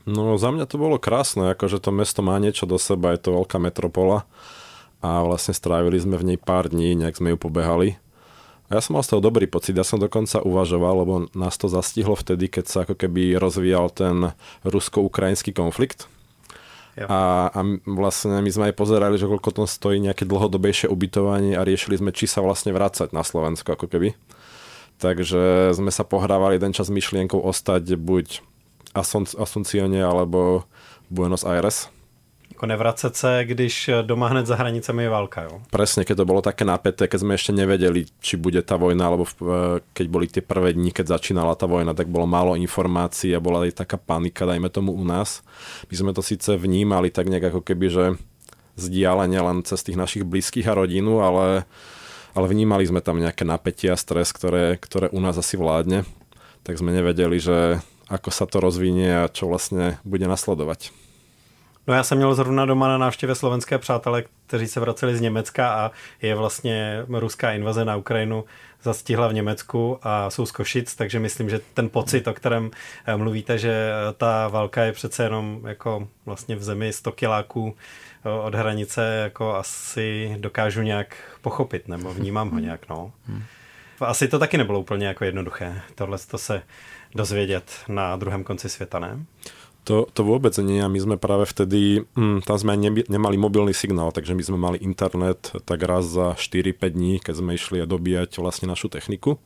No 0.10 0.42
za 0.42 0.50
mňa 0.50 0.66
to 0.66 0.82
bolo 0.82 0.98
krásne, 0.98 1.54
akože 1.54 1.78
to 1.78 1.94
mesto 1.94 2.26
má 2.26 2.34
niečo 2.42 2.66
do 2.66 2.82
seba, 2.82 3.14
je 3.14 3.30
to 3.30 3.38
veľká 3.38 3.62
metropola 3.62 4.26
a 5.06 5.22
vlastne 5.22 5.54
strávili 5.54 6.02
sme 6.02 6.18
v 6.18 6.34
nej 6.34 6.40
pár 6.42 6.74
dní, 6.74 6.98
nejak 6.98 7.22
sme 7.22 7.32
ju 7.34 7.38
pobehali. 7.38 8.02
A 8.74 8.78
ja 8.78 8.82
som 8.82 8.98
mal 8.98 9.06
z 9.06 9.14
toho 9.14 9.22
dobrý 9.22 9.46
pocit, 9.46 9.78
ja 9.78 9.86
som 9.86 10.02
dokonca 10.02 10.42
uvažoval, 10.42 11.06
lebo 11.06 11.14
nás 11.38 11.58
to 11.62 11.70
zastihlo 11.70 12.18
vtedy, 12.18 12.50
keď 12.50 12.66
sa 12.66 12.78
ako 12.86 12.98
keby 12.98 13.38
rozvíjal 13.38 13.94
ten 13.94 14.34
rusko-ukrajinský 14.66 15.54
konflikt. 15.54 16.10
A, 17.00 17.48
a 17.54 17.60
vlastne 17.86 18.42
my 18.44 18.52
sme 18.52 18.66
aj 18.70 18.76
pozerali, 18.76 19.16
že 19.16 19.30
koľko 19.30 19.56
to 19.56 19.64
stojí 19.70 20.04
nejaké 20.04 20.28
dlhodobejšie 20.28 20.92
ubytovanie 20.92 21.56
a 21.56 21.64
riešili 21.64 21.96
sme, 21.96 22.12
či 22.12 22.28
sa 22.28 22.44
vlastne 22.44 22.76
vrácať 22.76 23.14
na 23.16 23.24
Slovensko 23.24 23.78
ako 23.78 23.88
keby. 23.88 24.18
Takže 25.00 25.72
sme 25.72 25.96
sa 25.96 26.04
pohrávali 26.04 26.60
jeden 26.60 26.76
čas 26.76 26.92
myšlienkou 26.92 27.40
ostať 27.40 27.96
buď 27.96 28.49
Asuncione 28.94 30.04
alebo 30.04 30.64
Buenos 31.10 31.44
Aires. 31.44 31.90
Jako 32.52 32.66
nevracet 32.66 33.16
se, 33.16 33.46
když 33.46 33.90
doma 34.02 34.28
hned 34.28 34.46
za 34.46 34.56
hranicami 34.56 35.04
je 35.04 35.10
válka, 35.10 35.48
jo? 35.48 35.64
Presne, 35.72 36.04
keď 36.04 36.16
to 36.18 36.26
bolo 36.28 36.44
také 36.44 36.68
napäté, 36.68 37.08
keď 37.08 37.20
sme 37.24 37.40
ešte 37.40 37.56
nevedeli, 37.56 38.04
či 38.20 38.36
bude 38.36 38.60
tá 38.68 38.76
vojna, 38.76 39.08
alebo 39.08 39.24
keď 39.96 40.06
boli 40.12 40.28
tie 40.28 40.44
prvé 40.44 40.76
dni, 40.76 40.92
keď 40.92 41.16
začínala 41.16 41.56
tá 41.56 41.72
vojna, 41.72 41.96
tak 41.96 42.12
bolo 42.12 42.28
málo 42.28 42.60
informácií 42.60 43.32
a 43.32 43.40
bola 43.40 43.64
aj 43.64 43.80
taká 43.80 43.96
panika, 43.96 44.44
dajme 44.44 44.68
tomu 44.68 44.92
u 44.92 45.08
nás. 45.08 45.40
My 45.88 45.96
sme 45.96 46.12
to 46.12 46.20
síce 46.20 46.52
vnímali 46.60 47.08
tak 47.16 47.32
nejak 47.32 47.56
ako 47.56 47.64
keby, 47.64 47.88
že 47.88 48.06
vzdialenie 48.76 49.40
len 49.40 49.64
cez 49.64 49.80
tých 49.80 49.96
našich 49.96 50.28
blízkych 50.28 50.68
a 50.68 50.76
rodinu, 50.76 51.24
ale, 51.24 51.64
ale 52.36 52.46
vnímali 52.52 52.84
sme 52.84 53.00
tam 53.00 53.24
nejaké 53.24 53.48
napätie 53.48 53.88
a 53.88 53.96
stres, 53.96 54.36
ktoré, 54.36 54.76
ktoré 54.76 55.08
u 55.16 55.24
nás 55.24 55.40
asi 55.40 55.56
vládne. 55.56 56.04
Tak 56.68 56.76
sme 56.76 56.92
nevedeli, 56.92 57.40
že 57.40 57.80
ako 58.10 58.30
sa 58.34 58.46
to 58.50 58.60
rozvinie 58.60 59.24
a 59.24 59.32
čo 59.32 59.48
vlastne 59.48 60.02
bude 60.04 60.26
nasledovať. 60.28 60.92
No 61.88 61.96
já 61.96 62.04
jsem 62.04 62.18
měl 62.18 62.36
zrovna 62.36 62.66
doma 62.66 62.88
na 62.88 62.98
návštěvě 62.98 63.36
slovenské 63.36 63.78
přátelé, 63.78 64.24
kteří 64.48 64.68
se 64.68 64.80
vraceli 64.80 65.18
z 65.18 65.22
Německa 65.22 65.74
a 65.74 65.92
je 66.22 66.36
vlastně 66.36 67.06
ruská 67.10 67.52
invaze 67.52 67.86
na 67.86 67.96
Ukrajinu 67.96 68.46
zastihla 68.84 69.28
v 69.28 69.34
Německu 69.34 70.00
a 70.02 70.30
jsou 70.30 70.46
z 70.46 70.52
Košic, 70.52 70.96
takže 70.96 71.20
myslím, 71.20 71.50
že 71.50 71.60
ten 71.74 71.90
pocit, 71.90 72.28
o 72.28 72.34
kterém 72.34 72.72
eh, 73.06 73.18
mluvíte, 73.18 73.58
že 73.58 73.92
ta 74.18 74.48
válka 74.48 74.84
je 74.84 74.92
přece 74.92 75.24
jenom 75.24 75.62
jako 75.68 76.08
vlastně 76.26 76.56
v 76.56 76.64
zemi 76.64 76.94
100 76.94 77.12
kiláků 77.12 77.76
eh, 78.26 78.30
od 78.30 78.56
hranice, 78.56 79.20
jako 79.24 79.56
asi 79.56 80.36
dokážu 80.40 80.82
nějak 80.82 81.16
pochopit, 81.42 81.88
nebo 81.88 82.14
vnímám 82.14 82.50
ho 82.50 82.60
nějak, 82.60 82.90
no. 82.90 83.12
Hmm. 83.28 83.44
Asi 84.00 84.28
to 84.28 84.40
taky 84.40 84.58
nebylo 84.58 84.80
úplně 84.80 85.08
jako 85.08 85.26
jednoduché, 85.26 85.82
tohle 85.96 86.18
to 86.18 86.38
se 86.38 86.62
dozvědět 87.16 87.72
na 87.88 88.16
druhém 88.16 88.44
konci 88.44 88.70
světa, 88.70 89.00
ne? 89.00 89.26
To, 89.88 90.06
to 90.14 90.22
vôbec 90.22 90.54
nie 90.62 90.84
a 90.86 90.92
my 90.92 91.00
sme 91.02 91.18
práve 91.18 91.50
vtedy, 91.50 92.06
hm, 92.14 92.46
tam 92.46 92.58
sme 92.62 92.78
ne, 92.78 93.02
nemali 93.10 93.42
mobilný 93.42 93.74
signál, 93.74 94.14
takže 94.14 94.38
my 94.38 94.44
sme 94.44 94.58
mali 94.60 94.78
internet 94.86 95.50
tak 95.66 95.82
raz 95.82 96.06
za 96.06 96.38
4-5 96.38 96.94
dní, 96.94 97.14
keď 97.18 97.34
sme 97.34 97.58
išli 97.58 97.82
dobíjať 97.88 98.38
vlastne 98.38 98.70
našu 98.70 98.92
techniku. 98.92 99.42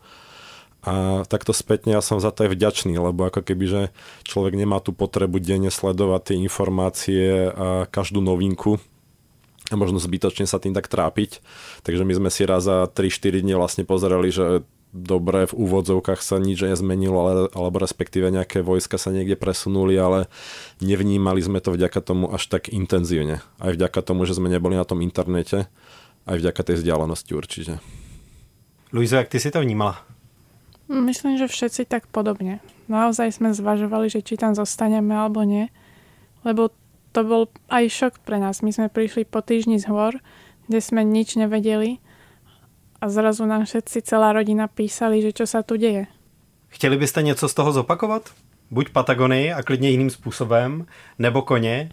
A 0.84 1.24
takto 1.32 1.56
spätne 1.56 1.96
ja 1.96 2.04
som 2.04 2.20
za 2.20 2.28
to 2.36 2.44
aj 2.44 2.60
vďačný, 2.60 2.92
lebo 3.00 3.24
ako 3.24 3.40
keby, 3.40 3.66
že 3.72 3.82
človek 4.28 4.60
nemá 4.60 4.84
tú 4.84 4.92
potrebu 4.92 5.40
denne 5.40 5.72
sledovať 5.72 6.34
tie 6.34 6.36
informácie 6.44 7.48
a 7.48 7.88
každú 7.88 8.20
novinku 8.20 8.84
a 9.72 9.80
možno 9.80 9.96
zbytočne 10.04 10.44
sa 10.44 10.60
tým 10.60 10.76
tak 10.76 10.92
trápiť. 10.92 11.40
Takže 11.88 12.04
my 12.04 12.14
sme 12.20 12.30
si 12.34 12.44
raz 12.44 12.68
za 12.68 12.84
3-4 12.92 13.40
dní 13.40 13.56
vlastne 13.56 13.88
pozerali, 13.88 14.28
že 14.28 14.68
dobre, 14.94 15.50
v 15.50 15.58
úvodzovkách 15.58 16.22
sa 16.22 16.38
nič 16.38 16.62
nezmenilo, 16.62 17.18
ale, 17.18 17.34
alebo 17.52 17.82
respektíve 17.82 18.30
nejaké 18.30 18.62
vojska 18.62 19.02
sa 19.02 19.10
niekde 19.10 19.34
presunuli, 19.34 19.98
ale 19.98 20.30
nevnímali 20.80 21.42
sme 21.42 21.60
to 21.60 21.74
vďaka 21.74 22.00
tomu 22.06 22.30
až 22.30 22.46
tak 22.48 22.70
intenzívne. 22.70 23.42
Aj 23.58 23.74
vďaka 23.74 24.00
tomu, 24.06 24.30
že 24.30 24.38
sme 24.38 24.54
neboli 24.54 24.78
na 24.78 24.86
tom 24.86 25.02
internete, 25.02 25.66
aj 26.30 26.38
vďaka 26.40 26.62
tej 26.62 26.76
vzdialenosti 26.80 27.32
určite. 27.34 27.74
Luizo, 28.94 29.18
jak 29.18 29.34
ty 29.34 29.42
si 29.42 29.50
to 29.50 29.60
vnímala? 29.60 29.98
Myslím, 30.86 31.42
že 31.42 31.50
všetci 31.50 31.90
tak 31.90 32.06
podobne. 32.14 32.62
Naozaj 32.86 33.42
sme 33.42 33.50
zvažovali, 33.50 34.14
že 34.14 34.22
či 34.22 34.38
tam 34.38 34.54
zostaneme 34.54 35.18
alebo 35.18 35.42
nie, 35.42 35.74
lebo 36.46 36.70
to 37.16 37.26
bol 37.26 37.50
aj 37.74 37.90
šok 37.90 38.14
pre 38.22 38.38
nás. 38.38 38.62
My 38.62 38.70
sme 38.70 38.94
prišli 38.94 39.26
po 39.26 39.42
týždni 39.42 39.82
z 39.82 39.90
hôr, 39.90 40.22
kde 40.70 40.80
sme 40.84 41.02
nič 41.02 41.34
nevedeli 41.34 41.98
a 43.04 43.10
zrazu 43.10 43.46
nám 43.46 43.66
všetci, 43.68 44.02
celá 44.02 44.32
rodina 44.32 44.72
písali, 44.72 45.20
že 45.20 45.36
čo 45.36 45.44
sa 45.44 45.60
tu 45.60 45.76
deje. 45.76 46.08
Chtěli 46.68 46.98
byste 46.98 47.22
něco 47.22 47.50
z 47.50 47.54
toho 47.54 47.72
zopakovat? 47.72 48.30
Buď 48.72 48.90
Patagonii 48.90 49.52
a 49.54 49.64
klidně 49.64 49.90
jiným 49.90 50.10
způsobem, 50.10 50.86
nebo 51.20 51.42
koně 51.42 51.92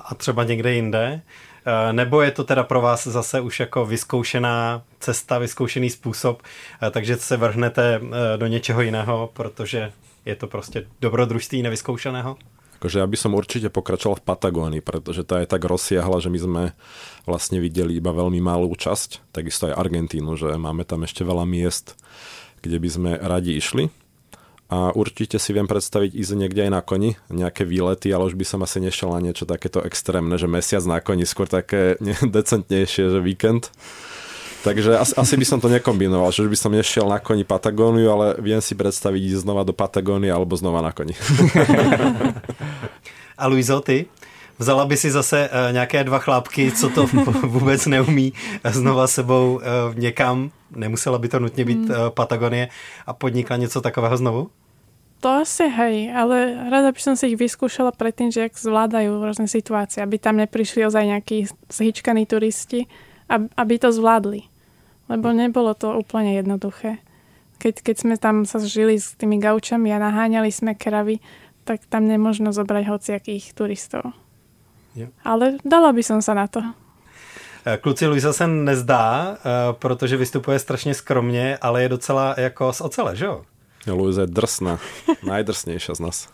a 0.00 0.14
třeba 0.14 0.44
někde 0.44 0.74
jinde, 0.74 1.22
eh, 1.66 1.92
nebo 1.92 2.22
je 2.22 2.30
to 2.30 2.44
teda 2.44 2.62
pro 2.62 2.80
vás 2.80 3.06
zase 3.06 3.40
už 3.40 3.60
jako 3.60 3.86
vyzkoušená 3.86 4.82
cesta, 5.00 5.38
vyzkoušený 5.38 5.90
způsob, 5.90 6.42
eh, 6.42 6.90
takže 6.90 7.16
se 7.16 7.36
vrhnete 7.36 8.00
eh, 8.02 8.38
do 8.38 8.46
něčeho 8.46 8.82
jiného, 8.82 9.30
protože 9.32 9.92
je 10.24 10.36
to 10.36 10.46
prostě 10.46 10.86
dobrodružství 11.00 11.62
nevyzkoušeného? 11.62 12.36
Akože 12.82 12.98
ja 12.98 13.06
by 13.06 13.14
som 13.14 13.38
určite 13.38 13.70
pokračoval 13.70 14.18
v 14.18 14.26
Patagónii, 14.26 14.82
pretože 14.82 15.22
tá 15.22 15.38
je 15.38 15.46
tak 15.46 15.62
rozsiahla, 15.62 16.18
že 16.18 16.34
my 16.34 16.38
sme 16.42 16.62
vlastne 17.30 17.62
videli 17.62 18.02
iba 18.02 18.10
veľmi 18.10 18.42
malú 18.42 18.74
časť, 18.74 19.30
takisto 19.30 19.70
aj 19.70 19.78
Argentínu, 19.78 20.34
že 20.34 20.58
máme 20.58 20.82
tam 20.82 21.06
ešte 21.06 21.22
veľa 21.22 21.46
miest, 21.46 21.94
kde 22.58 22.82
by 22.82 22.88
sme 22.90 23.10
radi 23.22 23.54
išli. 23.54 23.86
A 24.66 24.90
určite 24.98 25.38
si 25.38 25.54
viem 25.54 25.70
predstaviť 25.70 26.10
ísť 26.10 26.34
niekde 26.34 26.66
aj 26.66 26.72
na 26.74 26.82
koni, 26.82 27.14
nejaké 27.30 27.62
výlety, 27.62 28.10
ale 28.10 28.26
už 28.26 28.34
by 28.34 28.42
som 28.50 28.66
asi 28.66 28.82
nešiel 28.82 29.14
na 29.14 29.22
niečo 29.22 29.46
takéto 29.46 29.78
extrémne, 29.86 30.34
že 30.34 30.50
mesiac 30.50 30.82
na 30.82 30.98
koni, 30.98 31.22
skôr 31.22 31.46
také 31.46 31.94
decentnejšie, 32.34 33.14
že 33.14 33.20
víkend. 33.22 33.70
Takže 34.62 34.94
asi, 34.94 35.14
asi 35.18 35.34
by 35.34 35.44
som 35.44 35.58
to 35.58 35.66
nekombinoval, 35.66 36.30
že 36.30 36.46
by 36.46 36.54
som 36.54 36.70
nešiel 36.70 37.10
na 37.10 37.18
koni 37.18 37.42
Patagóniu, 37.42 38.14
ale 38.14 38.26
viem 38.38 38.62
si 38.62 38.78
predstaviť 38.78 39.34
ísť 39.34 39.42
znova 39.42 39.66
do 39.66 39.74
Patagónie 39.74 40.30
alebo 40.30 40.54
znova 40.54 40.78
na 40.78 40.94
koni. 40.94 41.18
A 43.42 43.50
Luizo, 43.50 43.82
ty? 43.82 44.06
Vzala 44.54 44.86
by 44.86 44.94
si 44.94 45.10
zase 45.10 45.50
uh, 45.50 45.74
nějaké 45.74 46.04
dva 46.04 46.18
chlápky, 46.18 46.72
co 46.72 46.88
to 46.88 47.06
vůbec 47.42 47.86
neumí, 47.86 48.32
znova 48.70 49.06
sebou 49.06 49.54
uh, 49.54 49.62
někam, 49.98 50.50
nemusela 50.70 51.18
by 51.18 51.28
to 51.28 51.38
nutně 51.38 51.64
být 51.64 51.90
uh, 51.90 51.96
Patagonie 52.14 52.68
a 53.06 53.12
podnikla 53.12 53.56
něco 53.56 53.80
takového 53.80 54.16
znovu? 54.16 54.50
To 55.20 55.28
asi 55.28 55.68
hej, 55.70 56.10
ale 56.14 56.66
rada 56.70 56.90
by 56.90 56.98
som 56.98 57.14
si 57.14 57.30
ich 57.30 57.38
vyskúšala 57.38 57.94
predtým, 57.94 58.34
že 58.34 58.50
jak 58.50 58.58
zvládajú 58.58 59.22
rôzne 59.22 59.46
situácie, 59.46 60.02
aby 60.02 60.18
tam 60.18 60.34
neprišli 60.34 60.82
ozaj 60.82 61.14
nejakí 61.14 61.46
zhyčkaní 61.70 62.26
turisti, 62.26 62.90
aby 63.30 63.78
to 63.78 63.94
zvládli 63.94 64.51
lebo 65.12 65.28
nebolo 65.36 65.76
to 65.76 65.92
úplne 65.92 66.40
jednoduché. 66.40 67.04
Keď, 67.60 67.74
keď 67.84 67.96
sme 68.00 68.14
tam 68.16 68.48
sa 68.48 68.56
žili 68.64 68.96
s 68.96 69.12
tými 69.12 69.36
gaučami 69.36 69.92
a 69.92 70.00
naháňali 70.00 70.48
sme 70.48 70.72
kravy, 70.72 71.20
tak 71.68 71.84
tam 71.86 72.08
nemožno 72.08 72.50
zobrať 72.50 72.88
hociakých 72.88 73.52
turistov. 73.52 74.16
Jo. 74.96 75.12
Ale 75.22 75.60
dala 75.62 75.92
by 75.92 76.02
som 76.02 76.24
sa 76.24 76.32
na 76.32 76.48
to. 76.48 76.64
Eh, 77.62 77.78
kluci 77.78 78.06
Luisa 78.06 78.32
se 78.32 78.46
nezdá, 78.46 79.36
eh, 79.36 79.72
protože 79.72 80.16
vystupuje 80.16 80.58
strašně 80.58 80.94
skromně, 80.94 81.58
ale 81.62 81.82
je 81.82 81.88
docela 81.88 82.34
jako 82.38 82.72
z 82.72 82.80
ocele, 82.80 83.16
že 83.16 83.24
jo? 83.24 83.42
Luisa 83.86 84.20
je 84.20 84.26
drsná, 84.26 84.78
najdrsnejšia 85.26 85.94
z 85.94 86.00
nás. 86.00 86.28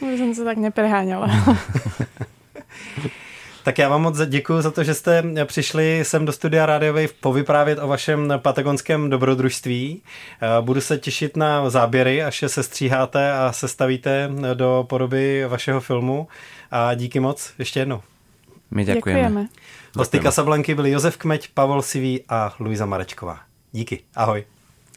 Už 0.00 0.16
som 0.18 0.32
sa 0.32 0.44
tak 0.44 0.58
nepreháňala. 0.58 1.28
Tak 3.62 3.78
já 3.78 3.88
vám 3.88 4.02
moc 4.02 4.20
děkuji 4.26 4.62
za 4.62 4.70
to, 4.70 4.84
že 4.84 4.94
jste 4.94 5.24
přišli 5.44 6.00
sem 6.04 6.24
do 6.24 6.32
studia 6.32 6.66
Radio 6.66 6.92
Wave 6.92 7.08
povyprávět 7.20 7.78
o 7.82 7.88
vašem 7.88 8.32
patagonském 8.36 9.10
dobrodružství. 9.10 10.02
Eh, 10.42 10.62
budu 10.62 10.80
se 10.80 10.98
těšit 10.98 11.36
na 11.36 11.70
záběry, 11.70 12.22
až 12.22 12.42
je 12.42 12.48
se 12.48 12.62
stříháte 12.62 13.32
a 13.32 13.52
sestavíte 13.52 14.30
do 14.54 14.86
podoby 14.88 15.44
vašeho 15.48 15.80
filmu. 15.80 16.28
A 16.70 16.94
díky 16.94 17.20
moc 17.20 17.52
ještě 17.58 17.80
jednou. 17.80 18.02
My 18.70 18.84
děkujeme. 18.84 19.20
děkujeme. 19.20 19.48
Hosty 19.96 20.20
Kasablanky 20.20 20.74
byli 20.74 20.90
Josef 20.90 21.16
Kmeď, 21.16 21.48
Pavel 21.54 21.82
Sivý 21.82 22.24
a 22.28 22.54
Luisa 22.60 22.86
Marečková. 22.86 23.40
Díky. 23.72 24.00
Ahoj. 24.16 24.44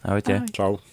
Ahojte. 0.04 0.36
Ahoj. 0.36 0.48
Čau. 0.52 0.93